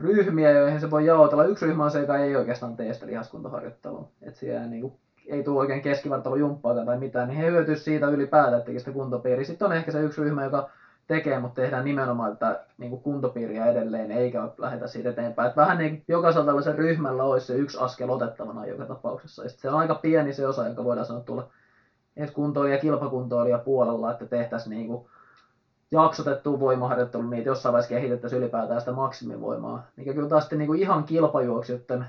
ryhmiä, 0.00 0.50
joihin 0.50 0.80
se 0.80 0.90
voi 0.90 1.06
jaotella. 1.06 1.44
Yksi 1.44 1.66
ryhmä 1.66 1.84
on 1.84 1.90
se, 1.90 2.00
joka 2.00 2.18
ei 2.18 2.36
oikeastaan 2.36 2.76
tee 2.76 2.94
sitä 2.94 3.06
lihaskuntoharjoittelua. 3.06 4.08
Että 4.22 4.40
siellä 4.40 4.66
niin 4.66 4.82
kuin, 4.82 4.92
ei 5.26 5.44
tule 5.44 5.58
oikein 5.58 5.82
keskivartalojumppaakaan 5.82 6.86
tai 6.86 6.98
mitään, 6.98 7.28
niin 7.28 7.38
he 7.38 7.50
hyötyisivät 7.50 7.84
siitä 7.84 8.08
ylipäätään, 8.08 8.58
että 8.58 8.78
sitä 8.78 8.92
kuntopiiriä. 8.92 9.44
Sitten 9.44 9.66
on 9.66 9.72
ehkä 9.72 9.92
se 9.92 10.02
yksi 10.02 10.20
ryhmä, 10.20 10.44
joka 10.44 10.70
tekee, 11.06 11.38
mutta 11.38 11.60
tehdään 11.62 11.84
nimenomaan 11.84 12.36
tätä 12.36 12.64
niin 12.78 12.90
kuin 12.90 13.02
kuntopiiriä 13.02 13.66
edelleen, 13.66 14.10
eikä 14.10 14.48
lähdetä 14.58 14.86
siitä 14.86 15.08
eteenpäin. 15.10 15.48
Että 15.48 15.60
vähän 15.60 15.78
niin 15.78 16.02
jokaisella 16.08 16.46
tällaisen 16.46 16.74
ryhmällä 16.74 17.24
olisi 17.24 17.46
se 17.46 17.54
yksi 17.54 17.78
askel 17.80 18.10
otettavana 18.10 18.66
joka 18.66 18.84
tapauksessa. 18.84 19.42
Ja 19.42 19.48
se 19.48 19.70
on 19.70 19.78
aika 19.78 19.94
pieni 19.94 20.32
se 20.32 20.46
osa, 20.46 20.66
jonka 20.66 20.84
voidaan 20.84 21.06
sanoa 21.06 21.22
tulla 21.22 21.48
edes 22.16 22.30
kuntoilija 22.30 22.76
ja 22.76 22.80
kilpakuntoilija 22.80 23.58
puolella, 23.58 24.12
että 24.12 24.26
tehtäisiin 24.26 24.70
niin 24.70 24.86
kuin 24.86 25.06
jaksotettua 25.90 26.60
voimaharjoittelua, 26.60 27.30
niin 27.30 27.38
että 27.38 27.50
jossain 27.50 27.72
vaiheessa 27.72 27.94
kehitettäisiin 27.94 28.42
ylipäätään 28.42 28.80
sitä 28.80 28.92
maksimivoimaa. 28.92 29.86
Mikä 29.96 30.14
kyllä 30.14 30.28
taas 30.28 30.44
sitten 30.44 30.58
niin 30.58 30.66
kuin 30.66 30.80
ihan 30.80 31.04
kilpajuoksijoiden 31.04 32.06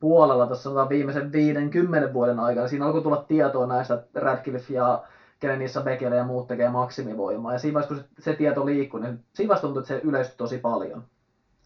puolella 0.00 0.46
tässä 0.46 0.62
sanotaan 0.62 0.88
viimeisen 0.88 1.32
50 1.32 2.12
vuoden 2.12 2.40
aikana. 2.40 2.68
Siinä 2.68 2.86
alkoi 2.86 3.02
tulla 3.02 3.24
tietoa 3.28 3.66
näistä, 3.66 4.02
Radcliffe 4.14 4.74
ja 4.74 5.02
Kenenissä 5.40 5.80
Bekele 5.80 6.16
ja 6.16 6.24
muut 6.24 6.46
tekee 6.46 6.70
maksimivoimaa. 6.70 7.52
Ja 7.52 7.58
siinä 7.58 7.74
vaiheessa, 7.74 7.94
kun 7.94 8.04
se, 8.18 8.22
se 8.22 8.36
tieto 8.36 8.66
liikkui, 8.66 9.00
niin 9.00 9.24
siinä 9.34 9.48
vaiheessa 9.48 9.66
tuntui, 9.66 9.80
että 9.80 9.88
se 9.88 10.00
yleistyi 10.04 10.36
tosi 10.36 10.58
paljon. 10.58 11.04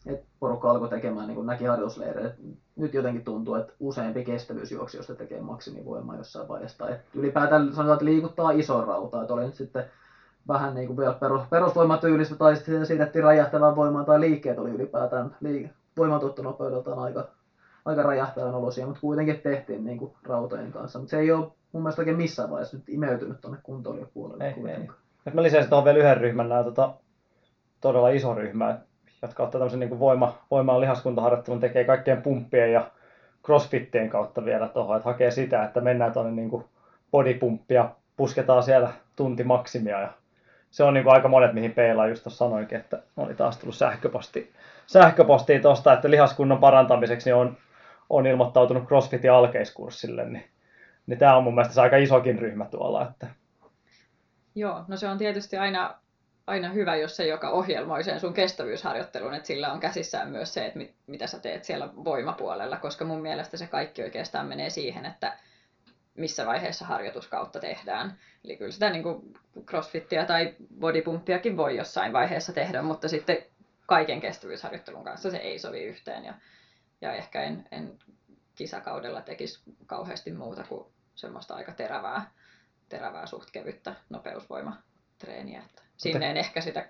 Et 0.07 0.25
porukka 0.41 0.71
alkoi 0.71 0.89
tekemään, 0.89 1.27
niin 1.27 1.35
kuin 1.35 1.47
näki 1.47 1.65
harjoitusleireillä. 1.65 2.31
Et 2.31 2.37
Nyt 2.77 2.95
jotenkin 2.95 3.25
tuntuu, 3.25 3.55
että 3.55 3.73
useampi 3.81 4.25
kestävyysjuoksijoista 4.25 5.15
tekee 5.15 5.41
maksimivoimaa 5.41 6.17
jossain 6.17 6.49
vaiheessa. 6.49 6.89
Että 6.89 7.05
ylipäätään 7.15 7.73
sanotaan, 7.73 7.93
että 7.93 8.05
liikuttaa 8.05 8.51
isoa 8.51 8.85
rautaa. 8.85 9.23
Että 9.23 9.35
oli 9.35 9.45
nyt 9.45 9.55
sitten 9.55 9.85
vähän 10.49 10.75
niin 10.75 10.87
kuin 10.87 10.97
vielä 10.97 11.13
perus, 11.13 11.43
perusvoimatyylistä 11.51 12.37
tai 12.37 12.57
sitten 12.57 12.87
siirrettiin 12.87 13.25
räjähtävään 13.25 13.77
voimaan 13.77 14.05
tai 14.05 14.21
liikkeet 14.21 14.59
oli 14.59 14.71
ylipäätään 14.71 15.37
liike, 15.41 15.71
voimantuottonopeudeltaan 15.97 16.99
aika, 16.99 17.29
aika 17.85 18.03
räjähtävän 18.03 18.55
olosia, 18.55 18.87
mutta 18.87 19.01
kuitenkin 19.01 19.41
tehtiin 19.41 19.85
niin 19.85 19.99
kuin 19.99 20.13
rautojen 20.23 20.73
kanssa. 20.73 20.99
Mutta 20.99 21.11
se 21.11 21.19
ei 21.19 21.33
ole 21.33 21.47
mun 21.73 21.83
mielestä 21.83 22.03
oikein 22.03 22.17
missään 22.17 22.51
vaiheessa 22.51 22.77
nyt 22.77 22.89
imeytynyt 22.89 23.41
tuonne 23.41 23.59
kuntoilijapuolelle 23.63 24.45
Ei. 24.45 24.89
Et 25.27 25.35
mä 25.35 25.43
lisäisin 25.43 25.71
tuohon 25.71 25.85
vielä 25.85 25.99
yhden 25.99 26.17
ryhmän, 26.17 26.49
nämä 26.49 26.65
tota, 26.65 26.95
todella 27.81 28.09
iso 28.09 28.35
ryhmä, 28.35 28.79
jotka 29.23 29.43
ottaa 29.43 29.59
tämmöisen 29.59 29.81
niin 29.81 29.99
voima, 29.99 30.39
voimaa 30.51 30.81
lihaskuntaharjoittelun, 30.81 31.61
tekee 31.61 31.85
kaikkien 31.85 32.23
pumppien 32.23 32.73
ja 32.73 32.91
crossfittien 33.45 34.11
kautta 34.11 34.45
vielä 34.45 34.69
tuohon, 34.69 34.97
että 34.97 35.09
hakee 35.09 35.31
sitä, 35.31 35.65
että 35.65 35.81
mennään 35.81 36.13
tuonne 36.13 36.33
niin 36.33 36.65
bodypumppia, 37.11 37.91
pusketaan 38.17 38.63
siellä 38.63 38.93
tunti 39.17 39.45
maksimia 39.45 40.01
ja 40.01 40.13
se 40.75 40.85
on 40.85 40.95
niin 40.95 41.05
kuin 41.05 41.15
aika 41.15 41.29
monet, 41.29 41.53
mihin 41.53 41.73
Peila 41.73 42.07
just 42.07 42.23
tuossa 42.23 42.39
sanoikin, 42.39 42.79
että 42.79 43.03
oli 43.17 43.35
taas 43.35 43.59
tullut 43.59 43.77
sähköposti, 43.77 44.53
sähköpostia 44.87 45.63
tuosta, 45.63 45.93
että 45.93 46.11
lihaskunnan 46.11 46.59
parantamiseksi 46.59 47.31
niin 47.31 47.37
on, 47.37 47.57
on 48.11 48.27
ilmoittautunut 48.27 48.89
CrossFitin 48.89 49.33
alkeiskurssille, 49.33 50.25
niin, 50.25 50.45
niin 51.07 51.19
tämä 51.19 51.37
on 51.37 51.45
mun 51.45 51.55
mielestä 51.55 51.83
aika 51.83 51.97
isokin 51.97 52.39
ryhmä 52.39 52.65
tuolla, 52.65 53.09
että 53.11 53.27
Joo, 54.55 54.85
no 54.89 54.97
se 54.97 55.09
on 55.09 55.19
tietysti 55.19 55.57
aina, 55.57 55.95
aina 56.47 56.69
hyvä, 56.69 56.97
jos 56.97 57.17
se, 57.17 57.27
joka 57.27 57.51
ohjelmoi 57.51 58.05
sen 58.05 58.21
sun 58.21 58.35
kestävyysharjoittelun, 58.35 59.35
että 59.35 59.47
sillä 59.47 59.73
on 59.73 59.81
käsissään 59.81 60.31
myös 60.31 60.55
se, 60.55 60.67
että 60.67 60.79
mit, 60.79 60.95
mitä 61.07 61.27
sä 61.27 61.39
teet 61.39 61.65
siellä 61.65 61.89
voimapuolella, 62.05 62.77
koska 62.77 63.05
mun 63.05 63.23
mielestä 63.23 63.57
se 63.57 63.67
kaikki 63.67 64.03
oikeastaan 64.03 64.47
menee 64.47 64.71
siihen, 64.71 65.07
että 65.07 65.39
missä 66.15 66.47
vaiheessa 66.47 66.85
harjoituskautta 66.85 67.61
tehdään. 67.61 68.19
Eli 68.45 68.57
kyllä 68.57 68.73
sitä 68.73 68.91
niin 68.91 69.03
kuin 69.03 69.35
crossfittiä 69.67 70.25
tai 70.25 70.55
bodypumppiakin 70.81 71.57
voi 71.57 71.77
jossain 71.77 72.13
vaiheessa 72.13 72.53
tehdä, 72.53 72.83
mutta 72.83 73.09
sitten 73.09 73.37
kaiken 73.87 74.21
kestävyysharjoittelun 74.21 75.05
kanssa 75.05 75.31
se 75.31 75.37
ei 75.37 75.59
sovi 75.59 75.83
yhteen. 75.83 76.25
Ja, 76.25 76.35
ja 77.01 77.13
ehkä 77.13 77.43
en, 77.43 77.65
en 77.73 77.99
kisakaudella 78.55 79.21
tekisi 79.21 79.63
kauheasti 79.87 80.33
muuta 80.33 80.65
kuin 80.69 80.87
semmoista 81.15 81.55
aika 81.55 81.73
terävää, 81.73 82.31
terävää 82.89 83.27
suht 83.27 83.51
kevyttä 83.51 83.95
nopeusvoimatreeniä. 84.11 85.63
Että 85.67 85.83
sinne 85.97 86.31
en 86.31 86.37
ehkä 86.37 86.61
sitä 86.61 86.89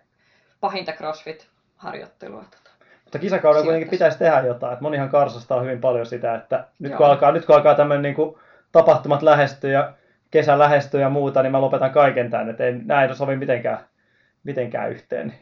pahinta 0.61 0.93
crossfit-harjoittelua. 0.93 2.45
Tota. 2.45 2.71
Mutta 3.05 3.19
kisakaudella 3.19 3.65
kuitenkin 3.65 3.91
pitäisi 3.91 4.19
tehdä 4.19 4.41
jotain. 4.41 4.79
Monihan 4.81 5.09
karsastaa 5.09 5.61
hyvin 5.61 5.81
paljon 5.81 6.07
sitä, 6.07 6.35
että 6.35 6.69
nyt 6.79 6.93
kun 6.93 7.05
Joo. 7.05 7.11
alkaa, 7.11 7.33
nyt 7.33 7.47
kun 7.47 7.55
alkaa 7.55 7.75
tämmöinen 7.75 8.03
niin 8.03 8.15
kuin 8.15 8.37
tapahtumat 8.75 9.23
lähestyä 9.23 9.71
ja 9.71 9.93
kesä 10.31 10.59
lähestyy 10.59 11.01
ja 11.01 11.09
muuta, 11.09 11.43
niin 11.43 11.53
mä 11.53 11.61
lopetan 11.61 11.91
kaiken 11.91 12.31
tämän. 12.31 12.51
Että 12.51 12.65
ei, 12.65 12.73
nämä 12.73 13.03
ei 13.03 13.17
sovi 13.17 13.37
mitenkään, 13.37 13.79
mitenkään 14.45 14.91
yhteen. 14.91 15.35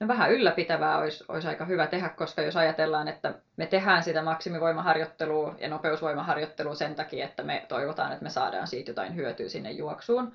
No 0.00 0.08
vähän 0.08 0.32
ylläpitävää 0.32 0.98
olisi, 0.98 1.24
olisi 1.28 1.48
aika 1.48 1.64
hyvä 1.64 1.86
tehdä, 1.86 2.08
koska 2.08 2.42
jos 2.42 2.56
ajatellaan, 2.56 3.08
että 3.08 3.34
me 3.56 3.66
tehdään 3.66 4.02
sitä 4.02 4.22
maksimivoimaharjoittelua 4.22 5.54
ja 5.58 5.68
nopeusvoimaharjoittelua 5.68 6.74
sen 6.74 6.94
takia, 6.94 7.24
että 7.24 7.42
me 7.42 7.66
toivotaan, 7.68 8.12
että 8.12 8.24
me 8.24 8.30
saadaan 8.30 8.66
siitä 8.66 8.90
jotain 8.90 9.16
hyötyä 9.16 9.48
sinne 9.48 9.70
juoksuun. 9.70 10.32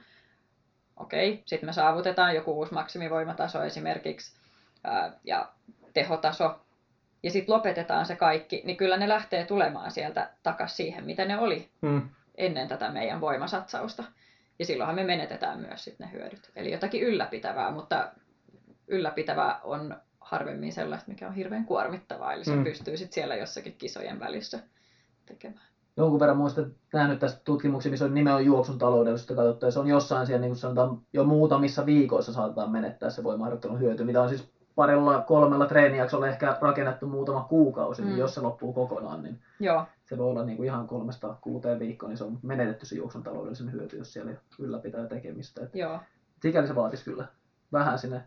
Okei, 0.97 1.43
sitten 1.45 1.70
me 1.70 1.74
saavutetaan 1.74 2.36
joku 2.36 2.51
uusi 2.51 2.74
maksimivoimataso 2.74 3.63
esimerkiksi 3.63 4.38
ja 5.24 5.49
tehotaso, 5.93 6.59
ja 7.24 7.32
sitten 7.32 7.55
lopetetaan 7.55 8.05
se 8.05 8.15
kaikki, 8.15 8.61
niin 8.65 8.78
kyllä 8.78 8.97
ne 8.97 9.09
lähtee 9.09 9.45
tulemaan 9.45 9.91
sieltä 9.91 10.30
takaisin 10.43 10.76
siihen, 10.78 11.05
mitä 11.05 11.26
ne 11.26 11.38
oli 11.38 11.70
Mm. 11.82 12.01
ennen 12.36 12.68
tätä 12.68 12.89
meidän 12.89 13.22
voimasatsausta. 13.22 14.03
Ja 14.59 14.65
silloinhan 14.65 14.95
me 14.95 15.03
menetetään 15.03 15.59
myös 15.59 15.84
sit 15.84 15.99
ne 15.99 16.09
hyödyt. 16.11 16.51
Eli 16.55 16.72
jotakin 16.72 17.01
ylläpitävää, 17.03 17.72
mutta 17.72 18.11
ylläpitävää 18.88 19.59
on 19.63 19.95
harvemmin 20.22 20.74
sellaista, 20.74 21.09
mikä 21.11 21.28
on 21.28 21.34
hirveän 21.34 21.65
kuormittavaa. 21.65 22.34
Eli 22.34 22.43
se 22.43 22.55
Mm. 22.55 22.63
pystyy 22.63 22.97
sitten 22.97 23.13
siellä 23.13 23.36
jossakin 23.36 23.76
kisojen 23.78 24.20
välissä 24.20 24.59
tekemään. 25.26 25.65
Jonkun 25.97 26.20
verran 26.20 26.38
muistan 26.38 26.72
nähnyt 26.93 27.20
tästä 27.20 27.41
tutkimuksia, 27.43 27.89
missä 27.91 28.05
on 28.05 28.13
nimenomaan 28.13 28.45
juoksun 28.45 28.78
taloudellisuutta 28.78 29.36
katsottu, 29.36 29.65
ja 29.65 29.72
se 29.72 29.80
on 29.80 29.88
jossain 29.88 30.26
siellä, 30.26 30.41
niin 30.41 30.49
kuin 30.49 30.57
sanotaan, 30.57 31.01
jo 31.13 31.24
muutamissa 31.24 31.86
viikoissa 31.86 32.34
saatetaan 32.34 32.72
menettää 32.72 33.09
se 33.09 33.24
voimaharjoittelun 33.24 33.80
hyöty, 33.80 34.03
mitä 34.03 34.22
on 34.22 34.30
siis 34.30 34.49
parilla 34.78 35.21
kolmella 35.28 35.65
treenijaksolla 35.65 36.28
ehkä 36.28 36.57
rakennettu 36.61 37.07
muutama 37.07 37.45
kuukausi, 37.49 38.01
mm. 38.01 38.05
niin 38.05 38.15
Mm. 38.15 38.19
jos 38.19 38.34
se 38.36 38.41
loppuu 38.41 38.73
kokonaan, 38.73 39.23
niin 39.23 39.39
Joo, 39.59 39.86
se 40.05 40.17
voi 40.17 40.25
olla 40.30 40.43
niin 40.43 40.57
kuin 40.57 40.67
ihan 40.67 40.88
kolmesta 40.88 41.36
kuuteen 41.41 41.80
viikkoon, 41.80 42.09
niin 42.09 42.17
se 42.17 42.23
on 42.23 42.39
menetetty 42.43 42.86
se 42.86 42.95
juoksun 42.95 43.23
taloudellisen 43.23 43.71
hyöty, 43.71 43.97
jos 43.97 44.13
siellä 44.13 44.32
ylläpitää 44.59 45.05
tekemistä. 45.05 45.61
Et 45.63 45.75
joo. 45.75 45.99
sikäli 46.41 46.67
se 46.67 46.75
vaatisi 46.75 47.03
kyllä 47.05 47.25
vähän 47.73 47.99
sinne 47.99 48.21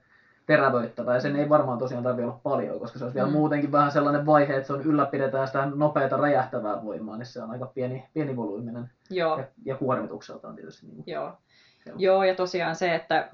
terävöittävää, 0.46 1.14
ja 1.14 1.20
sen 1.20 1.36
ei 1.36 1.48
varmaan 1.48 1.78
tosiaan 1.78 2.04
tarvitse 2.04 2.26
olla 2.26 2.40
paljon, 2.42 2.78
koska 2.80 2.98
se 2.98 3.04
olisi 3.04 3.14
vielä 3.14 3.28
Mm. 3.28 3.32
muutenkin 3.32 3.72
vähän 3.72 3.92
sellainen 3.92 4.26
vaihe, 4.26 4.56
että 4.56 4.66
se 4.66 4.72
on 4.72 4.82
ylläpidetään 4.82 5.46
sitä 5.46 5.66
nopeata 5.74 6.16
räjähtävää 6.16 6.84
voimaa, 6.84 7.16
niin 7.16 7.26
se 7.26 7.42
on 7.42 7.50
aika 7.50 7.66
pieni, 7.66 8.04
pieni 8.14 8.36
volyyminen 8.36 8.90
Joo, 9.10 9.38
ja, 9.38 9.44
ja 9.64 9.76
kuormitukseltaan 9.76 10.56
tietysti. 10.56 10.86
Niin. 10.86 11.04
Joo. 11.06 11.32
Joo, 11.96 12.24
ja 12.24 12.34
tosiaan 12.34 12.76
se, 12.76 12.94
että, 12.94 13.28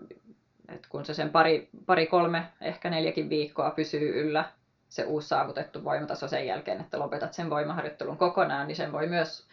että 0.68 0.88
kun 0.88 1.04
se 1.04 1.14
sen 1.14 1.30
pari, 1.30 1.68
pari, 1.86 2.06
kolme, 2.06 2.46
ehkä 2.60 2.90
neljäkin 2.90 3.30
viikkoa 3.30 3.70
pysyy 3.70 4.20
yllä, 4.20 4.44
se 4.88 5.04
uusi 5.04 5.28
saavutettu 5.28 5.84
voimataso 5.84 6.28
sen 6.28 6.46
jälkeen, 6.46 6.80
että 6.80 6.98
lopetat 6.98 7.34
sen 7.34 7.50
voimaharjoittelun 7.50 8.16
kokonaan, 8.16 8.66
niin 8.66 8.76
sen 8.76 8.92
voi 8.92 9.06
myös 9.06 9.46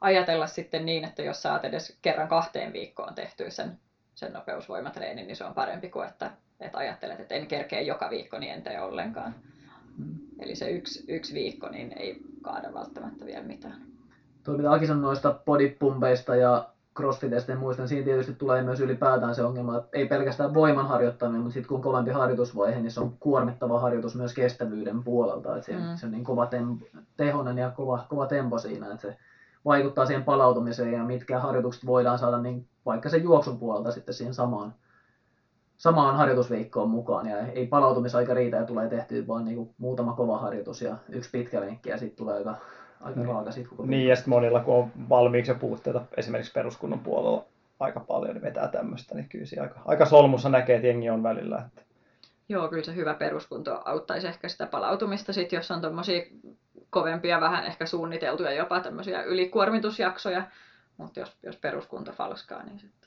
ajatella 0.00 0.46
sitten 0.46 0.86
niin, 0.86 1.04
että 1.04 1.22
jos 1.22 1.42
saat 1.42 1.64
edes 1.64 1.98
kerran 2.02 2.28
kahteen 2.28 2.72
viikkoon 2.72 3.14
tehtyä 3.14 3.50
sen, 3.50 3.78
sen 4.14 4.32
nopeusvoimatreenin, 4.32 5.26
niin 5.26 5.36
se 5.36 5.44
on 5.44 5.54
parempi 5.54 5.88
kuin 5.88 6.08
että, 6.08 6.30
että 6.60 6.78
ajattelet, 6.78 7.20
että 7.20 7.34
en 7.34 7.46
kerkeä 7.46 7.80
joka 7.80 8.10
viikko, 8.10 8.38
niin 8.38 8.52
en 8.52 8.62
tee 8.62 8.80
ollenkaan. 8.80 9.34
Eli 10.38 10.54
se 10.54 10.70
yksi, 10.70 11.04
yksi 11.08 11.34
viikko 11.34 11.68
niin 11.68 11.92
ei 11.98 12.20
kaada 12.42 12.74
välttämättä 12.74 13.26
vielä 13.26 13.44
mitään. 13.44 13.82
Tuo 14.44 14.56
mitä 14.56 14.72
Aki 14.72 14.86
sanoi 14.86 15.02
noista 15.02 15.40
bodypumpeista 15.44 16.36
ja 16.36 16.68
muista, 17.58 17.82
niin 17.82 17.88
siinä 17.88 18.04
tietysti 18.04 18.32
tulee 18.34 18.62
myös 18.62 18.80
ylipäätään 18.80 19.34
se 19.34 19.42
ongelma, 19.44 19.76
että 19.76 19.88
ei 19.92 20.06
pelkästään 20.06 20.54
voiman 20.54 20.88
harjoittaminen, 20.88 21.42
mutta 21.42 21.54
sitten 21.54 21.68
kun 21.68 21.76
on 21.76 21.82
kovempi 21.82 22.10
harjoitusvaihe, 22.10 22.80
niin 22.80 22.90
se 22.90 23.00
on 23.00 23.16
kuormittava 23.20 23.80
harjoitus 23.80 24.16
myös 24.16 24.34
kestävyyden 24.34 25.04
puolelta. 25.04 25.56
Että 25.56 25.66
se, 25.66 25.72
Mm. 25.72 25.96
se 25.96 26.06
on 26.06 26.12
niin 26.12 26.24
kova 26.24 26.46
tem, 26.46 26.78
tehonen 27.16 27.58
ja 27.58 27.70
kova, 27.70 28.06
kova 28.08 28.26
tempo 28.26 28.58
siinä, 28.58 28.90
että 28.92 29.02
se 29.02 29.16
vaikuttaa 29.64 30.06
siihen 30.06 30.24
palautumiseen 30.24 30.92
ja 30.92 31.04
mitkä 31.04 31.38
harjoitukset 31.38 31.86
voidaan 31.86 32.18
saada 32.18 32.38
niin 32.38 32.66
vaikka 32.86 33.08
sen 33.08 33.22
juoksun 33.22 33.58
puolelta 33.58 33.90
sitten 33.90 34.14
siihen 34.14 34.34
samaan, 34.34 34.74
samaan 35.76 36.16
harjoitusviikkoon 36.16 36.88
mukaan. 36.90 37.26
Ja 37.26 37.38
ei 37.38 37.66
palautumisaika 37.66 38.34
riitä 38.34 38.56
ja 38.56 38.64
tulee 38.64 38.88
tehtyä 38.88 39.26
vaan 39.26 39.44
niin 39.44 39.56
kuin 39.56 39.74
muutama 39.78 40.12
kova 40.12 40.38
harjoitus 40.38 40.82
ja 40.82 40.96
yksi 41.08 41.30
pitkä 41.30 41.60
lenkki 41.60 41.90
ja 41.90 41.98
sitten 41.98 42.16
tulee 42.16 42.34
aika, 42.34 42.56
aika 43.00 43.20
Niin. 43.20 43.28
raaka 43.28 43.50
sit 43.50 43.68
koko 43.68 43.86
Niin, 43.86 44.08
ja 44.08 44.16
sitten 44.16 44.30
monilla, 44.30 44.60
kun 44.60 44.74
on 44.74 44.92
valmiiksi 45.08 45.50
jo 45.50 45.54
puutteita 45.54 46.02
esimerkiksi 46.16 46.52
peruskunnon 46.52 47.00
puolella 47.00 47.44
aika 47.80 48.00
paljon, 48.00 48.34
niin 48.34 48.42
vetää 48.42 48.68
tämmöistä, 48.68 49.14
niin 49.14 49.28
kyllä 49.28 49.46
siinä 49.46 49.62
aika, 49.62 49.80
aika 49.84 50.04
solmussa 50.04 50.48
näkee, 50.48 50.76
että 50.76 50.86
jengi 50.86 51.10
on 51.10 51.22
välillä. 51.22 51.62
Että 51.66 51.82
Joo, 52.48 52.68
kyllä 52.68 52.84
se 52.84 52.94
hyvä 52.94 53.14
peruskunto 53.14 53.82
auttaisi 53.84 54.26
ehkä 54.26 54.48
sitä 54.48 54.66
palautumista, 54.66 55.32
sit, 55.32 55.52
jos 55.52 55.70
on 55.70 55.80
tuommoisia 55.80 56.22
kovempia, 56.90 57.40
vähän 57.40 57.64
ehkä 57.64 57.86
suunniteltuja 57.86 58.52
jopa 58.52 58.80
tämmöisiä 58.80 59.22
ylikuormitusjaksoja, 59.22 60.42
mutta 60.96 61.20
jos, 61.20 61.38
jos 61.42 61.56
peruskunto 61.56 62.12
falskaa, 62.12 62.62
niin 62.62 62.78
sitten 62.78 62.99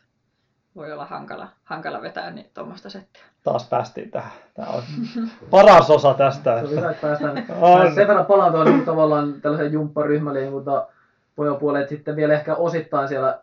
voi 0.75 0.91
olla 0.91 1.05
hankala, 1.05 1.47
hankala 1.63 2.01
vetää 2.01 2.31
niin 2.31 2.49
tuommoista 2.53 2.89
settiä. 2.89 3.21
taas 3.43 3.69
päästiin 3.69 4.11
tähän. 4.11 4.31
Tämä 4.53 4.67
on 4.67 4.83
paras 5.49 5.89
osa 5.89 6.13
tästä. 6.13 6.59
Se 6.59 6.65
on 6.65 6.71
hyvä, 6.71 6.89
Että... 6.91 7.01
päästään 7.07 7.45
On. 7.61 7.95
sen 7.95 8.07
verran 8.07 8.25
palautua 8.25 8.63
niin 8.63 8.85
tavallaan 8.85 9.41
tällaisen 9.41 9.73
jumpparyhmäliikunta 9.73 10.87
pojapuolelle, 11.35 11.83
että 11.83 11.95
sitten 11.95 12.15
vielä 12.15 12.33
ehkä 12.33 12.55
osittain 12.55 13.07
siellä 13.07 13.39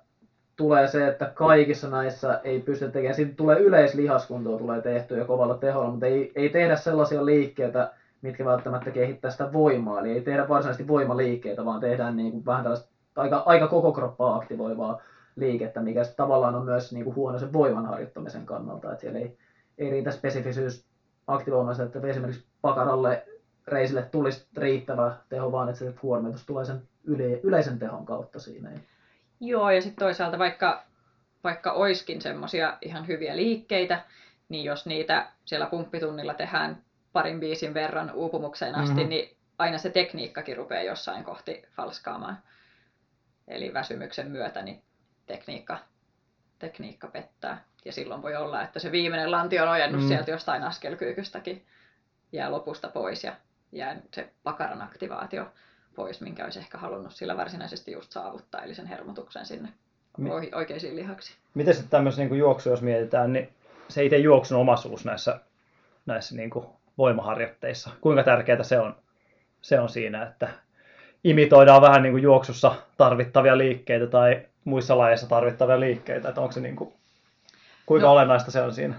tulee 0.57 0.89
se, 0.89 1.07
että 1.07 1.27
kaikissa 1.35 1.91
näissä 1.91 2.41
ei 2.45 2.61
pystytä 2.61 2.93
tekemään, 2.93 3.15
siitä 3.15 3.35
tulee 3.37 3.59
yleislihaskuntoa 3.59 4.59
tulee 4.59 4.83
tehtyä 4.83 5.19
ja 5.19 5.25
kovalla 5.25 5.55
teholla, 5.55 5.91
mutta 5.91 6.07
ei, 6.07 6.33
ei 6.35 6.49
tehdä 6.49 6.77
sellaisia 6.77 7.25
liikkeitä, 7.25 7.93
mitkä 8.23 8.45
välttämättä 8.45 8.91
kehittää 8.91 9.31
sitä 9.31 9.53
voimaa, 9.53 10.01
eli 10.01 10.11
ei 10.11 10.21
tehdä 10.21 10.49
varsinaisesti 10.49 10.89
voimaliikkeitä, 10.89 11.65
vaan 11.65 11.81
tehdään 11.81 12.17
niin 12.17 12.33
kuin 12.33 12.47
vähän 12.47 12.63
tällaista 12.63 12.89
aika, 13.17 13.43
aika 13.47 13.67
koko 13.69 13.93
kroppaa 13.93 14.37
aktivoivaa 14.37 15.01
liikettä, 15.37 15.81
mikä 15.81 16.03
tavallaan 16.17 16.55
on 16.55 16.65
myös 16.65 16.93
niin 16.93 17.05
kuin 17.05 17.17
huono 17.17 17.39
sen 17.39 17.53
voiman 17.53 17.87
harjoittamisen 17.87 18.47
kannalta, 18.47 18.91
että 18.93 19.01
siellä 19.01 19.19
ei, 19.19 19.39
ei 19.79 19.91
riitä 19.91 20.11
spesifisyys 20.11 20.85
aktivoimassa, 21.27 21.83
että 21.83 22.01
esimerkiksi 22.07 22.47
pakaralle 22.63 23.27
reisille 23.67 24.03
tulisi 24.03 24.47
riittävä 24.57 25.17
teho, 25.29 25.53
vaan 25.53 25.69
että 25.69 25.79
se 25.79 25.95
kuormitus 26.01 26.47
tulee 26.47 26.65
sen 26.65 26.83
yle, 27.05 27.41
yleisen 27.43 27.79
tehon 27.79 28.07
kautta 28.07 28.41
siinä. 28.41 28.71
Joo, 29.41 29.71
ja 29.71 29.83
sitten 29.83 30.05
toisaalta 30.07 30.39
vaikka, 30.39 30.83
vaikka 31.45 31.73
oiskin 31.73 32.21
semmoisia 32.23 32.79
ihan 32.83 33.07
hyviä 33.07 33.37
liikkeitä, 33.37 34.05
niin 34.49 34.65
jos 34.65 34.87
niitä 34.87 35.31
siellä 35.45 35.67
pumppitunnilla 35.67 36.35
tehdään 36.35 36.83
parin 37.13 37.41
biisin 37.41 37.75
verran 37.75 38.13
uupumukseen 38.15 38.75
asti, 38.75 38.91
Mhm. 38.91 38.99
mm-hmm. 38.99 39.09
niin 39.09 39.37
aina 39.59 39.79
se 39.79 39.91
tekniikkakin 39.91 40.57
rupeaa 40.57 40.83
jossain 40.83 41.25
kohti 41.25 41.63
falskaamaan. 41.77 42.39
Eli 43.49 43.75
väsymyksen 43.75 44.31
myötä 44.31 44.63
niin 44.63 44.83
tekniikka, 45.31 45.79
tekniikka 46.59 47.09
pettää. 47.09 47.65
Ja 47.85 47.93
silloin 47.93 48.23
voi 48.23 48.37
olla, 48.37 48.63
että 48.63 48.79
se 48.79 48.93
viimeinen 48.93 49.31
lantion 49.31 49.69
ojennus 49.69 50.01
Mm. 50.01 50.05
mm. 50.05 50.09
sieltä 50.09 50.31
jostain 50.31 50.63
askelkyykystäkin 50.63 51.67
jää 52.33 52.51
lopusta 52.51 52.89
pois 52.89 53.25
ja 53.25 53.37
jää 53.73 53.97
se 54.15 54.31
pakaran 54.43 54.83
aktivaatio 54.83 55.47
pois, 55.95 56.21
minkä 56.21 56.45
olisi 56.45 56.59
ehkä 56.59 56.79
halunnut 56.79 57.13
sillä 57.13 57.37
varsinaisesti 57.37 57.93
just 57.93 58.13
saavuttaa, 58.13 58.63
eli 58.63 58.75
sen 58.75 58.87
hermotuksen 58.87 59.47
sinne 59.47 59.69
oikeisiin 60.55 60.97
lihaksiin. 60.97 61.39
Miten 61.55 61.75
sitten 61.75 61.91
tämmöisen 61.91 62.29
niin 62.29 62.39
juoksu, 62.39 62.71
jos 62.71 62.83
mietitään, 62.83 63.33
niin 63.33 63.49
se 63.89 64.05
itse 64.05 64.19
juoksun 64.19 64.59
omaisuus 64.59 65.05
näissä, 65.05 65.41
näissä 66.07 66.37
niin 66.37 66.51
kuin 66.51 66.67
voimaharjoitteissa, 66.99 67.91
kuinka 68.01 68.23
tärkeää 68.23 68.63
se 68.63 68.79
on, 68.79 68.97
se 69.63 69.81
on 69.81 69.89
siinä, 69.89 70.23
että 70.23 70.49
imitoidaan 71.25 71.83
vähän 71.83 72.03
niin 72.03 72.13
kuin 72.13 72.23
juoksussa 72.23 72.75
tarvittavia 72.97 73.59
liikkeitä 73.59 74.07
tai 74.07 74.47
muissa 74.65 74.99
lajeissa 74.99 75.29
tarvittavia 75.29 75.81
liikkeitä, 75.81 76.29
että 76.29 76.41
onko 76.41 76.53
se 76.53 76.61
niin 76.61 76.77
kuin, 76.77 76.93
kuinka 77.87 78.07
No. 78.07 78.13
olennaista 78.13 78.51
se 78.51 78.63
on 78.63 78.75
siinä? 78.75 78.95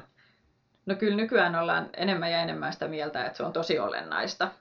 No 0.86 0.96
kyllä 0.96 1.16
nykyään 1.16 1.56
ollaan 1.56 1.90
enemmän 1.98 2.32
ja 2.32 2.42
enemmän 2.42 2.74
sitä 2.74 2.88
mieltä, 2.88 3.26
että 3.26 3.38
se 3.38 3.44
on 3.44 3.54
tosi 3.54 3.80
olennaista, 3.80 4.52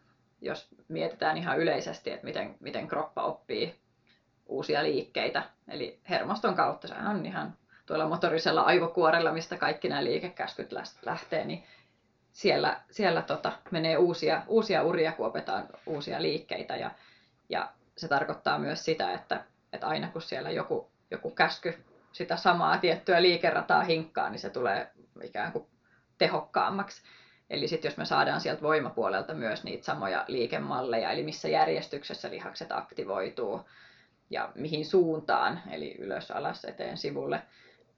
jos 0.41 0.69
mietitään 0.89 1.37
ihan 1.37 1.59
yleisesti, 1.59 2.11
että 2.11 2.27
miten, 2.27 2.57
miten 2.61 2.89
kroppa 2.89 3.23
oppii 3.23 3.81
uusia 4.47 4.83
liikkeitä. 4.83 5.43
Eli 5.69 6.01
hermoston 6.09 6.55
kautta, 6.55 6.89
sehän 6.89 7.07
on 7.17 7.27
ihan 7.27 7.55
tuolla 7.87 8.09
motorisella 8.09 8.61
aivokuorella, 8.61 9.33
mistä 9.33 9.57
kaikki 9.57 9.89
nämä 9.89 10.05
liikekäskyt 10.05 10.73
lähtee, 11.07 11.45
niin 11.45 11.65
siellä, 12.33 12.81
siellä 12.91 13.23
tota, 13.23 13.53
menee 13.71 13.97
uusia, 13.97 14.43
uusia 14.47 14.83
uria, 14.83 15.13
kun 15.13 15.27
opetaan 15.27 15.69
uusia 15.87 16.23
liikkeitä. 16.23 16.77
Ja, 16.77 16.91
ja 17.49 17.69
se 17.97 18.09
tarkoittaa 18.09 18.59
myös 18.59 18.85
sitä, 18.85 19.13
että, 19.13 19.45
että 19.73 19.87
aina 19.87 20.09
kun 20.09 20.23
siellä 20.23 20.51
joku, 20.51 20.90
joku 21.11 21.31
käsky 21.31 21.85
sitä 22.13 22.37
samaa 22.37 22.79
tiettyä 22.79 23.23
liikerataa 23.23 23.83
hinkkaa, 23.83 24.31
niin 24.31 24.41
se 24.41 24.51
tulee 24.51 24.91
ikään 25.23 25.53
kuin 25.53 25.67
tehokkaammaksi. 26.19 27.03
Eli 27.51 27.69
sitten 27.69 27.89
jos 27.89 27.97
me 27.97 28.05
saadaan 28.05 28.41
sieltä 28.41 28.63
voimapuolelta 28.63 29.35
myös 29.35 29.65
niitä 29.65 29.85
samoja 29.85 30.25
liikemalleja, 30.29 31.11
eli 31.11 31.23
missä 31.23 31.49
järjestyksessä 31.49 32.31
lihakset 32.31 32.73
aktivoituu 32.73 33.61
ja 34.31 34.53
mihin 34.55 34.87
suuntaan, 34.87 35.63
eli 35.71 35.97
ylös, 35.99 36.31
alas, 36.31 36.65
eteen, 36.65 36.97
sivulle, 36.97 37.43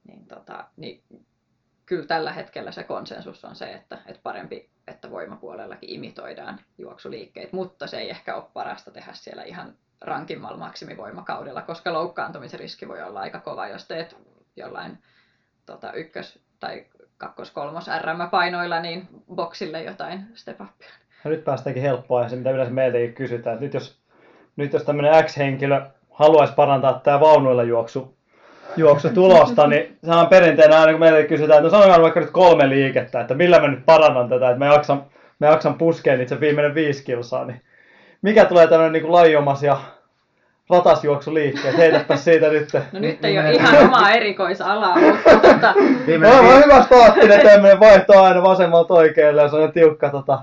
niin, 0.07 0.27
tota, 0.27 0.67
niin 0.77 1.03
kyllä 1.85 2.05
tällä 2.05 2.31
hetkellä 2.31 2.71
se 2.71 2.83
konsensus 2.83 3.45
on 3.45 3.55
se, 3.55 3.73
että, 3.73 3.97
että 4.05 4.21
parempi, 4.23 4.69
että 4.87 5.11
voimapuolellakin 5.11 5.89
imitoidaan 5.89 6.59
juoksuliikkeet, 6.77 7.53
mutta 7.53 7.87
se 7.87 7.97
ei 7.97 8.09
ehkä 8.09 8.35
ole 8.35 8.43
parasta 8.53 8.91
tehdä 8.91 9.13
siellä 9.13 9.43
ihan 9.43 9.77
rankimmalla 10.03 10.57
maksimivoimakaudella, 10.57 11.61
koska 11.61 11.93
loukkaantumisen 11.93 12.59
riski 12.59 12.87
voi 12.87 13.01
olla 13.03 13.19
aika 13.19 13.39
kova, 13.39 13.67
jos 13.67 13.87
teet 13.87 14.17
jollain 14.55 14.97
tota, 15.65 15.91
ykkös- 15.91 16.39
tai 16.59 16.85
kakkos-kolmos 17.17 17.87
RM-painoilla 17.87 18.81
niin 18.81 19.07
boksille 19.35 19.83
jotain 19.83 20.25
step 20.35 20.61
upia. 20.61 20.89
No 21.23 21.31
nyt 21.31 21.43
päästäänkin 21.43 21.83
helppoa 21.83 22.29
se, 22.29 22.35
mitä 22.35 22.51
yleensä 22.51 22.73
meiltäkin 22.73 23.13
kysytään. 23.13 23.59
Nyt 23.59 23.73
jos, 23.73 23.99
nyt 24.55 24.73
jos 24.73 24.83
tämmöinen 24.83 25.23
X-henkilö 25.25 25.81
haluaisi 26.11 26.53
parantaa 26.53 26.93
tämä 27.03 27.19
vaunuilla 27.19 27.63
juoksu, 27.63 28.17
juoksutulosta, 28.77 29.67
niin 29.67 29.97
se 30.05 30.11
on 30.11 30.27
perinteinen 30.27 30.77
aina, 30.77 30.91
kun 30.91 30.99
meille 30.99 31.23
kysytään, 31.23 31.57
että 31.57 31.77
no 31.77 31.81
sanokaa 31.81 32.01
vaikka 32.01 32.19
nyt 32.19 32.29
kolme 32.31 32.69
liikettä, 32.69 33.21
että 33.21 33.33
millä 33.33 33.59
mä 33.59 33.67
nyt 33.67 33.85
parannan 33.85 34.29
tätä, 34.29 34.49
että 34.49 34.59
mä 34.59 34.73
jaksan, 34.73 35.05
mä 35.39 35.47
jaksan 35.47 35.77
puskea 35.77 36.21
itse 36.21 36.39
viimeinen 36.39 36.75
viisi 36.75 37.03
kilsaa, 37.03 37.45
niin 37.45 37.61
mikä 38.23 38.45
tulee 38.45 38.67
tämmöinen 38.67 38.93
niin 39.01 39.11
lajiomas 39.11 39.63
ja 39.63 39.77
ratasjuoksuliikkeet, 40.69 41.77
heitäpä 41.77 42.15
siitä 42.15 42.49
nyt. 42.49 42.73
No 42.91 42.99
nyt 42.99 43.25
ei 43.25 43.39
ole 43.39 43.51
ihan 43.51 43.85
omaa 43.85 44.11
erikoisalaa, 44.11 44.97
mutta 44.99 45.29
tota, 45.53 45.73
Viimeinen 46.07 46.43
No, 46.43 46.49
on 46.49 46.63
hyvä 46.63 46.83
staattinen 46.83 47.41
tämmöinen 47.41 47.79
vaihto 47.79 48.21
aina 48.21 48.43
vasemmalta 48.43 48.93
oikealle 48.93 49.41
ja 49.41 49.49
se 49.49 49.55
on 49.55 49.71
tiukka 49.71 50.09
tota, 50.09 50.39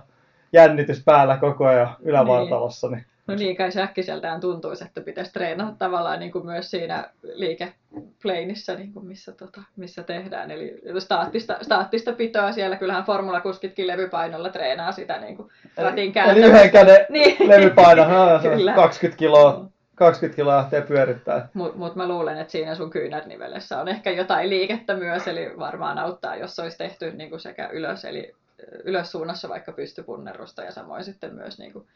jännitys 0.53 1.03
päällä 1.05 1.37
koko 1.37 1.67
ajan 1.67 1.97
ylävartalossa. 2.03 2.89
Niin. 2.89 3.05
No 3.31 3.37
niin 3.37 3.57
kai 3.57 3.73
se 3.73 3.83
äkkiseltään 3.83 4.41
tuntuisi, 4.41 4.85
että 4.85 5.01
pitäisi 5.01 5.33
treenata 5.33 5.75
tavallaan 5.79 6.21
niin 6.21 6.33
kuin 6.33 6.47
myös 6.47 6.71
siinä 6.71 7.11
liikeplaneissa, 7.23 8.75
niin 8.75 8.93
kuin 8.93 9.07
missä, 9.07 9.33
tota, 9.33 9.61
missä 9.77 10.03
tehdään. 10.03 10.51
Eli 10.51 10.81
staattista, 10.99 11.59
staattista 11.63 12.13
pitoa 12.13 12.53
siellä, 12.53 12.77
kyllähän 12.77 13.05
formulakuskitkin 13.05 13.87
levypainolla 13.87 14.49
treenaa 14.49 14.93
sitä 14.93 15.19
niin 15.19 15.37
kuin 15.37 15.49
ratin 15.77 16.05
Eli 16.05 16.13
kääntämistä. 16.13 16.49
yhden 16.49 16.71
käden 16.71 17.07
Niin. 17.09 17.49
levypaino, 17.49 18.09
no, 18.09 18.41
se 18.43 18.49
on 18.51 18.57
Kyllä. 18.57 18.73
20 18.73 19.19
kiloa, 19.19 19.65
20 19.95 20.37
kiloa 20.37 20.57
lähtee 20.57 20.81
pyörittää. 20.83 21.49
Mutta 21.55 21.79
mut 21.79 21.97
mä 21.97 22.09
luulen, 22.09 22.39
että 22.39 22.53
siinä 22.53 22.75
sun 22.75 22.91
kyynärnivelessä 22.91 23.81
on 23.81 23.89
ehkä 23.89 24.11
jotain 24.11 24.51
liikettä 24.51 24.95
myös, 24.95 25.29
eli 25.29 25.53
varmaan 25.59 25.99
auttaa, 25.99 26.37
jos 26.37 26.59
olisi 26.59 26.79
tehty 26.79 27.11
niin 27.13 27.31
kuin 27.31 27.41
sekä 27.41 27.69
ylös, 27.73 28.05
eli 28.05 28.35
ylössuunnassa 28.85 29.49
vaikka 29.49 29.73
pystypunnerusta 29.73 30.63
ja 30.63 30.73
samoin 30.73 31.05
sitten 31.05 31.35
myös 31.35 31.59
niin 31.59 31.73
kuin 31.73 31.87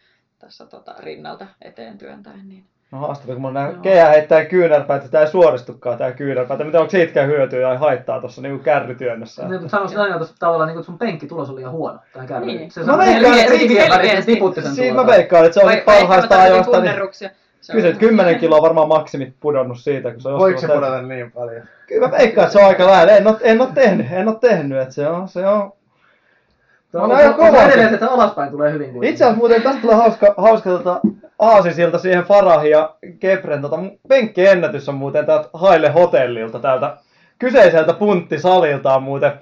tässä 0.44 0.66
tota, 0.66 0.94
rinnalta 0.98 1.46
eteen 1.62 1.98
työntäen. 1.98 2.48
Niin. 2.48 2.64
No 2.90 2.98
haastavaa, 2.98 3.36
kun 3.36 3.54
nää 3.54 3.70
Joo. 3.70 3.80
kehä 3.82 4.08
heittää 4.08 4.44
kyynärpäät, 4.44 4.98
että 4.98 5.10
tämä 5.12 5.24
ei 5.24 5.30
suoristukaan 5.30 5.98
tää 5.98 6.12
kyynärpäät. 6.12 6.66
Mitä 6.66 6.78
onko 6.80 6.90
siitäkään 6.90 7.28
hyötyä 7.28 7.60
ja 7.72 7.78
haittaa 7.78 8.20
tuossa 8.20 8.42
niin 8.42 8.60
kärrytyönnössä? 8.60 9.42
Niin, 9.42 9.60
mutta 9.60 9.68
sanoisin 9.68 9.98
aina 9.98 10.16
tuossa 10.16 10.34
tavallaan, 10.38 10.66
niin 10.68 10.74
kuin, 10.74 10.80
että 10.80 10.86
sun 10.86 10.98
penkkitulos 10.98 11.50
oli 11.50 11.56
liian 11.56 11.72
huono. 11.72 11.98
Tai 12.12 12.26
kärry. 12.26 12.46
Niin. 12.46 12.70
Se 12.70 12.80
No 12.80 12.86
sanoi 12.86 13.06
veikkaan, 13.06 13.38
että 13.38 13.52
rivien 13.52 13.92
selkeästi. 13.92 14.34
tiputti 14.34 14.62
sen 14.62 14.74
Siinä 14.74 14.94
mä 14.94 15.06
veikkaan, 15.06 15.44
että 15.44 15.54
se 15.54 15.60
on 15.60 15.66
Vai- 15.66 15.74
sit 15.76 15.84
parhaista 15.84 16.34
mä 16.36 16.42
ajoista. 16.42 16.80
Niin 16.80 16.94
Kyllä 17.72 17.92
se 17.92 17.98
10 17.98 18.38
kiloa 18.38 18.62
varmaan 18.62 18.88
maksimit 18.88 19.34
pudonnut 19.40 19.78
siitä, 19.80 20.10
kun 20.10 20.20
se 20.20 20.28
on 20.28 20.38
Voiko 20.38 20.60
se 20.60 20.66
pudota 20.66 21.02
niin 21.02 21.32
paljon? 21.32 21.62
Kyllä 21.86 22.08
mä 22.08 22.16
veikkaan, 22.18 22.46
että 22.46 22.52
se 22.52 22.58
on 22.64 22.68
aika 22.68 22.86
lähellä. 22.86 23.16
En 23.16 23.26
ole, 23.26 23.36
en 23.40 23.60
ole 23.60 23.68
tehnyt, 23.74 24.06
en 24.12 24.28
ole 24.28 24.36
tehnyt, 24.40 24.78
että 24.78 24.94
se 24.94 25.08
on, 25.08 25.28
se 25.28 25.46
on. 25.46 25.72
Tuo 26.94 27.02
On 27.02 27.12
aika 27.12 27.32
kova. 27.32 27.62
edelleen, 27.62 27.94
että 27.94 28.10
alaspäin 28.10 28.50
tulee 28.50 28.72
hyvin 28.72 28.92
kuin. 28.92 29.08
Itse 29.08 29.24
asiassa 29.24 29.38
muuten 29.38 29.62
tästä 29.62 29.80
tulee 29.80 29.96
hauska, 29.96 30.34
hauska 30.36 30.70
tota, 30.70 31.00
aasisilta 31.38 31.98
siihen 31.98 32.24
Farahin 32.24 32.70
ja 32.70 32.94
Gebren. 33.20 33.62
Tota, 33.62 33.76
penkkiennätys 34.08 34.88
on 34.88 34.94
muuten 34.94 35.26
täältä 35.26 35.48
Haile 35.52 35.88
Hotellilta, 35.88 36.58
täältä 36.58 36.96
kyseiseltä 37.38 37.92
punttisalilta 37.92 38.94
on 38.94 39.02
muuten, 39.02 39.32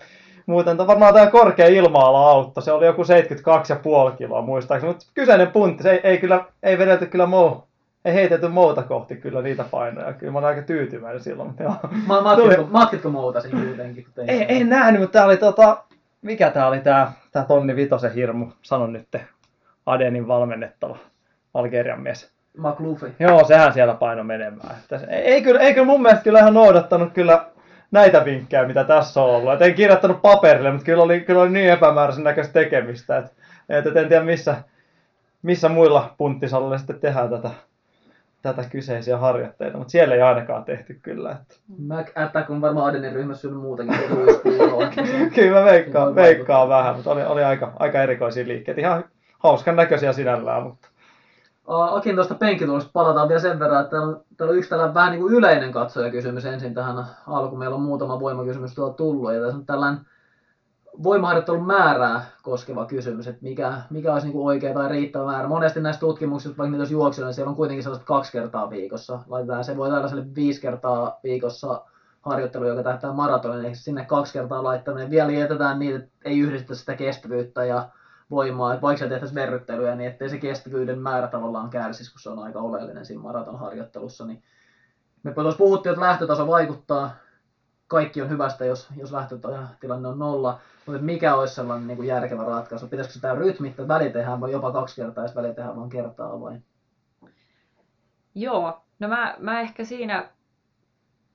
muuten 0.47 0.77
to, 0.77 0.87
varmaan 0.87 1.15
tämä 1.15 1.27
korkea 1.27 1.67
ilma 1.67 1.99
auto. 1.99 2.61
Se 2.61 2.73
oli 2.73 2.87
joku 2.87 3.03
72,5 3.03 4.17
kiloa 4.17 4.43
muistaakseni, 4.43 4.93
mutta 4.93 5.07
kyseinen 5.15 5.49
puntti, 5.49 5.83
se 5.83 5.91
ei, 5.91 6.01
ei 6.05 6.19
kyllä, 6.19 6.45
ei 6.63 6.79
vedelty 6.79 7.07
kyllä 7.07 7.27
mou, 7.27 7.63
ei 8.05 8.15
heitetty 8.15 8.49
muuta 8.49 8.83
kohti 8.83 9.17
kyllä 9.17 9.43
niitä 9.43 9.65
painoja. 9.71 10.13
Kyllä 10.13 10.33
mä 10.33 10.39
olen 10.39 10.49
aika 10.49 10.63
tyytyväinen 10.63 11.23
silloin. 11.23 11.49
Mutta 11.49 11.63
joo. 11.63 11.75
Ma- 12.07 12.21
matkitko, 12.21 12.67
matkitko 12.71 13.09
muuta 13.11 13.41
siinä 13.41 13.61
kuitenkin? 13.61 14.07
Ei, 14.29 14.39
sen? 14.39 14.47
en 14.49 14.69
nähnyt, 14.69 15.01
mutta 15.01 15.13
tää 15.13 15.25
oli 15.25 15.37
tota, 15.37 15.85
mikä 16.23 16.51
tää 16.51 16.67
oli 16.67 16.81
tää, 16.81 17.13
tää 17.33 17.45
Tonni 17.45 17.77
Vitosen 17.77 18.15
hirmu, 18.15 18.47
sanon 18.63 18.93
nyt 18.93 19.09
Adenin 19.87 20.29
valmennettava 20.29 20.99
Algerian 21.55 22.01
mies. 22.01 22.33
McLuffy. 22.59 23.15
Joo, 23.19 23.45
sehän 23.45 23.73
siellä 23.73 23.95
paino 23.95 24.25
menemään. 24.25 24.77
Että 24.83 24.99
se- 24.99 25.07
ei, 25.11 25.23
ei, 25.23 25.43
kyllä, 25.43 25.61
ei 25.61 25.75
kyllä 25.75 25.87
mun 25.87 26.03
mielestä 26.03 26.25
kyllä 26.25 26.39
ihan 26.39 26.55
noudattanut 26.55 27.13
kyllä 27.13 27.47
näitä 27.91 28.25
vinkkejä, 28.25 28.67
mitä 28.67 28.85
tässä 28.85 29.23
on 29.23 29.31
ollut. 29.31 29.53
Et 29.53 29.63
en 29.63 29.75
kirjoittanut 29.75 30.23
paperille, 30.23 30.71
mutta 30.71 30.85
kyllä 30.85 31.03
oli, 31.03 31.21
kyllä 31.21 31.41
oli 31.41 31.51
niin 31.51 31.73
epämääräisen 31.73 32.25
näköistä 32.25 32.53
tekemistä, 32.53 33.19
että, 33.19 33.31
että 33.69 34.01
en 34.01 34.09
tiedä 34.09 34.25
missä, 34.25 34.57
missä 35.43 35.69
muilla 35.69 36.15
punttisalilla 36.19 36.79
sitten 36.79 37.01
tehdään 37.01 37.31
tätä, 37.31 37.51
tätä 38.43 38.65
kyseisiä 38.71 39.19
harjoitteita, 39.19 39.79
mutta 39.79 39.91
siellä 39.91 40.15
ei 40.15 40.23
ainakaan 40.23 40.65
tehty 40.65 40.99
kyllä. 41.03 41.31
Että. 41.31 41.55
Mac 41.79 42.11
Attack 42.15 42.51
on 42.51 42.61
varmaan 42.61 42.87
Adenin 42.87 43.13
ryhmässä 43.13 43.41
syönyt 43.41 43.63
ruispuuroa. 44.11 44.89
Kyllä 45.35 45.59
mä 45.59 45.65
veikkaan, 45.65 46.15
veikkaan 46.15 46.69
vähän, 46.69 46.97
mutta 46.97 47.11
oli, 47.11 47.23
oli 47.25 47.45
aika, 47.45 47.73
aika 47.79 48.03
erikoisia 48.03 48.49
liikkeitä. 48.49 48.81
Ihan 48.81 49.05
hauskan 49.39 49.77
näköisiä 49.77 50.13
sinällään, 50.13 50.63
mutta 50.63 50.89
Akin 51.67 52.15
tuosta 52.15 52.35
penkkitulosta 52.35 52.91
palataan 52.93 53.29
vielä 53.29 53.41
sen 53.41 53.59
verran, 53.59 53.81
että 53.81 53.91
täällä 53.91 54.09
on, 54.09 54.25
täällä 54.37 54.53
on 54.53 54.59
yksi 54.59 54.71
tällainen 54.71 54.95
vähän 54.95 55.13
niin 55.13 55.21
kuin 55.23 55.35
yleinen 55.35 55.73
katsojakysymys 55.73 56.45
ensin 56.45 56.75
tähän 56.75 57.07
alkuun. 57.27 57.59
Meillä 57.59 57.77
on 57.77 57.83
muutama 57.83 58.21
voimakysymys 58.21 58.75
tuolla 58.75 58.95
tullut 58.95 59.35
ja 59.35 59.41
tässä 59.41 59.57
on 59.57 59.67
tällainen 59.67 60.07
voimaharjoittelun 61.03 61.67
määrää 61.67 62.25
koskeva 62.43 62.87
kysymys, 62.87 63.27
että 63.27 63.43
mikä, 63.43 63.81
mikä 63.91 64.13
olisi 64.13 64.27
niin 64.27 64.33
kuin 64.33 64.47
oikea 64.47 64.75
tai 64.75 64.89
riittävä 64.89 65.25
määrä. 65.25 65.49
Monesti 65.49 65.81
näissä 65.81 66.01
tutkimuksissa, 66.01 66.59
vaikka 66.59 66.79
niitä 66.79 66.97
olisi 66.97 67.23
niin 67.23 67.35
siellä 67.35 67.51
on 67.51 67.57
kuitenkin 67.57 67.83
sellaista 67.83 68.07
kaksi 68.07 68.33
kertaa 68.33 68.71
viikossa. 68.71 69.21
Laitetaan 69.27 69.65
se 69.65 69.77
voi 69.77 69.89
tällaiselle 69.91 70.25
viisi 70.35 70.61
kertaa 70.61 71.21
viikossa 71.23 71.85
harjoittelu, 72.21 72.67
joka 72.67 72.83
tähtää 72.83 73.13
maratonin, 73.13 73.65
eli 73.65 73.75
sinne 73.75 74.05
kaksi 74.05 74.33
kertaa 74.33 74.63
laittaminen. 74.63 75.11
Vielä 75.11 75.33
jätetään 75.33 75.79
niitä, 75.79 75.97
että 75.97 76.11
ei 76.25 76.39
yhdistetä 76.39 76.75
sitä 76.75 76.95
kestävyyttä 76.95 77.65
ja 77.65 77.89
voimaa, 78.31 78.73
että 78.73 78.83
vaikka 78.83 78.99
siellä 78.99 79.15
tehtäisiin 79.15 79.35
verryttelyä, 79.35 79.95
niin 79.95 80.11
ettei 80.11 80.29
se 80.29 80.39
kestävyyden 80.39 80.99
määrä 80.99 81.29
tavallaan 81.29 81.71
kärsisi, 81.71 82.13
kun 82.13 82.21
se 82.21 82.31
on 82.31 82.39
aika 82.39 82.61
oleellinen 82.61 83.07
siinä 83.07 83.23
maratonharjoittelussa. 83.23 84.27
Niin 84.27 84.43
me 85.23 85.33
tuossa 85.35 85.59
puhuttiin, 85.59 85.91
että 85.91 86.07
lähtötaso 86.07 86.47
vaikuttaa, 86.47 87.11
kaikki 87.93 88.23
on 88.23 88.31
hyvästä, 88.31 88.65
jos, 88.65 88.89
jos 88.97 89.13
lähtötilanne 89.13 90.09
on 90.09 90.19
nolla, 90.19 90.61
mutta 90.87 91.03
mikä 91.03 91.35
olisi 91.35 91.55
sellainen 91.55 91.87
niin 91.87 91.97
kuin 91.97 92.09
järkevä 92.09 92.45
ratkaisu? 92.45 92.89
Pitäisikö 92.89 93.15
sitä 93.15 93.35
rytmittää, 93.35 93.89
väli 93.89 94.11
tehdään 94.11 94.41
vai 94.41 94.53
jopa 94.53 94.73
kaksi 94.73 94.97
kertaa, 94.97 95.25
jos 95.25 95.37
väli 95.37 95.55
tehdään 95.55 95.77
vain 95.77 95.91
kertaa 95.91 96.41
vai? 96.41 96.59
Joo, 98.35 98.83
no 98.99 99.09
mä, 99.09 99.37
mä 99.39 99.61
ehkä 99.61 99.85
siinä 99.85 100.29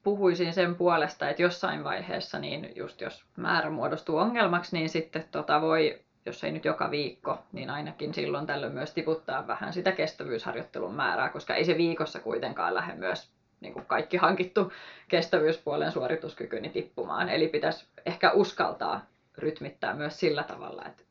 puhuisin 0.03 0.53
sen 0.53 0.76
puolesta, 0.76 1.30
että 1.30 1.41
jossain 1.41 1.84
vaiheessa, 1.84 2.39
niin 2.39 2.72
just 2.76 3.01
jos 3.01 3.26
määrä 3.36 3.70
muodostuu 3.70 4.18
ongelmaksi, 4.18 4.76
niin 4.78 4.89
sitten 4.89 5.24
tota 5.32 5.62
voi, 5.62 6.01
jos 6.26 6.43
ei 6.43 6.51
nyt 6.51 6.66
joka 6.66 6.91
viikko, 6.91 7.39
niin 7.51 7.70
ainakin 7.70 8.14
silloin 8.14 8.45
tällöin 8.45 8.74
myös 8.74 8.93
tiputtaa 8.93 9.47
vähän 9.47 9.74
sitä 9.74 9.91
kestävyysharjoittelun 9.91 10.95
määrää, 10.95 11.30
koska 11.30 11.55
ei 11.55 11.66
se 11.66 11.78
viikossa 11.78 12.20
kuitenkaan 12.20 12.74
lähde 12.74 12.95
myös 12.95 13.37
niin 13.62 13.74
kuin 13.74 13.86
kaikki 13.86 14.18
hankittu 14.18 14.72
kestävyyspuolen 15.08 15.91
suorituskyky 15.91 16.60
niin 16.60 16.72
tippumaan. 16.72 17.30
Eli 17.30 17.47
pitäisi 17.47 17.86
ehkä 18.05 18.32
uskaltaa 18.32 19.05
rytmittää 19.38 19.93
myös 19.93 20.20
sillä 20.20 20.43
tavalla, 20.43 20.86
että 20.86 21.03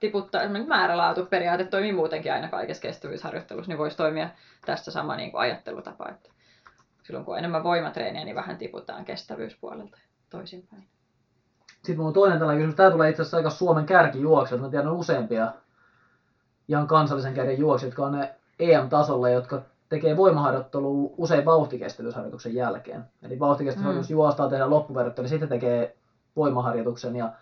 tiputtaa, 0.00 0.42
esimerkiksi 0.42 0.68
määrälaatuperiaate 0.68 1.64
toimii 1.64 1.92
muutenkin 1.92 2.32
aina 2.32 2.48
kaikessa 2.48 2.82
kestävyysharjoittelussa, 2.82 3.70
niin 3.70 3.78
voisi 3.78 3.96
toimia 3.96 4.28
tässä 4.66 4.90
sama 4.90 5.16
niin 5.16 5.30
kuin 5.30 5.40
ajattelutapa, 5.40 6.08
että 6.08 6.30
silloin 7.02 7.24
kun 7.24 7.34
on 7.34 7.38
enemmän 7.38 7.64
voimatreeniä, 7.64 8.24
niin 8.24 8.36
vähän 8.36 8.58
tiputaan 8.58 9.04
kestävyyspuolelta 9.04 9.98
toisinpäin. 10.30 10.86
Sitten 11.66 11.96
mulla 11.96 12.08
on 12.08 12.14
toinen 12.14 12.38
tällainen 12.38 12.62
kysymys. 12.62 12.76
Tämä 12.76 12.90
tulee 12.90 13.10
itse 13.10 13.22
asiassa 13.22 13.36
aika 13.36 13.50
Suomen 13.50 13.86
kärkijuoksijat. 13.86 14.60
Mä 14.60 14.68
tiedän 14.68 14.92
useampia 14.92 15.52
ihan 16.68 16.86
kansallisen 16.86 17.34
kärjen 17.34 17.58
juoksijoita, 17.58 17.92
jotka 17.92 18.06
on 18.06 18.20
ne 18.20 18.34
EM-tasolla, 18.58 19.28
jotka 19.28 19.62
tekee 19.90 20.16
voimaharjoittelua 20.16 21.10
usein 21.16 21.44
vauhtikestävyysharjoituksen 21.44 22.54
jälkeen. 22.54 23.04
Eli 23.22 23.38
vauhtikestävyysharjoitus 23.38 24.10
mm. 24.10 24.14
juostaa, 24.14 24.48
tehdään 24.48 24.70
loppuverryttely, 24.70 25.28
sitten 25.28 25.48
tekee 25.48 25.96
voimaharjoituksen. 26.36 27.16
Ja, 27.16 27.32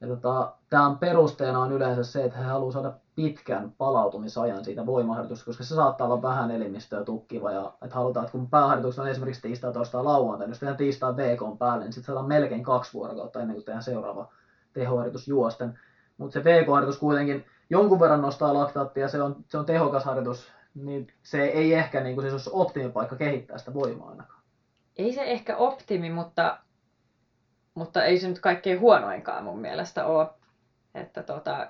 ja 0.00 0.08
tota, 0.08 0.52
tämän 0.70 0.98
perusteena 0.98 1.58
on 1.58 1.72
yleensä 1.72 2.04
se, 2.04 2.24
että 2.24 2.38
he 2.38 2.44
haluaa 2.44 2.72
saada 2.72 2.92
pitkän 3.14 3.72
palautumisajan 3.78 4.64
siitä 4.64 4.86
voimaharjoituksesta, 4.86 5.48
koska 5.48 5.64
se 5.64 5.74
saattaa 5.74 6.06
olla 6.06 6.22
vähän 6.22 6.50
elimistöä 6.50 7.04
tukkiva. 7.04 7.52
Ja 7.52 7.72
että 7.82 7.96
halutaan, 7.96 8.24
että 8.24 8.32
kun 8.32 8.50
pääharjoituksena 8.50 9.04
on 9.04 9.10
esimerkiksi 9.10 9.42
tiistai, 9.42 9.72
torstai, 9.72 10.04
lauantai, 10.04 10.46
niin 10.46 10.50
jos 10.50 10.58
tehdään 10.58 10.76
tiistai 10.76 11.16
VK 11.16 11.58
päälle, 11.58 11.84
niin 11.84 11.92
sitten 11.92 12.06
saadaan 12.06 12.28
melkein 12.28 12.62
kaksi 12.62 12.94
vuorokautta 12.94 13.40
ennen 13.40 13.54
kuin 13.54 13.64
tehdään 13.64 13.82
seuraava 13.82 14.28
tehoharjoitus 14.72 15.28
juosten. 15.28 15.78
Mutta 16.18 16.32
se 16.32 16.44
VK-harjoitus 16.44 16.98
kuitenkin 16.98 17.44
jonkun 17.70 18.00
verran 18.00 18.22
nostaa 18.22 18.54
laktaattia, 18.54 19.08
se 19.08 19.22
on, 19.22 19.36
se 19.48 19.58
on 19.58 19.66
tehokas 19.66 20.04
harjoitus, 20.04 20.52
niin 20.74 21.06
se 21.22 21.44
ei 21.44 21.74
ehkä 21.74 22.00
niin 22.00 22.14
kuin, 22.14 22.26
se 22.26 22.32
olisi 22.32 22.50
optimipaikka 22.52 23.16
kehittää 23.16 23.58
sitä 23.58 23.74
voimaa 23.74 24.10
ainakaan. 24.10 24.42
Ei 24.96 25.12
se 25.12 25.22
ehkä 25.22 25.56
optimi, 25.56 26.10
mutta, 26.10 26.58
mutta 27.74 28.04
ei 28.04 28.18
se 28.18 28.28
nyt 28.28 28.40
kaikkein 28.40 28.80
huonoinkaan 28.80 29.44
mun 29.44 29.60
mielestä 29.60 30.06
ole. 30.06 30.26
Että 30.94 31.22
tota, 31.22 31.66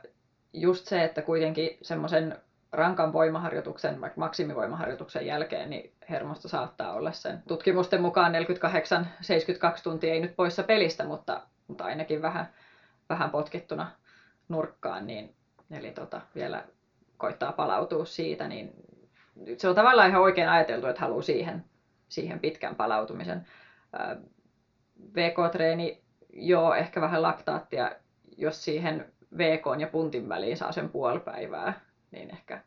just 0.52 0.86
se, 0.86 1.04
että 1.04 1.22
kuitenkin 1.22 1.78
semmoisen 1.82 2.38
rankan 2.72 3.12
voimaharjoituksen, 3.12 4.00
vaikka 4.00 4.20
maksimivoimaharjoituksen 4.20 5.26
jälkeen, 5.26 5.70
niin 5.70 5.92
hermosto 6.10 6.48
saattaa 6.48 6.92
olla 6.92 7.12
sen 7.12 7.42
tutkimusten 7.48 8.02
mukaan 8.02 8.32
48-72 9.78 9.82
tuntia 9.82 10.12
ei 10.12 10.20
nyt 10.20 10.36
poissa 10.36 10.62
pelistä, 10.62 11.04
mutta 11.04 11.40
mutta 11.68 11.84
ainakin 11.84 12.22
vähän, 12.22 12.48
vähän 13.08 13.30
potkittuna 13.30 13.90
nurkkaan, 14.48 15.06
niin 15.06 15.34
eli 15.70 15.90
tota, 15.90 16.20
vielä 16.34 16.64
koittaa 17.16 17.52
palautua 17.52 18.04
siitä, 18.04 18.48
niin 18.48 18.72
se 19.58 19.68
on 19.68 19.74
tavallaan 19.74 20.08
ihan 20.08 20.22
oikein 20.22 20.48
ajateltu, 20.48 20.86
että 20.86 21.00
haluaa 21.00 21.22
siihen, 21.22 21.64
siihen 22.08 22.40
pitkän 22.40 22.74
palautumisen. 22.74 23.46
VK-treeni, 25.16 26.02
joo, 26.32 26.74
ehkä 26.74 27.00
vähän 27.00 27.22
laktaattia, 27.22 27.90
jos 28.36 28.64
siihen 28.64 29.12
VK 29.38 29.64
ja 29.80 29.86
puntin 29.86 30.28
väliin 30.28 30.56
saa 30.56 30.72
sen 30.72 30.88
puoli 30.88 31.20
päivää, 31.20 31.80
niin 32.10 32.30
ehkä, 32.30 32.60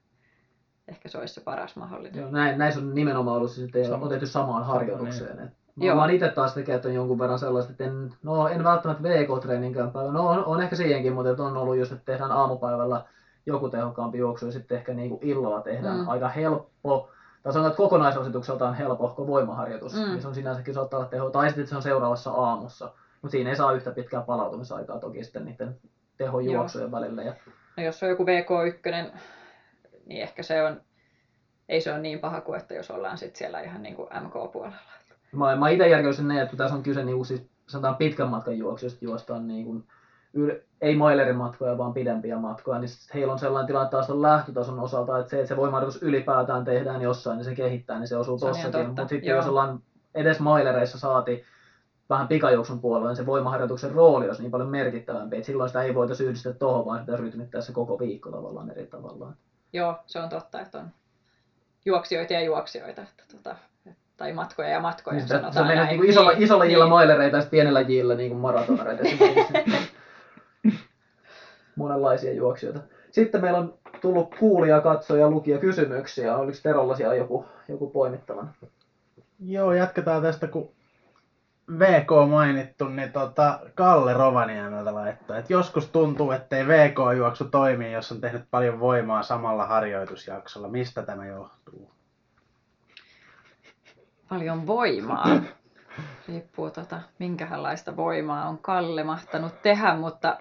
ehkä 0.87 1.09
se 1.09 1.17
olisi 1.17 1.33
se 1.33 1.41
paras 1.41 1.75
mahdollinen. 1.75 2.21
Joo, 2.21 2.31
näin, 2.31 2.57
näissä 2.57 2.79
on 2.79 2.95
nimenomaan 2.95 3.37
ollut 3.37 3.51
sitten 3.51 3.85
Sama. 3.85 4.05
otettu 4.05 4.27
samaan 4.27 4.65
harjoitukseen. 4.65 5.39
Et 5.39 5.51
Mä 5.77 5.85
Joo. 5.85 5.99
oon 5.99 6.09
itse 6.09 6.29
taas 6.29 6.55
on 6.85 6.93
jonkun 6.93 7.19
verran 7.19 7.39
sellaista, 7.39 7.71
että 7.71 7.83
en, 7.83 8.13
no, 8.23 8.47
en 8.47 8.63
välttämättä 8.63 9.03
VK-treeninkään 9.03 9.91
päivä. 9.91 10.11
No 10.11 10.27
on, 10.27 10.45
on 10.45 10.61
ehkä 10.61 10.75
siihenkin, 10.75 11.13
mutta 11.13 11.31
että 11.31 11.43
on 11.43 11.57
ollut 11.57 11.77
just, 11.77 11.91
että 11.91 12.05
tehdään 12.05 12.31
aamupäivällä 12.31 13.05
joku 13.47 13.69
tehokkaampi 13.69 14.17
juoksu 14.17 14.45
ja 14.45 14.51
sitten 14.51 14.77
ehkä 14.77 14.93
niin 14.93 15.09
kuin 15.09 15.19
illalla 15.23 15.61
tehdään 15.61 15.99
Mm. 15.99 16.07
aika 16.09 16.27
helppo, 16.29 17.09
tai 17.43 17.53
sanotaan, 17.53 17.71
että 17.71 17.77
kokonaisrasitukseltaan 17.77 18.73
helpohko 18.73 19.27
voimaharjoitus, 19.27 19.93
Mm. 19.95 19.99
niin 20.01 20.21
se 20.21 20.27
on 20.27 20.35
sinänsäkin 20.35 20.73
saattaa 20.73 20.99
olla 20.99 21.09
teho, 21.09 21.29
tai 21.29 21.47
sitten 21.49 21.67
se 21.67 21.75
on 21.75 21.81
seuraavassa 21.81 22.31
aamussa. 22.31 22.91
Mutta 23.21 23.31
siinä 23.31 23.49
ei 23.49 23.55
saa 23.55 23.71
yhtä 23.73 23.91
pitkää 23.91 24.21
palautumisaikaa 24.21 24.99
toki 24.99 25.23
sitten 25.23 25.45
niiden 25.45 25.75
tehojuoksujen 26.17 26.91
välillä. 26.91 27.23
Ja 27.23 27.33
No 27.77 27.83
jos 27.83 28.03
on 28.03 28.09
joku 28.09 28.23
VK1, 28.25 29.11
niin 30.05 30.21
ehkä 30.21 30.43
se 30.43 30.63
on, 30.63 30.81
ei 31.69 31.81
se 31.81 31.91
ole 31.91 31.99
niin 31.99 32.19
paha 32.19 32.41
kuin, 32.41 32.59
että 32.59 32.73
jos 32.73 32.91
ollaan 32.91 33.17
sitten 33.17 33.37
siellä 33.37 33.59
ihan 33.61 33.83
niin 33.83 33.95
kuin 33.95 34.09
MK-puolella. 34.21 34.75
Mä, 35.31 35.55
mä 35.55 35.69
itse 35.69 35.87
järkeisin 35.87 36.27
ne, 36.27 36.37
että 36.41 36.49
kun 36.49 36.57
tässä 36.57 36.75
on 36.75 36.83
kyse 36.83 37.03
niinku 37.03 37.23
siis, 37.23 37.49
sanotaan 37.67 37.95
pitkän 37.95 38.29
matkan 38.29 38.57
juoksusta, 38.57 39.05
juostaan 39.05 39.47
niinku, 39.47 39.83
yl, 40.37 40.51
ei 40.81 40.95
mailerin 40.95 41.35
matkoja, 41.35 41.77
vaan 41.77 41.93
pidempiä 41.93 42.37
matkoja, 42.37 42.79
niin 42.79 42.89
heillä 43.13 43.33
on 43.33 43.39
sellainen 43.39 43.67
tilanne 43.67 43.89
taas 43.89 44.09
on 44.09 44.21
lähtötason 44.21 44.79
osalta, 44.79 45.19
että 45.19 45.29
se, 45.29 45.37
että 45.37 45.47
se 45.47 45.57
voimaharjoitus 45.57 46.03
ylipäätään 46.03 46.65
tehdään 46.65 47.01
jossain, 47.01 47.37
niin 47.37 47.45
se 47.45 47.55
kehittää, 47.55 47.99
niin 47.99 48.07
se 48.07 48.17
osuu 48.17 48.33
on 48.33 48.39
tossakin. 48.39 48.87
Mutta 48.87 49.07
sitten 49.07 49.29
joo. 49.29 49.37
jos 49.37 49.47
ollaan 49.47 49.79
edes 50.15 50.39
mailereissa 50.39 50.99
saati 50.99 51.43
vähän 52.09 52.27
pikajuoksun 52.27 52.81
puolella, 52.81 53.09
niin 53.09 53.17
se 53.17 53.25
voimaharjoituksen 53.25 53.91
rooli 53.91 54.27
olisi 54.27 54.41
niin 54.41 54.51
paljon 54.51 54.69
merkittävämpi, 54.69 55.35
että 55.35 55.45
silloin 55.45 55.69
sitä 55.69 55.83
ei 55.83 55.95
voitaisi 55.95 56.23
yhdistää 56.23 56.53
tuohon, 56.53 56.85
vaan 56.85 56.99
sitä 56.99 57.15
rytmittää 57.17 57.61
se 57.61 57.71
koko 57.71 57.99
viikko 57.99 58.31
tavallaan 58.31 58.71
eri 58.71 58.87
tavallaan. 58.87 59.35
Joo, 59.73 59.95
se 60.05 60.19
on 60.19 60.29
totta, 60.29 60.61
että 60.61 60.77
on 60.77 60.87
juoksijoita 61.85 62.33
ja 62.33 62.41
juoksijoita, 62.41 63.01
että 63.01 63.23
tota, 63.31 63.55
tai 64.17 64.33
matkoja 64.33 64.69
ja 64.69 64.79
matkoja 64.79 65.17
Niin, 65.17 65.27
se, 65.27 65.33
se 65.35 65.41
sanotaan 65.41 65.67
menee 65.67 65.85
näin. 65.85 65.99
niin 65.99 66.09
isolla, 66.09 66.31
isolla 66.37 66.65
jillä 66.65 66.85
niin. 66.85 66.89
mailereita 66.89 67.37
ja 67.37 67.43
pienellä 67.51 67.81
jillä 67.81 68.15
niin 68.15 68.35
maratonareita. 68.35 69.03
Monenlaisia 71.77 72.33
juoksijoita. 72.33 72.79
Sitten 73.11 73.41
meillä 73.41 73.59
on 73.59 73.73
tullut 74.01 74.35
kuulija, 74.35 74.81
katsoja, 74.81 75.29
lukija 75.29 75.57
kysymyksiä. 75.57 76.37
Oliko 76.37 76.57
Terolla 76.63 76.95
siellä 76.95 77.15
joku, 77.15 77.45
joku 77.67 77.89
poimittavana? 77.89 78.53
Joo, 79.39 79.73
jatketaan 79.73 80.21
tästä, 80.21 80.47
kun 80.47 80.71
VK 81.79 82.29
mainittu, 82.29 82.87
niin 82.87 83.11
tota, 83.11 83.59
Kalle 83.75 84.13
Rovaniemeltä 84.13 84.93
laittoi, 84.93 85.39
että 85.39 85.53
joskus 85.53 85.89
tuntuu, 85.89 86.31
ettei 86.31 86.67
VK-juoksu 86.67 87.45
toimi, 87.45 87.93
jos 87.93 88.11
on 88.11 88.21
tehnyt 88.21 88.43
paljon 88.51 88.79
voimaa 88.79 89.23
samalla 89.23 89.65
harjoitusjaksolla. 89.65 90.67
Mistä 90.67 91.01
tämä 91.03 91.25
johtuu? 91.25 91.91
Paljon 94.29 94.67
voimaa. 94.67 95.25
Riippuu 96.27 96.71
tota, 96.71 97.01
minkälaista 97.19 97.95
voimaa 97.95 98.47
on 98.49 98.57
Kalle 98.57 99.03
mahtanut 99.03 99.61
tehdä, 99.61 99.95
mutta 99.95 100.37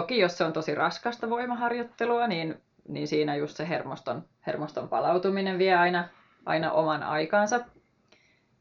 toki 0.00 0.18
jos 0.18 0.38
se 0.38 0.44
on 0.44 0.52
tosi 0.52 0.74
raskasta 0.74 1.30
voimaharjoittelua, 1.30 2.26
niin, 2.26 2.62
niin 2.88 3.08
siinä 3.08 3.36
just 3.36 3.56
se 3.56 3.68
hermoston, 3.68 4.24
hermoston 4.46 4.88
palautuminen 4.88 5.58
vie 5.58 5.74
aina, 5.74 6.08
aina 6.46 6.72
oman 6.72 7.02
aikansa. 7.02 7.60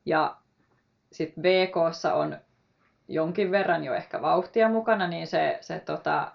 Ja 0.05 0.35
sitten 1.11 1.43
VKssa 1.43 2.13
on 2.13 2.37
jonkin 3.07 3.51
verran 3.51 3.83
jo 3.83 3.93
ehkä 3.93 4.21
vauhtia 4.21 4.69
mukana, 4.69 5.07
niin 5.07 5.27
se, 5.27 5.57
se, 5.61 5.79
tota, 5.79 6.31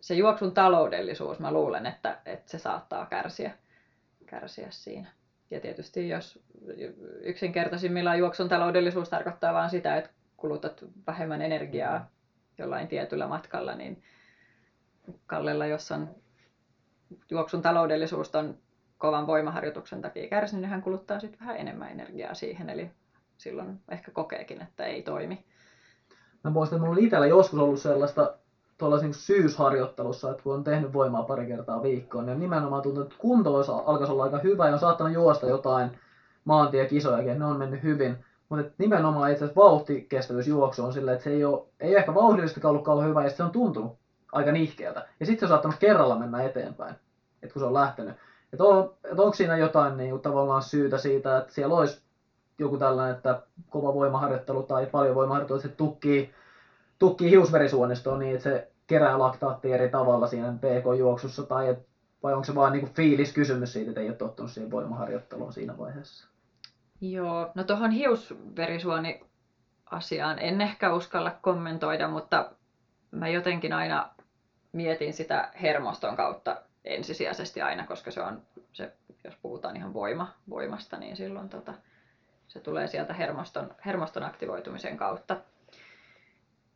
se 0.00 0.14
juoksun 0.14 0.54
taloudellisuus, 0.54 1.38
mä 1.38 1.52
luulen, 1.52 1.86
että, 1.86 2.18
että 2.26 2.50
se 2.50 2.58
saattaa 2.58 3.06
kärsiä, 3.06 3.50
kärsiä 4.26 4.66
siinä. 4.70 5.08
Ja 5.50 5.60
tietysti 5.60 6.08
jos 6.08 6.42
yksinkertaisimmillaan 7.20 8.18
juoksun 8.18 8.48
taloudellisuus 8.48 9.08
tarkoittaa 9.08 9.54
vain 9.54 9.70
sitä, 9.70 9.96
että 9.96 10.10
kulutat 10.36 10.84
vähemmän 11.06 11.42
energiaa 11.42 12.10
jollain 12.58 12.88
tietyllä 12.88 13.28
matkalla, 13.28 13.74
niin 13.74 14.02
Kallella, 15.26 15.66
jos 15.66 15.92
on 15.92 16.08
juoksun 17.30 17.62
taloudellisuus 17.62 18.34
on 18.34 18.58
kovan 18.98 19.26
voimaharjoituksen 19.26 20.02
takia 20.02 20.28
kärsinyt, 20.28 20.62
niin 20.62 20.70
hän 20.70 20.82
kuluttaa 20.82 21.20
sitten 21.20 21.40
vähän 21.40 21.56
enemmän 21.56 21.90
energiaa 21.90 22.34
siihen, 22.34 22.70
eli 22.70 22.90
silloin 23.38 23.80
ehkä 23.88 24.10
kokeekin, 24.10 24.62
että 24.62 24.84
ei 24.84 25.02
toimi. 25.02 25.44
Mä 26.44 26.50
muistan, 26.50 26.76
että 26.76 26.86
mulla 26.86 26.98
on 26.98 27.04
itsellä 27.04 27.26
joskus 27.26 27.58
ollut 27.58 27.80
sellaista 27.80 28.34
tuolla 28.78 28.98
niin 28.98 29.14
syysharjoittelussa, 29.14 30.30
että 30.30 30.42
kun 30.42 30.54
on 30.54 30.64
tehnyt 30.64 30.92
voimaa 30.92 31.22
pari 31.22 31.46
kertaa 31.46 31.82
viikkoon, 31.82 32.26
niin 32.26 32.40
nimenomaan 32.40 32.82
tuntuu, 32.82 33.02
että 33.02 33.14
kunto 33.18 33.54
alkaisi 33.86 34.12
olla 34.12 34.24
aika 34.24 34.38
hyvä 34.38 34.66
ja 34.66 34.72
on 34.72 34.78
saattanut 34.78 35.12
juosta 35.12 35.46
jotain 35.46 35.90
maantiekisojakin, 36.44 37.38
ne 37.38 37.44
on 37.44 37.58
mennyt 37.58 37.82
hyvin. 37.82 38.24
Mutta 38.48 38.72
nimenomaan 38.78 39.30
itse 39.30 39.44
asiassa 39.44 39.60
vauhtikestävyysjuoksu 39.60 40.84
on 40.84 40.92
silleen, 40.92 41.14
että 41.14 41.24
se 41.24 41.30
ei, 41.30 41.44
ole, 41.44 41.62
ei 41.80 41.94
ehkä 41.94 42.14
vauhdillisesti 42.14 42.66
ollut 42.66 42.84
kauhean 42.84 43.10
hyvä 43.10 43.24
ja 43.24 43.30
se 43.30 43.42
on 43.42 43.50
tuntunut 43.50 43.98
aika 44.32 44.52
nihkeältä. 44.52 45.08
Ja 45.20 45.26
sitten 45.26 45.38
se 45.40 45.44
on 45.44 45.48
saattanut 45.48 45.78
kerralla 45.78 46.16
mennä 46.16 46.42
eteenpäin, 46.42 46.94
että 47.42 47.52
kun 47.52 47.60
se 47.60 47.66
on 47.66 47.74
lähtenyt. 47.74 48.16
Että 48.52 48.64
on, 48.64 48.94
et 49.04 49.20
onko 49.20 49.34
siinä 49.34 49.56
jotain 49.56 49.96
niin 49.96 50.20
tavallaan 50.20 50.62
syytä 50.62 50.98
siitä, 50.98 51.38
että 51.38 51.52
siellä 51.52 51.74
olisi 51.74 52.02
joku 52.58 52.78
tällainen, 52.78 53.16
että 53.16 53.42
kova 53.68 53.94
voimaharjoittelu 53.94 54.62
tai 54.62 54.86
paljon 54.86 55.14
voimaharjoittelu, 55.14 55.58
että 55.58 55.68
se 55.68 55.74
tukkii, 55.74 56.30
tukkii 56.98 57.30
hiusverisuonistoon 57.30 58.18
niin, 58.18 58.34
että 58.34 58.44
se 58.44 58.70
kerää 58.86 59.18
laktaattia 59.18 59.74
eri 59.74 59.88
tavalla 59.88 60.26
siinä 60.26 60.52
PK-juoksussa, 60.52 61.42
tai 61.42 61.68
et, 61.68 61.86
vai 62.22 62.32
onko 62.32 62.44
se 62.44 62.54
vaan 62.54 62.72
niin 62.72 62.94
fiiliskysymys 62.94 63.72
siitä, 63.72 63.90
että 63.90 64.00
ei 64.00 64.08
ole 64.08 64.16
tottunut 64.16 64.50
siihen 64.50 64.70
voimaharjoitteluun 64.70 65.52
siinä 65.52 65.78
vaiheessa? 65.78 66.28
Joo, 67.00 67.50
no 67.54 67.64
tuohon 67.64 67.90
hiusverisuoni 67.90 69.20
asiaan 69.86 70.38
en 70.38 70.60
ehkä 70.60 70.92
uskalla 70.92 71.30
kommentoida, 71.30 72.08
mutta 72.08 72.52
mä 73.10 73.28
jotenkin 73.28 73.72
aina 73.72 74.10
mietin 74.72 75.12
sitä 75.12 75.50
hermoston 75.62 76.16
kautta 76.16 76.62
ensisijaisesti 76.84 77.62
aina, 77.62 77.86
koska 77.86 78.10
se 78.10 78.22
on, 78.22 78.42
se, 78.72 78.92
jos 79.24 79.36
puhutaan 79.42 79.76
ihan 79.76 79.94
voima, 79.94 80.34
voimasta, 80.50 80.96
niin 80.96 81.16
silloin 81.16 81.48
tota, 81.48 81.74
se 82.48 82.60
tulee 82.60 82.86
sieltä 82.86 83.14
hermoston, 83.14 83.74
hermoston 83.86 84.22
aktivoitumisen 84.22 84.96
kautta. 84.96 85.36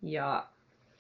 Ja 0.03 0.47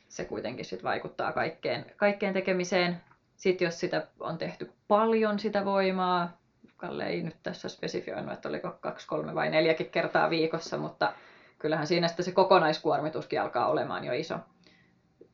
se 0.08 0.24
kuitenkin 0.24 0.64
sit 0.64 0.84
vaikuttaa 0.84 1.32
kaikkeen, 1.32 1.86
kaikkeen 1.96 2.34
tekemiseen. 2.34 3.00
Sitten 3.36 3.66
jos 3.66 3.80
sitä 3.80 4.06
on 4.20 4.38
tehty 4.38 4.72
paljon 4.88 5.38
sitä 5.38 5.64
voimaa, 5.64 6.41
Kalle 6.82 7.06
ei 7.06 7.22
nyt 7.22 7.36
tässä 7.42 7.68
spesifioinut, 7.68 8.32
että 8.32 8.48
oliko 8.48 8.76
kaksi, 8.80 9.06
kolme 9.06 9.34
vai 9.34 9.50
neljäkin 9.50 9.90
kertaa 9.90 10.30
viikossa, 10.30 10.78
mutta 10.78 11.12
kyllähän 11.58 11.86
siinä 11.86 12.08
sitten 12.08 12.24
se 12.24 12.32
kokonaiskuormituskin 12.32 13.40
alkaa 13.40 13.68
olemaan 13.68 14.04
jo 14.04 14.12
iso. 14.12 14.38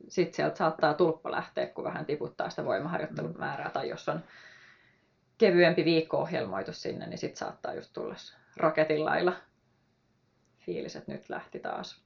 Sitten 0.09 0.35
sieltä 0.35 0.57
saattaa 0.57 0.95
tulppa 0.95 1.31
lähteä, 1.31 1.67
kun 1.67 1.85
vähän 1.85 2.07
tiputtaa 2.07 2.51
sitä 2.51 2.65
voimaharjoittelun 2.65 3.35
määrää, 3.39 3.71
tai 3.71 3.89
jos 3.89 4.09
on 4.09 4.25
kevyempi 5.39 5.85
viikko-ohjelmoitu 5.85 6.73
sinne, 6.73 7.07
niin 7.07 7.19
sitten 7.19 7.39
saattaa 7.39 7.75
just 7.75 7.93
tulla 7.93 8.15
raketin 8.57 9.05
lailla 9.05 9.33
fiilis, 10.59 10.97
että 10.97 11.13
nyt 11.13 11.29
lähti 11.29 11.59
taas. 11.59 12.03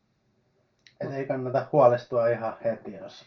Et 1.01 1.13
ei 1.13 1.27
kannata 1.27 1.67
huolestua 1.73 2.29
ihan 2.29 2.57
heti, 2.65 2.93
jos, 2.93 3.25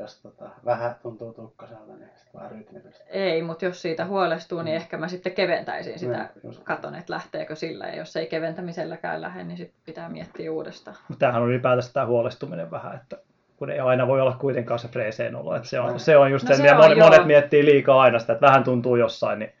jos 0.00 0.22
tota, 0.22 0.50
vähän 0.64 0.94
tuntuu 1.02 1.32
tukkaselta, 1.32 1.96
niin 1.96 2.10
sitten 2.14 2.40
vaan 2.40 2.50
rytmitystä. 2.50 3.04
Ei, 3.08 3.42
mutta 3.42 3.64
jos 3.64 3.82
siitä 3.82 4.06
huolestuu, 4.06 4.62
niin 4.62 4.76
ehkä 4.76 4.96
mä 4.96 5.08
sitten 5.08 5.32
keventäisin 5.32 5.98
sitä. 5.98 6.16
Niin, 6.18 6.28
just. 6.44 6.62
Katon, 6.64 6.94
että 6.94 7.12
lähteekö 7.12 7.56
sillä, 7.56 7.86
ja 7.86 7.96
jos 7.96 8.16
ei 8.16 8.26
keventämiselläkään 8.26 9.20
lähde, 9.20 9.44
niin 9.44 9.56
sitten 9.56 9.80
pitää 9.86 10.08
miettiä 10.08 10.52
uudestaan. 10.52 10.96
Mutta 11.08 11.20
tämähän 11.20 11.42
on 11.42 11.48
ylipäätänsä 11.48 11.92
tämä 11.92 12.06
huolestuminen 12.06 12.70
vähän, 12.70 12.94
että 12.94 13.16
kun 13.56 13.70
ei 13.70 13.80
aina 13.80 14.06
voi 14.06 14.20
olla 14.20 14.36
kuitenkaan 14.40 14.78
se 14.78 14.88
freeseen 14.88 15.36
olo. 15.36 15.56
Että 15.56 15.68
se, 15.68 15.80
on, 15.80 15.86
Aivan. 15.86 16.00
se 16.00 16.16
on 16.16 16.30
just 16.30 16.48
No 16.48 16.56
se 16.56 16.70
on, 16.70 16.76
monet, 16.76 16.98
joo. 16.98 17.08
monet 17.08 17.26
miettii 17.26 17.64
liikaa 17.64 18.00
aina 18.00 18.18
sitä, 18.18 18.32
että 18.32 18.46
vähän 18.46 18.64
tuntuu 18.64 18.96
jossain, 18.96 19.38
niin 19.38 19.52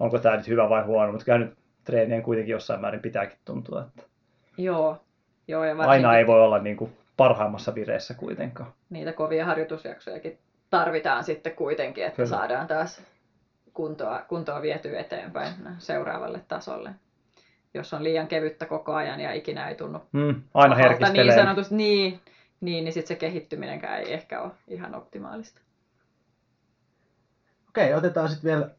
onko 0.00 0.18
tämä 0.18 0.36
nyt 0.36 0.48
hyvä 0.48 0.68
vai 0.68 0.82
huono, 0.82 1.12
mutta 1.12 1.24
kyllä 1.24 1.38
nyt 1.38 1.54
treenien 1.84 2.22
kuitenkin 2.22 2.52
jossain 2.52 2.80
määrin 2.80 3.02
pitääkin 3.02 3.38
tuntua, 3.44 3.84
että 3.88 4.02
Joo, 4.58 5.00
joo 5.48 5.64
ja 5.64 5.76
varsinkin 5.76 6.06
aina 6.06 6.18
ei 6.18 6.26
voi 6.26 6.42
olla 6.42 6.58
niin 6.58 6.76
kuin 6.76 6.96
parhaimmassa 7.16 7.74
vireessä 7.74 8.14
kuitenkaan. 8.14 8.72
Niitä 8.90 9.12
kovia 9.12 9.46
harjoitusjaksojakin 9.46 10.38
tarvitaan 10.70 11.24
sitten 11.24 11.52
kuitenkin, 11.56 12.04
että 12.04 12.16
Kyllä. 12.16 12.28
saadaan 12.28 12.66
taas 12.66 13.02
kuntoa, 13.72 14.22
kuntoa 14.28 14.62
vietyä 14.62 15.00
eteenpäin 15.00 15.52
seuraavalle 15.78 16.40
tasolle. 16.48 16.90
jos 17.74 17.94
on 17.94 18.04
liian 18.04 18.28
kevyttä 18.28 18.66
koko 18.66 18.94
ajan 18.94 19.20
ja 19.20 19.32
ikinä 19.32 19.68
ei 19.68 19.74
tunnu 19.74 19.98
Mm, 20.12 20.42
aina 20.54 20.74
pahalta 20.74 20.74
herkistelee. 20.76 21.24
niin 21.24 21.34
sanotusti, 21.34 21.74
niin, 21.74 22.20
niin, 22.60 22.84
niin 22.84 22.92
sitten 22.92 23.08
se 23.08 23.16
kehittyminenkään 23.20 23.98
ei 24.00 24.12
ehkä 24.12 24.40
ole 24.40 24.50
ihan 24.68 24.94
optimaalista. 24.94 25.60
Okei, 27.68 27.94
otetaan 27.94 28.28
sitten 28.28 28.50
vielä 28.50 28.70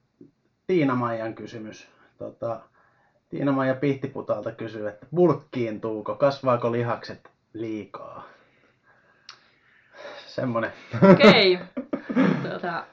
Tiina-Maijan 0.68 1.34
kysymys. 1.36 1.88
Tota, 2.18 2.60
Tiina-Maija 3.30 3.76
Pihtiputalta 3.76 4.52
kysyy, 4.52 4.88
että 4.88 5.06
bulkkiintuuko, 5.16 6.16
kasvaako 6.16 6.72
lihakset 6.72 7.30
liikaa? 7.54 8.24
Semmonen. 10.40 10.74
Okei. 11.12 11.60
Tota, 12.52 12.84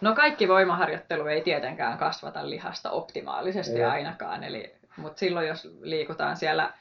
no 0.00 0.14
kaikki 0.14 0.48
voimaharjoittelu 0.48 1.26
ei 1.26 1.40
tietenkään 1.40 1.98
kasvata 1.98 2.50
lihasta 2.50 2.90
optimaalisesti 2.90 3.78
Ei. 3.78 3.84
ainakaan. 3.84 4.44
Eli, 4.44 4.74
mutta 4.96 5.18
silloin 5.18 5.48
jos 5.48 5.68
liikutaan 5.80 6.36
siellä, 6.36 6.72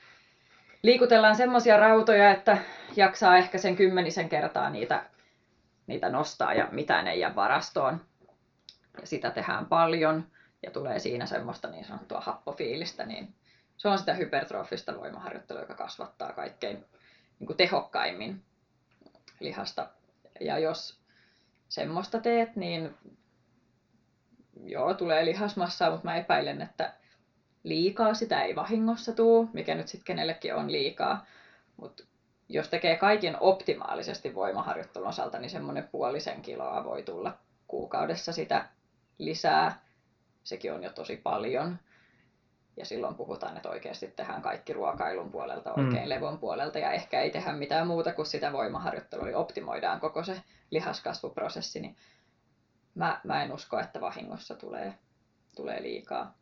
liikutellaan 0.81 1.35
semmoisia 1.35 1.77
rautoja, 1.77 2.31
että 2.31 2.57
jaksaa 2.95 3.37
ehkä 3.37 3.57
sen 3.57 3.75
kymmenisen 3.75 4.29
kertaa 4.29 4.69
niitä, 4.69 5.03
niitä 5.87 6.09
nostaa 6.09 6.53
ja 6.53 6.67
mitään 6.71 7.07
ei 7.07 7.19
jää 7.19 7.35
varastoon. 7.35 8.01
Ja 9.01 9.07
sitä 9.07 9.31
tehdään 9.31 9.65
paljon 9.65 10.23
ja 10.63 10.71
tulee 10.71 10.99
siinä 10.99 11.25
semmoista 11.25 11.67
niin 11.67 11.85
sanottua 11.85 12.21
happofiilistä, 12.21 13.05
niin 13.05 13.33
se 13.77 13.87
on 13.87 13.97
sitä 13.97 14.13
hypertrofista 14.13 14.97
voimaharjoittelua, 14.99 15.61
joka 15.61 15.75
kasvattaa 15.75 16.33
kaikkein 16.33 16.85
niin 17.39 17.47
kuin 17.47 17.57
tehokkaimmin 17.57 18.43
lihasta. 19.43 19.89
Ja 20.39 20.59
jos 20.59 20.99
semmoista 21.69 22.19
teet, 22.19 22.55
niin 22.55 22.95
joo, 24.63 24.93
tulee 24.93 25.25
lihasmassaa, 25.25 25.91
mutta 25.91 26.05
mä 26.07 26.15
epäilen, 26.15 26.61
että 26.61 26.93
liikaa 27.63 28.13
sitä 28.13 28.41
ei 28.41 28.55
vahingossa 28.55 29.11
tuu, 29.11 29.49
mikä 29.53 29.75
nyt 29.75 29.87
sitten 29.87 30.05
kenellekin 30.05 30.55
on 30.55 30.71
liikaa. 30.71 31.25
Mutta 31.77 32.03
jos 32.49 32.69
tekee 32.69 32.97
kaiken 32.97 33.37
optimaalisesti 33.39 34.35
voimaharjoittelun 34.35 35.07
osalta, 35.07 35.39
niin 35.39 35.49
semmoinen 35.49 35.87
puolisen 35.91 36.41
kiloa 36.41 36.83
voi 36.83 37.03
tulla 37.03 37.37
kuukaudessa 37.67 38.33
sitä 38.33 38.67
lisää. 39.17 39.81
Sekin 40.43 40.73
on 40.73 40.83
jo 40.83 40.89
tosi 40.89 41.17
paljon. 41.17 41.79
Ja 42.77 42.85
silloin 42.85 43.15
puhutaan, 43.15 43.57
että 43.57 43.69
oikeasti 43.69 44.07
tehdään 44.07 44.41
kaikki 44.41 44.73
ruokailun 44.73 45.31
puolelta, 45.31 45.73
oikein 45.73 46.03
Mm. 46.03 46.09
levon 46.09 46.37
puolelta 46.39 46.79
ja 46.79 46.91
ehkä 46.91 47.21
ei 47.21 47.31
tehdä 47.31 47.51
mitään 47.53 47.87
muuta 47.87 48.13
kuin 48.13 48.25
sitä 48.25 48.51
voimaharjoittelua, 48.53 49.25
eli 49.27 49.35
optimoidaan 49.35 49.99
koko 49.99 50.23
se 50.23 50.41
lihaskasvuprosessi, 50.71 51.79
niin 51.79 51.95
mä, 52.95 53.21
mä 53.23 53.43
en 53.43 53.51
usko, 53.51 53.79
että 53.79 54.01
vahingossa 54.01 54.55
tulee, 54.55 54.93
tulee 55.55 55.81
liikaa. 55.83 56.37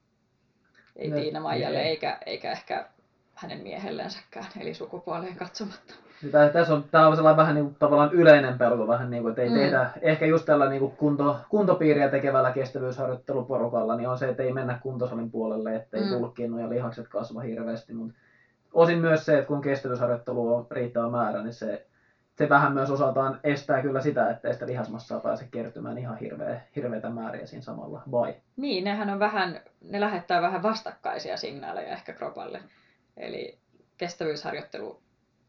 Ei 0.95 1.09
No, 1.09 1.15
Tiina 1.19 1.39
Maijalle 1.39 1.81
ei. 1.81 1.87
eikä, 1.87 2.17
eikä 2.25 2.51
ehkä 2.51 2.89
hänen 3.35 3.61
miehellensäkään, 3.63 4.47
eli 4.59 4.73
sukupuoleen 4.73 5.35
katsomatta. 5.35 5.93
Tää, 6.31 6.49
tässä 6.49 6.73
on, 6.73 6.83
tää 6.91 7.07
on 7.07 7.15
sellainen 7.15 7.37
vähän 7.37 7.55
niin 7.55 7.65
kuin, 7.65 7.75
tavallaan 7.79 8.13
yleinen 8.13 8.57
pelko, 8.57 8.87
vähän 8.87 9.09
niin 9.09 9.23
kuin, 9.23 9.29
että 9.31 9.41
ei 9.41 9.49
Mm. 9.49 9.55
tehdä, 9.55 9.89
ehkä 10.01 10.25
just 10.25 10.45
tällä 10.45 10.69
niin 10.69 10.79
kuin 10.79 10.91
kunto, 10.91 11.37
kuntopiiriä 11.49 12.09
tekevällä 12.09 12.51
kestävyysharjoitteluporukalla, 12.51 13.95
niin 13.95 14.09
on 14.09 14.17
se, 14.17 14.29
että 14.29 14.43
ei 14.43 14.53
mennä 14.53 14.79
kuntosalin 14.83 15.31
puolelle, 15.31 15.75
ettei 15.75 16.03
Mm. 16.03 16.09
bulkkiinnu 16.09 16.59
ja 16.59 16.69
lihakset 16.69 17.07
kasva 17.07 17.41
hirveästi, 17.41 17.93
mutta 17.93 18.13
osin 18.73 18.97
myös 18.99 19.25
se, 19.25 19.33
että 19.37 19.47
kun 19.47 19.61
kestävyysharjoittelu 19.61 20.55
on 20.55 20.67
riittävä 20.71 21.09
määrä, 21.09 21.43
niin 21.43 21.53
se, 21.53 21.87
se 22.37 22.49
vähän 22.49 22.73
myös 22.73 22.89
osaltaan 22.91 23.39
estää 23.43 23.81
kyllä 23.81 24.01
sitä, 24.01 24.29
että 24.29 24.53
sitä 24.53 24.65
lihasmassaa 24.67 25.19
pääse 25.19 25.47
kertymään 25.51 25.97
ihan 25.97 26.17
hirveä, 26.17 26.61
hirveitä 26.75 27.09
määriä 27.09 27.45
siinä 27.45 27.61
samalla, 27.63 28.01
vai? 28.11 28.35
Niin, 28.57 28.83
nehän 28.83 29.09
on 29.09 29.19
vähän, 29.19 29.59
ne 29.81 29.99
lähettää 29.99 30.41
vähän 30.41 30.63
vastakkaisia 30.63 31.37
signaaleja 31.37 31.91
ehkä 31.93 32.13
kropalle. 32.13 32.59
Eli 33.17 33.57
kestävyysharjoittelu 33.97 34.99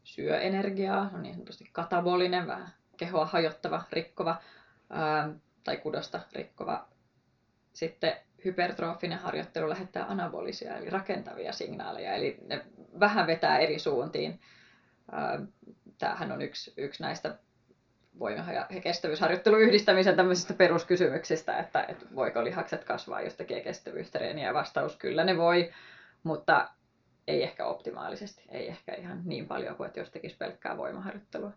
syö 0.03 0.39
energiaa, 0.39 1.09
on 1.13 1.23
niin 1.23 1.33
sanotusti 1.33 1.69
katabolinen, 1.71 2.47
vähän 2.47 2.73
kehoa 2.97 3.25
hajottava, 3.25 3.83
rikkova 3.91 4.41
ää, 4.89 5.29
tai 5.63 5.77
kudosta 5.77 6.19
rikkova. 6.33 6.87
Sitten 7.73 8.13
hypertrofinen 8.45 9.19
harjoittelu 9.19 9.69
lähettää 9.69 10.05
anabolisia 10.05 10.77
eli 10.77 10.89
rakentavia 10.89 11.53
signaaleja, 11.53 12.13
eli 12.13 12.37
ne 12.47 12.65
vähän 12.99 13.27
vetää 13.27 13.57
eri 13.57 13.79
suuntiin. 13.79 14.39
Tämähän 15.97 16.31
on 16.31 16.41
yksi, 16.41 16.73
yksi 16.77 17.03
näistä 17.03 17.37
voima- 18.19 18.51
ja 18.51 18.67
kestävyysharjoittelun 18.81 19.61
yhdistämisen 19.61 20.15
tämmöisistä 20.15 20.53
peruskysymyksistä, 20.53 21.57
että, 21.57 21.85
että 21.87 22.05
voiko 22.15 22.43
lihakset 22.43 22.83
kasvaa, 22.83 23.21
jos 23.21 23.33
tekee 23.33 23.61
kestävyystreeniä. 23.61 24.53
Vastaus 24.53 24.95
kyllä 24.95 25.23
ne 25.23 25.37
voi, 25.37 25.71
mutta 26.23 26.69
ei 27.27 27.43
ehkä 27.43 27.65
optimaalisesti, 27.65 28.43
ei 28.49 28.67
ehkä 28.67 28.93
ihan 28.93 29.21
niin 29.25 29.47
paljon 29.47 29.75
kuin 29.75 29.87
että 29.87 29.99
jos 29.99 30.09
tekisi 30.09 30.37
pelkkää 30.37 30.77
voimaharjoittelua. 30.77 31.51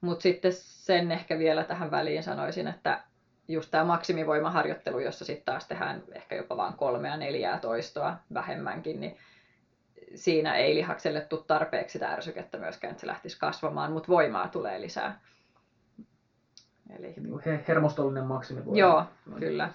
Mutta 0.00 0.22
sitten 0.22 0.52
sen 0.54 1.12
ehkä 1.12 1.38
vielä 1.38 1.64
tähän 1.64 1.90
väliin 1.90 2.22
sanoisin, 2.22 2.68
että 2.68 3.02
just 3.48 3.70
tämä 3.70 3.84
maksimivoimaharjoittelu, 3.84 4.98
jossa 4.98 5.24
sitten 5.24 5.44
taas 5.44 5.68
tehdään 5.68 6.02
ehkä 6.12 6.36
jopa 6.36 6.56
vain 6.56 6.74
kolmea 6.74 7.16
neljää 7.16 7.58
toistoa 7.58 8.16
vähemmänkin, 8.34 9.00
niin 9.00 9.16
siinä 10.14 10.56
ei 10.56 10.74
lihakselle 10.74 11.20
tule 11.20 11.44
tarpeeksi 11.46 11.92
sitä 11.92 12.08
ärsykettä 12.08 12.58
myöskään, 12.58 12.90
että 12.90 13.00
se 13.00 13.06
lähtisi 13.06 13.38
kasvamaan, 13.38 13.92
mutta 13.92 14.08
voimaa 14.08 14.48
tulee 14.48 14.80
lisää. 14.80 15.20
Eli 16.98 17.14
Niin 17.16 17.62
hermostollinen 17.68 18.24
maksimi 18.24 18.64
voi 18.64 18.78
Joo, 18.78 19.04
kyllä. 19.38 19.70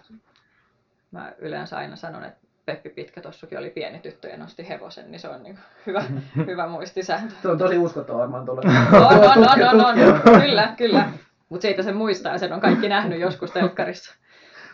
Mä 1.12 1.34
yleensä 1.38 1.78
aina 1.78 1.96
sanon, 1.96 2.24
että 2.24 2.48
Peppi 2.70 2.90
Pitkätossukin 2.90 3.60
oli 3.60 3.70
pieni 3.70 4.00
tyttö 4.00 4.28
ja 4.28 4.38
nosti 4.38 4.70
hevosen, 4.70 5.12
niin 5.12 5.20
se 5.20 5.28
on 5.28 5.44
niin 5.44 5.60
hyvä, 5.88 6.04
hyvä 6.48 6.68
muistisääntö. 6.68 7.34
Se 7.42 7.48
on 7.48 7.58
tosi 7.58 7.78
uskottava 7.78 8.18
varmaan 8.18 8.46
tuolle. 8.46 8.62
On, 8.98 9.04
on, 9.04 9.62
on, 9.62 9.86
on, 9.86 9.86
on. 9.86 10.42
kyllä, 10.42 10.74
kyllä. 10.78 11.10
Mutta 11.50 11.62
siitä 11.62 11.84
se 11.84 11.92
muistaa, 11.92 12.38
sen 12.38 12.54
on 12.54 12.62
kaikki 12.62 12.90
nähnyt 12.90 13.20
joskus 13.20 13.52
telkkarissa. 13.52 14.16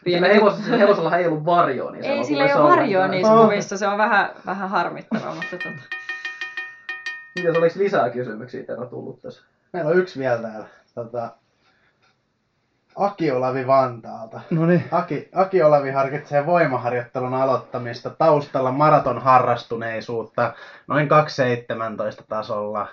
Sillä 0.04 0.28
hevosella, 0.28 0.78
hevosella 0.78 1.18
ei 1.18 1.28
ollut 1.28 1.46
varjoa, 1.46 1.92
niin 1.92 2.04
se 2.04 2.10
Ei 2.10 2.20
on 2.20 2.26
sillä 2.26 2.46
ei 2.46 2.54
ole 2.54 2.64
varjoa 2.64 3.08
niissä 3.08 3.34
Oh. 3.34 3.46
kuvissa, 3.46 3.78
se 3.78 3.88
on 3.88 3.98
vähän, 3.98 4.30
vähän 4.46 4.70
harmittavaa, 4.70 5.36
mutta 5.36 5.50
tota. 5.52 5.70
Mitäs 7.36 7.56
oliko 7.58 7.80
lisää 7.80 8.10
kysymyksiä 8.10 8.64
Tero 8.64 8.86
tullut 8.86 9.22
tässä? 9.22 9.44
Meillä 9.74 9.92
on 9.92 9.98
yksi 9.98 10.20
vielä 10.20 10.42
täällä. 10.42 10.66
Tota, 10.96 11.30
Aki 12.96 13.32
Olavi 13.32 13.68
Vantaalta. 13.68 14.42
No 14.52 14.66
niin. 14.66 14.84
Aki, 14.92 15.30
Aki 15.34 15.64
Olavi 15.64 15.92
harkitsee 15.92 16.46
voimaharjoittelun 16.46 17.34
aloittamista 17.34 18.10
taustalla 18.10 18.72
maraton 18.72 19.22
harrastuneisuutta 19.22 20.54
noin 20.88 21.08
2.17 22.20 22.24
tasolla. 22.30 22.88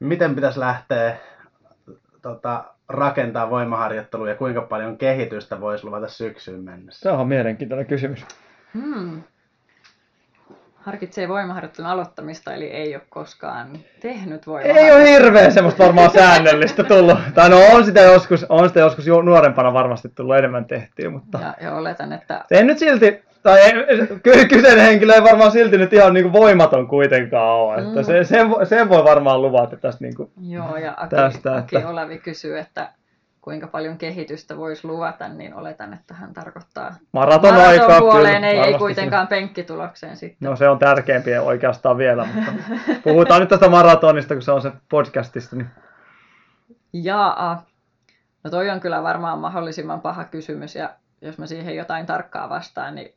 Miten 0.00 0.34
pitäisi 0.34 0.60
lähteä 0.60 1.16
tota, 2.22 2.64
rakentaa 2.88 3.50
voimaharjoittelua 3.50 4.28
ja 4.28 4.34
kuinka 4.34 4.60
paljon 4.60 4.98
kehitystä 4.98 5.60
voisi 5.60 5.84
luvata 5.84 6.08
syksyyn 6.08 6.64
mennessä? 6.64 7.00
Se 7.00 7.10
on 7.10 7.28
mielenkiintoinen 7.28 7.86
kysymys. 7.86 8.26
Hmm. 8.74 9.22
Harkitsee 10.80 11.28
voimaharjoittelun 11.28 11.90
aloittamista, 11.90 12.54
eli 12.54 12.64
ei 12.66 12.94
ole 12.94 13.02
koskaan 13.08 13.68
tehnyt 14.00 14.42
Ei 14.42 14.46
voimaharjoittelua. 14.46 14.96
ole 14.96 15.10
hirveän 15.10 15.52
semmoista 15.52 15.84
varmaan 15.84 16.10
säännöllistä 16.10 16.84
tullut. 16.84 17.18
Tai 17.34 17.50
no 17.50 17.56
on 17.72 17.84
sitä 17.84 18.00
joskus, 18.00 18.46
on 18.48 18.68
sitä 18.68 18.80
joskus 18.80 19.06
jo 19.06 19.22
nuorempana 19.22 19.72
varmasti 19.72 20.08
tullut 20.08 20.36
enemmän 20.36 20.64
tehtyä, 20.64 21.10
mutta... 21.10 21.38
Ja, 21.38 21.54
ja 21.60 21.74
oletan, 21.74 22.12
että 22.12 22.44
En 22.50 22.66
nyt 22.66 22.78
silti, 22.78 23.22
tai 23.42 23.58
ei, 23.60 23.72
ky- 24.22 24.44
kyseinen 24.48 24.84
henkilö 24.84 25.14
ei 25.14 25.22
varmaan 25.22 25.50
silti 25.52 25.78
nyt 25.78 25.92
ihan 25.92 26.14
niinku 26.14 26.32
voimaton 26.32 26.88
kuitenkaan 26.88 27.56
ole. 27.56 27.74
Että 27.74 28.00
Mm. 28.00 28.04
se, 28.04 28.24
sen, 28.24 28.48
sen 28.68 28.88
voi 28.88 29.04
varmaan 29.04 29.42
luvata 29.42 29.76
tästä 29.76 30.04
niinku. 30.04 30.30
Joo, 30.48 30.76
ja 30.76 30.94
Aki, 30.96 31.16
Tästä, 31.16 31.54
Aki 31.56 31.76
että- 31.76 31.88
Olavi 31.88 32.18
kysyy, 32.18 32.58
että 32.58 32.88
kuinka 33.40 33.66
paljon 33.66 33.98
kehitystä 33.98 34.56
voisi 34.56 34.86
luvata, 34.86 35.28
niin 35.28 35.54
oletan, 35.54 35.92
että 35.92 36.14
hän 36.14 36.34
tarkoittaa 36.34 36.94
Maraton 37.12 37.54
puoleen, 37.98 38.44
ei, 38.44 38.58
ei 38.58 38.78
kuitenkaan 38.78 39.26
penkkitulokseen 39.26 40.16
sitten. 40.16 40.48
No 40.48 40.56
se 40.56 40.68
on 40.68 40.78
tärkeämpi 40.78 41.38
oikeastaan 41.38 41.98
vielä, 41.98 42.28
mutta 42.34 42.52
puhutaan 43.02 43.40
nyt 43.40 43.48
tästä 43.48 43.68
maratonista, 43.68 44.34
kun 44.34 44.42
se 44.42 44.52
on 44.52 44.62
se 44.62 44.72
podcastista. 44.88 45.56
Niin... 45.56 45.70
Jaa. 46.92 47.66
No 48.44 48.50
toi 48.50 48.70
on 48.70 48.80
kyllä 48.80 49.02
varmaan 49.02 49.38
mahdollisimman 49.38 50.00
paha 50.00 50.24
kysymys, 50.24 50.74
ja 50.74 50.90
jos 51.20 51.38
mä 51.38 51.46
siihen 51.46 51.76
jotain 51.76 52.06
tarkkaa 52.06 52.48
vastaan, 52.48 52.94
niin 52.94 53.14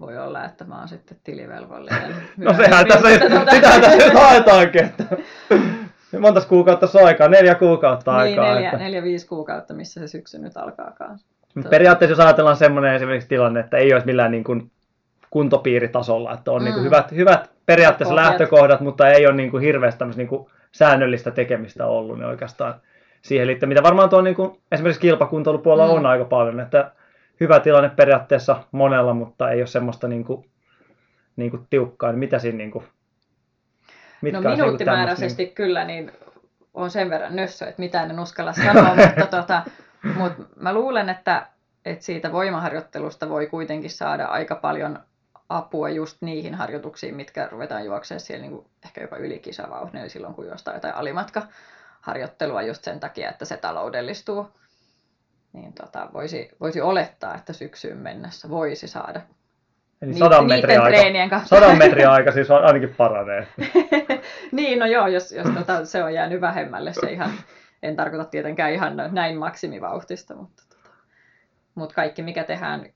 voi 0.00 0.18
olla, 0.18 0.44
että 0.44 0.64
mä 0.64 0.78
oon 0.78 0.88
sitten 0.88 1.18
tilivelvollinen. 1.24 2.14
No 2.36 2.54
sehän 2.54 2.86
tässä, 2.86 3.08
sitähän 3.54 3.80
tässä 3.80 4.04
nyt 4.04 4.14
haetaankin, 4.14 4.84
että 4.84 5.04
monta 6.20 6.40
kuukautta 6.48 6.86
se 6.86 6.98
on 6.98 7.06
aikaa, 7.06 7.28
neljä 7.28 7.54
kuukautta 7.54 8.10
Niin, 8.12 8.20
aikaa. 8.40 8.54
neljä, 8.54 8.70
että... 8.70 8.84
neljä, 8.84 9.02
viisi 9.02 9.26
kuukautta, 9.28 9.74
missä 9.74 10.00
se 10.00 10.06
syksy 10.08 10.38
nyt 10.38 10.56
alkaakaan. 10.56 11.18
Mutta 11.54 11.70
periaatteessa 11.70 12.12
jos 12.12 12.20
ajatellaan 12.20 12.56
semmoinen 12.56 12.94
esimerkiksi 12.94 13.28
tilanne, 13.28 13.60
että 13.60 13.76
ei 13.76 13.92
olisi 13.92 14.06
millään 14.06 14.30
niin 14.30 14.44
kuin 14.44 14.70
kuntopiiritasolla, 15.30 16.34
että 16.34 16.52
on 16.52 16.60
Mm. 16.60 16.64
niin 16.64 16.74
kuin 16.74 16.84
hyvät, 16.84 17.12
hyvät 17.12 17.50
periaatteessa 17.66 18.14
Pohjat. 18.14 18.28
lähtökohdat, 18.30 18.80
mutta 18.80 19.08
ei 19.10 19.26
ole 19.26 19.34
niin 19.34 19.50
kuin 19.50 19.62
hirveästi 19.62 20.04
niin 20.16 20.28
kuin 20.28 20.46
säännöllistä 20.72 21.30
tekemistä 21.30 21.86
ollut, 21.86 22.18
niin 22.18 22.26
oikeastaan 22.28 22.74
siihen 23.22 23.46
liittyen, 23.46 23.68
mitä 23.68 23.82
varmaan 23.82 24.08
tuo 24.08 24.20
niin 24.22 24.36
kuin 24.36 24.60
esimerkiksi 24.72 25.00
kilpakuntoilupuolella 25.00 25.92
Mm. 25.92 25.98
on 25.98 26.06
aika 26.06 26.24
paljon, 26.24 26.60
että 26.60 26.90
hyvä 27.40 27.60
tilanne 27.60 27.90
periaatteessa 27.96 28.56
monella, 28.72 29.14
mutta 29.14 29.50
ei 29.50 29.60
ole 29.60 29.66
semmoista 29.66 30.08
niin 30.08 30.24
kuin 30.24 30.44
niin 31.36 31.50
kuin 31.50 31.66
tiukkaa, 31.70 32.10
niin 32.10 32.18
mitä 32.18 32.38
siinä 32.38 32.58
niin 32.58 32.70
kuin, 32.70 32.84
No 34.22 34.28
olisi 34.28 34.48
niinku 34.48 34.62
minuuttimääräisesti 34.62 35.36
tämmöistä 35.36 35.56
kyllä, 35.56 35.84
niin 35.84 36.12
on 36.74 36.90
sen 36.90 37.10
verran 37.10 37.36
nössö, 37.36 37.66
että 37.68 37.82
mitään 37.82 38.10
en 38.10 38.20
uskalla 38.20 38.52
sanoa, 38.52 38.94
mutta, 39.06 39.26
tota, 39.26 39.62
mutta 40.14 40.42
mä 40.56 40.72
luulen, 40.72 41.08
että, 41.08 41.46
että 41.84 42.04
siitä 42.04 42.32
voimaharjoittelusta 42.32 43.28
voi 43.28 43.46
kuitenkin 43.46 43.90
saada 43.90 44.24
aika 44.24 44.54
paljon 44.54 44.98
apua 45.48 45.88
just 45.88 46.16
niihin 46.20 46.54
harjoituksiin, 46.54 47.14
mitkä 47.14 47.48
ruvetaan 47.52 47.84
juoksemaan 47.84 48.20
siellä 48.20 48.42
niin 48.42 48.52
kuin 48.52 48.66
ehkä 48.84 49.00
jopa 49.00 49.16
ylikisavauhdilla 49.16 50.08
silloin, 50.08 50.34
kun 50.34 50.46
jostain 50.46 50.74
jotain 50.74 50.94
alimatkaharjoittelua 50.94 52.62
just 52.62 52.84
sen 52.84 53.00
takia, 53.00 53.30
että 53.30 53.44
se 53.44 53.56
taloudellistuu. 53.56 54.48
Niin 55.52 55.72
tota, 55.72 56.08
voisi, 56.12 56.50
voisi 56.60 56.80
olettaa, 56.80 57.34
että 57.34 57.52
syksyyn 57.52 57.98
mennessä 57.98 58.50
voisi 58.50 58.88
saada 58.88 59.20
Eli 60.02 60.12
Ni- 60.12 60.18
sadan 60.18 60.46
metrin 60.46 60.80
aika, 60.80 61.40
sadan 61.44 61.78
metrin 61.78 62.08
aika 62.16 62.32
siis 62.32 62.50
on 62.50 62.64
ainakin 62.64 62.94
paranee. 62.94 63.46
niin, 64.52 64.78
no 64.78 64.86
joo, 64.86 65.06
jos, 65.06 65.32
jos 65.32 65.48
tota, 65.54 65.84
se 65.84 66.04
on 66.04 66.14
jäänyt 66.14 66.40
vähemmälle, 66.40 66.92
se 66.92 67.12
ihan, 67.12 67.30
en 67.82 67.96
tarkoita 67.96 68.24
tietenkään 68.24 68.72
ihan 68.72 68.96
näin 69.10 69.38
maksimivauhtista, 69.38 70.34
mutta, 70.34 70.62
tota, 70.68 70.88
mutta 71.74 71.94
kaikki 71.94 72.22
mikä 72.22 72.44
tehdään 72.44 72.86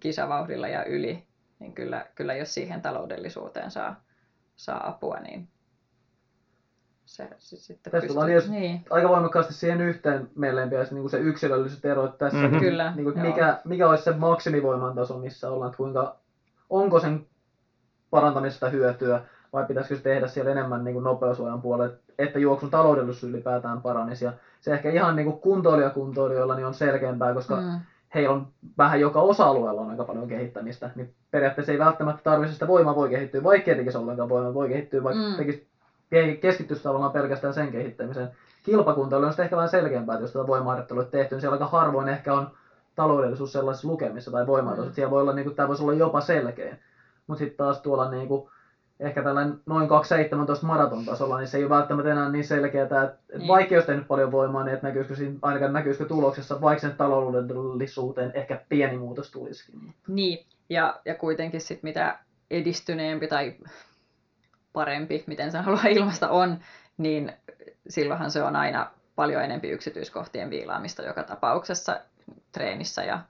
kisavauhdilla 0.00 0.68
ja 0.68 0.84
yli, 0.84 1.26
niin 1.58 1.72
kyllä, 1.72 2.06
kyllä 2.14 2.34
jos 2.34 2.54
siihen 2.54 2.82
taloudellisuuteen 2.82 3.70
saa, 3.70 4.00
saa 4.56 4.88
apua, 4.88 5.16
niin 5.16 5.48
se, 7.06 7.28
se 7.38 7.56
sitten 7.56 7.90
Tässä 7.90 8.08
tullaan 8.08 8.32
jos 8.32 8.50
niin, 8.50 8.84
aika 8.90 9.08
voimakkaasti 9.08 9.54
siihen 9.54 9.80
yhteen 9.80 10.30
meille 10.34 10.60
lempiäisi 10.60 10.94
niin 10.94 11.10
se 11.10 11.18
yksilölliset 11.18 11.84
erot 11.84 12.18
tässä. 12.18 12.48
Mhm. 12.48 12.58
Kyllä, 12.58 12.92
Niin 12.96 13.04
kuin, 13.04 13.18
joo. 13.18 13.26
mikä, 13.26 13.60
mikä 13.64 13.88
olisi 13.88 14.04
se 14.04 14.12
maksimivoiman 14.12 14.94
taso, 14.94 15.18
missä 15.18 15.50
ollaan, 15.50 15.68
että 15.68 15.76
kuinka, 15.76 16.16
onko 16.70 16.98
sen 16.98 17.26
parantamisesta 18.10 18.68
hyötyä 18.68 19.20
vai 19.52 19.64
pitäisikö 19.64 19.96
se 19.96 20.02
tehdä 20.02 20.26
siellä 20.26 20.50
enemmän 20.50 20.84
niin 20.84 20.94
kuin 20.94 21.04
nopeusuojan 21.04 21.62
puolelle, 21.62 21.98
että 22.18 22.38
juoksun 22.38 22.70
taloudellisuus 22.70 23.24
ylipäätään 23.32 23.80
paranisi. 23.82 24.24
Ja 24.24 24.32
se 24.60 24.72
ehkä 24.74 24.90
ihan 24.90 25.16
niin 25.16 25.24
kuin 25.26 25.40
kuntoilijakuntoilijoilla 25.40 26.54
niin 26.54 26.66
on 26.66 26.74
selkeämpää, 26.74 27.32
koska 27.34 27.56
mm, 27.56 27.80
heillä 28.14 28.34
on 28.34 28.46
vähän 28.78 29.00
joka 29.00 29.20
osa-alueella 29.20 29.80
on 29.80 29.90
aika 29.90 30.04
paljon 30.04 30.28
kehittämistä, 30.28 30.90
niin 30.94 31.14
periaatteessa 31.30 31.72
ei 31.72 31.78
välttämättä 31.78 32.22
tarvitse 32.24 32.52
sitä 32.54 32.66
voimaa 32.66 32.94
voi 32.94 33.08
kehittyä, 33.08 33.42
vaikka 33.42 33.70
ei 33.70 33.76
tekisi 33.76 33.98
ollenkaan 33.98 34.28
voimaa 34.28 34.54
voi 34.54 34.68
kehittyä, 34.68 35.02
vaikka 35.02 35.22
Mm. 35.22 35.36
tekisi, 35.36 35.66
ke- 36.14 36.36
keskittyisi 36.40 36.82
tavallaan 36.82 37.12
pelkästään 37.12 37.54
sen 37.54 37.70
kehittämiseen. 37.70 38.28
Kilpakuntoilla 38.62 39.26
on 39.26 39.32
sitten 39.32 39.44
ehkä 39.44 39.56
vähän 39.56 39.68
selkeämpää, 39.68 40.14
että 40.14 40.22
jos 40.22 40.32
tätä 40.32 40.46
voimaharjoittelua 40.46 41.04
tehty, 41.04 41.34
niin 41.34 41.40
siellä 41.40 41.54
aika 41.54 41.66
harvoin 41.66 42.08
ehkä 42.08 42.34
on 42.34 42.50
taloudellisuus 42.96 43.52
sellaisissa 43.52 43.88
lukemissa 43.88 44.30
tai 44.30 44.46
voimaharjoituksissa, 44.46 44.92
Mm. 44.92 44.94
siellä 44.94 45.10
voi 45.10 45.20
olla, 45.22 45.32
niin 45.32 45.44
kuin, 45.44 45.56
tämä 45.56 45.68
voisi 45.68 45.82
olla 45.82 45.92
jopa 45.94 46.20
selkeä. 46.20 46.76
Mutta 47.26 47.38
sitten 47.38 47.56
taas 47.56 47.80
tuolla 47.80 48.10
niin 48.10 48.28
kuin, 48.28 48.50
ehkä 49.00 49.22
tällainen 49.22 49.60
noin 49.66 49.88
2.17 49.88 50.66
maraton 50.66 51.04
tasolla, 51.04 51.38
niin 51.38 51.48
se 51.48 51.58
ei 51.58 51.64
ole 51.64 51.70
välttämättä 51.70 52.10
enää 52.12 52.28
niin 52.30 52.44
selkeää, 52.44 52.82
että, 52.84 53.14
Niin. 53.38 53.48
vaikka 53.48 53.74
jos 53.74 53.84
tehnyt 53.84 54.08
paljon 54.08 54.32
voimaa, 54.32 54.64
niin 54.64 54.74
että 54.74 54.86
näkyisikö 54.86 55.16
siinä, 55.16 55.34
ainakaan 55.42 55.72
näkyisikö 55.72 56.04
tuloksessa, 56.08 56.60
vaikka 56.60 56.80
sen 56.80 56.96
taloudellisuuteen 56.96 58.30
ehkä 58.34 58.60
pieni 58.68 58.98
muutos 58.98 59.30
tulisikin. 59.30 59.94
niin. 60.08 60.46
Ja, 60.70 61.00
ja 61.04 61.14
kuitenkin 61.14 61.60
sit 61.60 61.82
mitä 61.82 62.18
edistyneempi 62.50 63.28
tai 63.28 63.54
parempi, 64.72 65.24
miten 65.26 65.52
sen 65.52 65.64
haluaa 65.64 65.86
ilmaista 65.88 66.28
on, 66.28 66.58
niin 66.98 67.32
silloinhan 67.88 68.30
se 68.30 68.42
on 68.42 68.56
aina 68.56 68.90
paljon 69.16 69.42
enempi 69.42 69.70
yksityiskohtien 69.70 70.50
viilaamista 70.50 71.02
joka 71.02 71.22
tapauksessa 71.22 72.00
treenissä 72.52 73.04
ja 73.04 73.20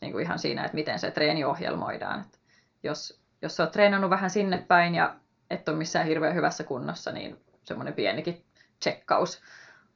niin 0.00 0.12
kuin 0.12 0.22
ihan 0.24 0.38
siinä, 0.38 0.64
että 0.64 0.74
miten 0.74 0.98
se 0.98 1.10
treeni 1.10 1.44
ohjelmoidaan. 1.44 2.20
Et 2.20 2.40
jos, 2.82 3.20
jos 3.42 3.56
sä 3.56 3.62
oot 3.62 3.72
treenannut 3.72 4.10
vähän 4.10 4.30
sinne 4.30 4.64
päin 4.68 4.94
ja 4.94 5.14
et 5.50 5.68
ole 5.68 5.76
missään 5.76 6.06
hirveän 6.06 6.34
hyvässä 6.34 6.64
kunnossa, 6.64 7.12
niin 7.12 7.40
semmoinen 7.62 7.94
pienikin 7.94 8.44
tsekkaus 8.78 9.42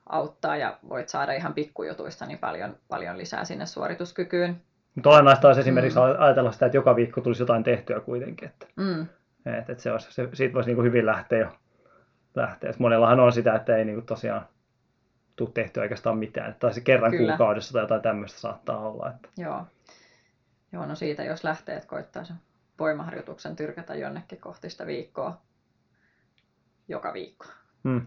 auttaa 0.08 0.56
ja 0.56 0.78
voit 0.88 1.08
saada 1.08 1.32
ihan 1.32 1.54
pikkujutuista 1.54 2.26
niin 2.26 2.38
paljon, 2.38 2.76
paljon 2.88 3.18
lisää 3.18 3.44
sinne 3.44 3.66
suorituskykyyn. 3.66 4.62
Mutta 4.94 5.10
olennaista 5.10 5.48
olisi 5.48 5.60
esimerkiksi 5.60 5.98
Mm. 5.98 6.04
ajatella 6.18 6.52
sitä, 6.52 6.66
että 6.66 6.78
joka 6.78 6.96
viikko 6.96 7.20
tulisi 7.20 7.42
jotain 7.42 7.64
tehtyä 7.64 8.00
kuitenkin. 8.00 8.48
Että, 8.48 8.66
Mm, 8.76 9.06
että, 9.46 9.72
että 9.72 9.82
se 9.82 9.92
olisi, 9.92 10.12
se, 10.12 10.28
siitä 10.32 10.54
voisi 10.54 10.68
niin 10.68 10.76
kuin 10.76 10.86
hyvin 10.86 11.06
lähteä 11.06 11.38
jo. 11.38 11.48
Lähteä. 12.34 12.70
Et 12.70 12.78
monellahan 12.78 13.20
on 13.20 13.32
sitä, 13.32 13.54
että 13.54 13.76
ei 13.76 13.84
niin 13.84 13.96
kuin 13.96 14.06
tosiaan 14.06 14.46
tule 15.36 15.50
tehtyä 15.54 15.82
oikeastaan 15.82 16.18
mitään. 16.18 16.56
Tai 16.58 16.74
se 16.74 16.80
kerran 16.80 17.10
Kyllä. 17.10 17.32
kuukaudessa 17.32 17.72
tai 17.72 17.82
jotain 17.82 18.02
tämmöistä 18.02 18.40
saattaa 18.40 18.78
olla. 18.88 19.10
Että. 19.10 19.28
joo. 19.36 19.62
joo, 20.72 20.86
no 20.86 20.94
siitä 20.94 21.24
jos 21.24 21.44
lähtee, 21.44 21.76
että 21.76 21.88
koittaa 21.88 22.24
sen 22.24 22.36
voimaharjoituksen 22.78 23.56
tyrkätä 23.56 23.94
jonnekin 23.94 24.40
kohti 24.40 24.70
sitä 24.70 24.86
viikkoa 24.86 25.38
joka 26.88 27.12
viikko, 27.12 27.46
Hmm. 27.84 28.06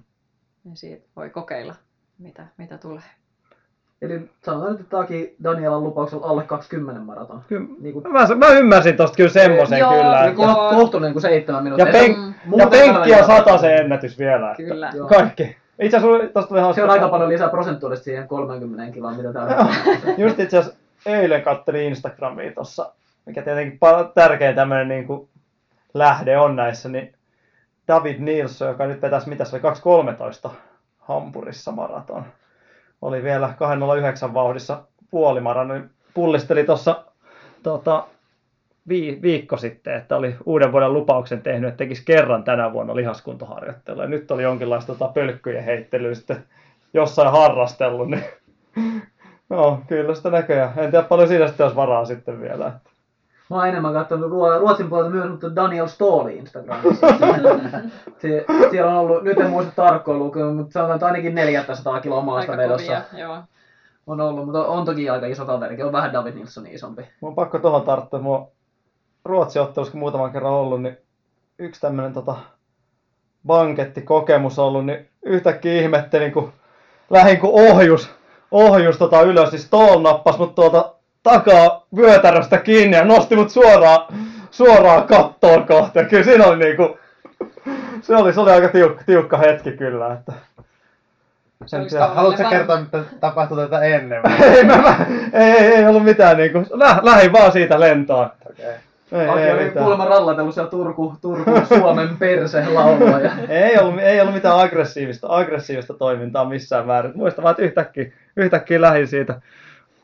niin 0.64 0.78
siitä 0.78 1.08
voi 1.16 1.30
kokeilla, 1.30 1.76
mitä, 2.20 2.48
mitä 2.58 2.78
tulee. 2.78 3.04
Eli 4.02 4.30
sanotaan 4.44 4.72
nyt, 4.72 4.80
että 4.82 4.90
tämäkin 4.92 5.36
Danielan 5.44 5.84
lupauksella 5.84 6.28
alle 6.28 6.44
20 6.44 7.02
maraton. 7.02 7.44
Kyllä, 7.48 7.68
Niin 7.80 7.94
kuin, 7.94 8.12
mä, 8.12 8.28
mä 8.36 8.48
ymmärsin 8.50 8.98
tosta 8.98 9.16
kyllä 9.18 9.30
semmoisen 9.30 9.80
Joo, 9.80 9.92
kyllä. 9.94 10.22
niin 10.22 10.30
Että, 10.30 10.76
kohtuullinen 10.76 11.14
kuin 11.14 11.22
seitsemän 11.22 11.60
ja, 11.60 11.64
minuuttia. 11.64 11.92
pen, 12.02 12.12
Mm. 12.18 12.28
ja 12.28 12.34
Muuten 12.46 12.70
penkki 12.70 13.12
on 13.14 13.20
tällä 13.20 13.28
sata 13.28 13.58
se 13.58 13.76
ennätys 13.76 14.20
vielä. 14.20 14.52
Että 14.52 14.64
Kyllä. 14.64 14.92
Joo. 14.96 15.08
Kaikki. 15.08 15.58
Itse 15.80 15.98
asiassa 15.98 16.28
tuosta 16.34 16.50
tuli 16.50 16.60
hauska. 16.60 16.82
Se 16.82 16.84
on 16.84 16.90
aika 16.90 17.10
paljon 17.10 17.30
lisää 17.30 17.50
prosentuaalisesti 17.50 18.10
siihen 18.10 18.28
30 18.28 18.94
kiloon, 18.94 19.16
mitä 19.16 19.34
täällä 19.34 19.56
Just 20.18 20.40
itse 20.40 20.58
asiassa 20.58 20.80
eilen 21.06 21.42
katselin 21.42 21.84
Instagramia 21.84 22.52
tuossa, 22.52 22.94
mikä 23.26 23.42
tietenkin 23.42 23.80
tärkein 24.14 24.56
tämmöinen 24.56 24.88
niin 24.88 25.08
kuin 25.08 25.30
lähde 25.94 26.38
on 26.38 26.56
näissä, 26.56 26.90
niin 26.90 27.14
David 27.88 28.20
Nilsson, 28.20 28.68
joka 28.68 28.86
nyt 28.86 29.02
vetäisi, 29.02 29.30
mitä 29.30 29.46
se 29.46 29.56
oli, 29.56 30.04
2.13 30.50 30.52
Hampurissa 31.00 31.72
maraton. 31.72 32.26
Oli 33.02 33.24
vielä 33.24 33.54
2.09 34.28 34.34
vauhdissa 34.34 34.84
puolimaran, 35.12 35.68
niin 35.68 35.90
pullisteli 36.14 36.64
tuossa 36.64 37.04
tota, 37.64 38.08
vi- 38.90 39.20
viikko 39.22 39.58
sitten, 39.58 39.94
että 39.96 40.16
oli 40.16 40.36
uuden 40.46 40.72
vuoden 40.72 40.94
lupauksen 40.94 41.42
tehnyt, 41.42 41.68
että 41.68 41.78
tekisi 41.78 42.04
kerran 42.06 42.44
tänä 42.44 42.74
vuonna 42.74 42.96
lihaskuntoharjoittelua. 42.96 44.04
Ja 44.04 44.10
nyt 44.10 44.32
oli 44.32 44.44
jonkinlaista 44.44 44.94
tota, 44.94 45.12
pölkkyjen 45.14 45.64
heittelyä 45.64 46.14
sitten 46.14 46.44
jossain 46.94 47.32
harrastellut, 47.32 48.10
niin 48.10 48.24
no, 49.50 49.82
kyllä 49.88 50.16
sitä 50.16 50.30
näköjään. 50.30 50.74
En 50.78 50.92
tiedä 50.92 51.08
paljon 51.08 51.28
siinä 51.28 51.48
sitten 51.48 51.64
olisi 51.64 51.76
varaa 51.76 52.06
sitten 52.06 52.42
vielä. 52.42 52.72
Mä 53.50 53.58
oon 53.58 53.68
enemmän 53.68 53.94
katsonut 53.94 54.32
Ruo- 54.32 54.60
Ruotsin 54.60 54.90
puolelta 54.90 55.10
myös 55.10 55.30
mutta 55.30 55.56
Daniel 55.56 55.88
Stoli 55.88 56.38
Instagramissa. 56.38 57.08
Sie- 58.22 58.46
siellä 58.72 58.92
on 58.92 58.98
ollut, 58.98 59.24
nyt 59.24 59.40
en 59.40 59.50
muista 59.50 59.72
tarkkoa 59.76 60.18
lukua, 60.18 60.54
mutta 60.54 60.74
sanotaan, 60.74 60.96
että 60.96 61.06
ainakin 61.06 61.36
400 61.36 62.00
kiloa 62.02 62.22
maasta 62.22 62.52
Aika 62.52 62.64
vedossa 62.64 63.02
kovia, 63.10 63.26
joo. 63.26 63.38
on 64.08 64.22
ollut, 64.22 64.46
mutta 64.46 64.66
on 64.68 64.86
toki 64.86 65.10
aika 65.10 65.26
iso 65.26 65.46
kaverikin, 65.46 65.86
on 65.86 65.92
vähän 65.92 66.14
David 66.14 66.34
Nilssonin 66.34 66.74
isompi. 66.74 67.02
Mun 67.22 67.30
on 67.30 67.36
pakko 67.36 67.60
tuohon 67.60 67.82
tarttua. 67.82 68.20
On 68.20 68.48
Ruotsin 69.26 69.62
ottelussa, 69.62 69.98
muutaman 69.98 70.32
kerran 70.32 70.54
ollut, 70.54 70.82
niin 70.82 70.98
yksi 71.60 71.82
tämmönen 71.82 72.14
tota, 72.14 72.36
bankettikokemus 73.48 74.60
ollut, 74.60 74.86
niin 74.86 75.10
yhtäkkiä 75.26 75.82
ihmettelin, 75.82 76.32
kun 76.32 76.54
lähin 77.10 77.40
kun 77.40 77.72
ohjus, 77.72 78.10
ohjus 78.52 78.98
tota 78.98 79.22
ylös, 79.22 79.52
niin 79.52 79.62
Stoll 79.62 80.02
nappasi 80.02 80.38
mut 80.38 80.56
tuolta 80.56 80.94
takaa 81.24 81.86
vyötäröstä 81.96 82.58
kiinni 82.58 82.98
ja 82.98 83.06
nosti 83.06 83.36
mut 83.36 83.50
suoraan, 83.50 84.00
suoraan 84.52 85.04
kattoon 85.04 85.68
kohti. 85.68 86.00
Ja 86.00 86.06
kyllä 86.06 86.24
siinä 86.24 86.46
oli 86.46 86.58
niinku, 86.66 86.98
se 88.02 88.16
oli, 88.16 88.34
se 88.34 88.40
oli 88.42 88.52
aika 88.52 88.68
tiukka, 88.70 89.04
tiukka 89.06 89.38
hetki 89.38 89.72
kyllä. 89.72 90.14
Että 90.14 90.34
sen 91.66 91.88
kauan- 91.90 92.16
Haluatko 92.16 92.44
sä 92.44 92.50
kertoa, 92.50 92.80
mitä 92.82 93.04
tapahtui 93.20 93.58
tätä 93.58 93.82
ennen? 93.82 94.22
ei, 94.56 94.64
mä, 94.64 94.78
mä, 94.78 95.06
ei, 95.34 95.52
ei, 95.52 95.74
ei 95.76 95.86
ollut 95.88 96.04
mitään 96.04 96.38
niinku, 96.38 96.60
lä, 96.70 97.00
lähin 97.04 97.32
vaan 97.34 97.52
siitä 97.52 97.80
lentoon. 97.80 98.30
Okei. 98.50 98.76
Ei, 99.12 99.28
Aki 99.28 99.42
ei, 99.42 99.54
oli 99.54 99.72
kuulemma 99.72 100.06
rallatellut 100.06 100.54
siellä 100.54 100.70
Turku, 100.70 101.14
Turku 101.22 101.52
Suomen 101.68 102.18
perse 102.18 102.66
laulua. 102.68 103.20
Ja... 103.20 103.32
ei, 103.50 103.78
ollut, 103.78 104.00
ei 104.00 104.22
ollut 104.22 104.34
mitään 104.34 104.60
aggressiivista, 104.60 105.28
aggressiivista 105.30 105.94
toimintaa 105.94 106.46
missään 106.46 106.88
määrin. 106.88 107.12
Muistan 107.16 107.44
vaan, 107.44 107.52
että 107.52 107.64
yhtäkkiä, 107.64 108.12
yhtäkkiä 108.36 108.82
lähin 108.82 109.08
siitä. 109.08 109.42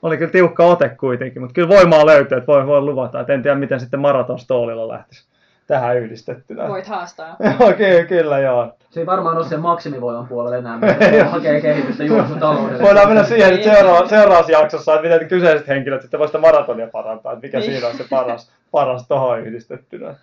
Oli 0.01 0.17
kyllä 0.17 0.31
tiukka 0.31 0.65
ote 0.65 0.89
kuitenkin, 0.89 1.41
mutta 1.41 1.53
kyllä 1.53 1.69
voimaa 1.69 2.05
löytyy, 2.05 2.37
että 2.37 2.47
voin, 2.47 2.67
voin 2.67 2.85
luvata. 2.85 3.19
Et 3.19 3.29
en 3.29 3.41
tiedä, 3.41 3.57
miten 3.57 3.79
sitten 3.79 3.99
maratonstoolilla 3.99 4.87
lähtisi 4.87 5.32
tähän 5.67 5.97
yhdistettynä. 5.97 6.67
Voit 6.67 6.87
haastaa. 6.87 7.35
Joo, 7.59 7.73
kyllä, 7.73 8.05
kyllä, 8.05 8.39
joo. 8.39 8.73
Se 8.89 8.99
ei 8.99 9.05
varmaan 9.05 9.37
ole 9.37 9.45
sen 9.47 9.59
maksimivoiman 9.59 10.27
puolella 10.27 10.57
enää, 10.57 10.77
mutta 10.79 11.25
hakee 11.29 11.61
kehitystä 11.61 12.03
juoksutaloudelle. 12.03 12.83
Voidaan 12.83 13.07
mennä 13.07 13.23
siihen 13.23 13.49
nyt 13.53 13.63
seuraava, 13.63 14.07
seuraavassa 14.07 14.51
jaksossa, 14.51 14.93
että 14.95 15.09
miten 15.09 15.27
kyseiset 15.27 15.67
henkilöt 15.67 16.01
sitten 16.01 16.19
voi 16.19 16.27
sitä 16.27 16.39
maratonia 16.39 16.87
parantaa, 16.87 17.33
että 17.33 17.45
mikä 17.45 17.59
Niin. 17.59 17.71
siinä 17.71 17.87
on 17.87 17.97
se 17.97 18.05
paras, 18.09 18.51
paras 18.71 19.07
tohon 19.07 19.39
yhdistettynä. 19.39 20.15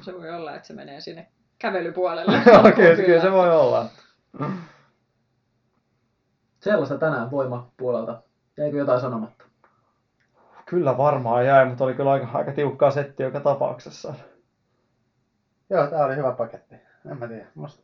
Se 0.00 0.14
voi 0.18 0.30
olla, 0.30 0.54
että 0.54 0.66
se 0.66 0.74
menee 0.74 1.00
sinne 1.00 1.26
kävelypuolelle. 1.58 2.32
Joo, 2.52 2.62
kyllä, 2.76 2.96
kyllä 2.96 3.20
se 3.20 3.32
voi 3.32 3.56
olla. 3.56 3.86
Sellaista 6.60 6.98
tänään 6.98 7.30
voimapuolelta. 7.30 8.22
Jäikö 8.56 8.76
jotain 8.76 9.00
sanomatta? 9.00 9.44
Kyllä 10.66 10.98
varmaan 10.98 11.46
jäi, 11.46 11.64
mutta 11.66 11.84
oli 11.84 11.94
kyllä 11.94 12.10
aika, 12.12 12.28
aika 12.34 12.52
tiukkaa 12.52 12.90
setti 12.90 13.22
joka 13.22 13.40
tapauksessa. 13.40 14.14
Joo, 15.70 15.86
tää 15.86 16.04
oli 16.04 16.16
hyvä 16.16 16.32
paketti. 16.32 16.74
En 17.10 17.18
mä 17.18 17.28
tiedä. 17.28 17.44
Musta 17.54 17.82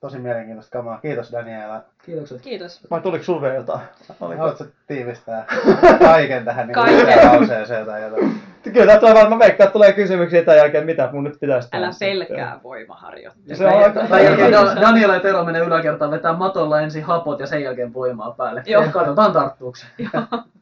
tosi 0.00 0.18
mielenkiintoista 0.18 0.78
kamaa. 0.78 0.98
Kiitos 1.00 1.32
Daniela. 1.32 1.82
Kiitokset. 2.06 2.40
Kiitos. 2.42 2.86
Vai 2.90 3.00
tuliko 3.00 3.24
sulle 3.24 3.40
vielä 3.42 3.54
jotain? 3.54 3.80
Oliko? 4.20 4.38
Haluatko 4.40 4.64
tiivistää 4.86 5.46
kaiken 6.04 6.44
tähän 6.44 6.66
niin 6.66 6.74
Kaiken. 6.74 7.26
lauseeseen 7.32 7.86
tai 7.86 8.02
jotain? 8.02 8.40
Kyllä 8.72 8.86
tää 8.86 8.98
tulee 9.00 9.14
varmaan 9.14 9.38
veikkaa, 9.38 9.64
että 9.64 9.72
tulee 9.72 9.92
kysymyksiä 9.92 10.42
tämän 10.42 10.58
jälkeen, 10.58 10.86
mitä 10.86 11.08
mun 11.12 11.24
nyt 11.24 11.40
pitäisi 11.40 11.68
Älä 11.72 11.90
tehdä. 11.98 12.12
pelkää 12.26 12.60
voimaharjoittelua. 12.62 13.56
Se 13.56 13.66
on 13.66 13.82
aika... 13.84 14.06
Tai 14.06 14.24
jälkeen 14.24 14.52
Da- 14.52 14.80
Daniela 14.80 15.14
ja 15.14 15.20
Tero 15.20 15.44
menee 15.44 15.62
yläkertaan 15.62 16.10
vetää 16.10 16.32
matolla 16.32 16.80
ensin 16.80 17.04
hapot 17.04 17.40
ja 17.40 17.46
sen 17.46 17.62
jälkeen 17.62 17.94
voimaa 17.94 18.30
päälle. 18.30 18.62
Joo. 18.66 18.82
Ja 18.82 18.88
katsotaan 18.92 19.32
tarttuuko 19.32 19.76
se. 19.80 19.86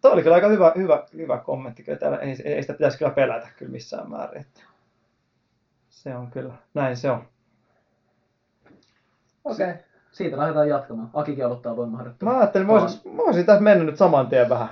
Tuo 0.02 0.10
oli 0.10 0.22
kyllä 0.22 0.34
aika 0.34 0.48
hyvä, 0.48 0.72
hyvä, 0.76 1.02
hyvä 1.16 1.38
kommentti. 1.38 1.82
Kyllä 1.82 1.98
täällä 1.98 2.18
ei, 2.18 2.36
ei, 2.44 2.62
sitä 2.62 2.72
pitäisi 2.72 2.98
kyllä 2.98 3.10
pelätä 3.10 3.48
kyllä 3.56 3.72
missään 3.72 4.10
määrin. 4.10 4.40
Että 4.40 4.60
se 6.04 6.16
on 6.16 6.30
kyllä, 6.30 6.54
näin 6.74 6.96
se 6.96 7.10
on. 7.10 7.24
Okei. 9.44 9.70
Okay. 9.70 9.82
Siitä 10.12 10.36
lähdetään 10.36 10.68
jatkamaan. 10.68 11.10
Akikin 11.14 11.46
aloittaa 11.46 11.76
voimaharjoittelua. 11.76 12.32
Mä 12.32 12.38
ajattelin, 12.38 12.66
mä 12.66 12.72
olisin, 12.72 13.14
mä 13.14 13.22
olisin 13.22 13.46
tässä 13.46 13.62
mennyt 13.62 13.86
nyt 13.86 13.96
saman 13.96 14.26
tien 14.26 14.48
vähän. 14.48 14.68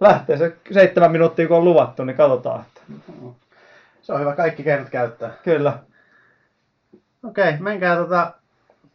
Lähtee 0.00 0.36
se 0.36 0.56
seitsemän 0.72 1.12
minuuttia 1.12 1.48
kun 1.48 1.56
on 1.56 1.64
luvattu, 1.64 2.04
niin 2.04 2.16
katsotaan. 2.16 2.60
Että. 2.60 2.80
Se 4.02 4.12
on 4.12 4.20
hyvä. 4.20 4.36
Kaikki 4.36 4.62
keinot 4.62 4.90
käyttää. 4.90 5.30
Kyllä. 5.44 5.78
Okei, 7.22 7.48
okay, 7.48 7.60
menkää 7.60 7.96
tota, 7.96 8.32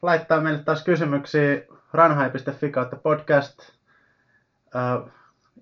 laittaa 0.01 0.41
meille 0.41 0.59
taas 0.59 0.83
kysymyksiä 0.83 1.61
ranhai.fi 1.93 2.69
kautta 2.69 2.95
podcast. 2.95 3.59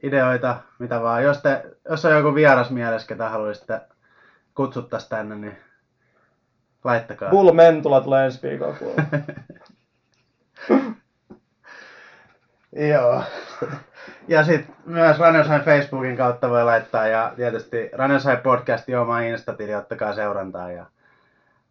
Ideoita, 0.03 0.59
mitä 0.79 1.01
vaan. 1.01 1.23
Jos, 1.23 1.41
te, 1.41 1.65
jos 1.89 2.05
on 2.05 2.11
joku 2.11 2.35
vieras 2.35 2.69
mielessä, 2.69 3.07
ketä 3.07 3.29
haluaisitte 3.29 3.81
kutsuttaisi 4.55 5.09
tänne, 5.09 5.35
niin 5.35 5.57
laittakaa. 6.83 7.29
Bull 7.29 7.51
Mentula 7.51 8.01
tulee 8.01 8.25
ensi 8.25 8.39
viikolla. 8.43 8.75
Joo. 12.91 13.23
Ja 14.27 14.43
sitten 14.43 14.75
myös 14.85 15.19
Ranjoshain 15.19 15.61
Facebookin 15.61 16.17
kautta 16.17 16.49
voi 16.49 16.63
laittaa 16.63 17.07
ja 17.07 17.33
tietysti 17.35 17.89
Ranjoshain 17.93 18.37
podcasti 18.37 18.95
oma 18.95 19.19
Insta-tili, 19.19 19.75
ottakaa 19.75 20.13
seurantaa 20.13 20.71
ja 20.71 20.85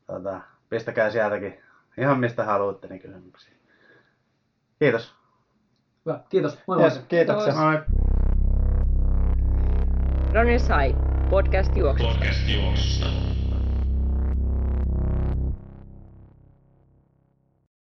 tota, 0.07 0.41
pistäkää 0.69 1.11
sieltäkin 1.11 1.61
ihan 1.99 2.21
mistä 2.21 2.45
haluatte 2.45 2.89
niin 2.89 3.01
kysymyksiä. 3.01 3.53
Kiitos. 4.79 5.15
Hyvä. 6.07 6.21
Kiitos. 6.29 6.59
Moi 6.67 6.77
moi. 6.77 6.85
Yes, 6.85 7.01
kiitoksia. 7.09 7.55
Moi. 7.55 7.81
Runners 10.35 10.69
High, 10.69 10.99
podcast 11.31 11.77
juoksusta. 11.77 12.15
Podcast 12.15 12.49
juoksusta. 12.49 13.42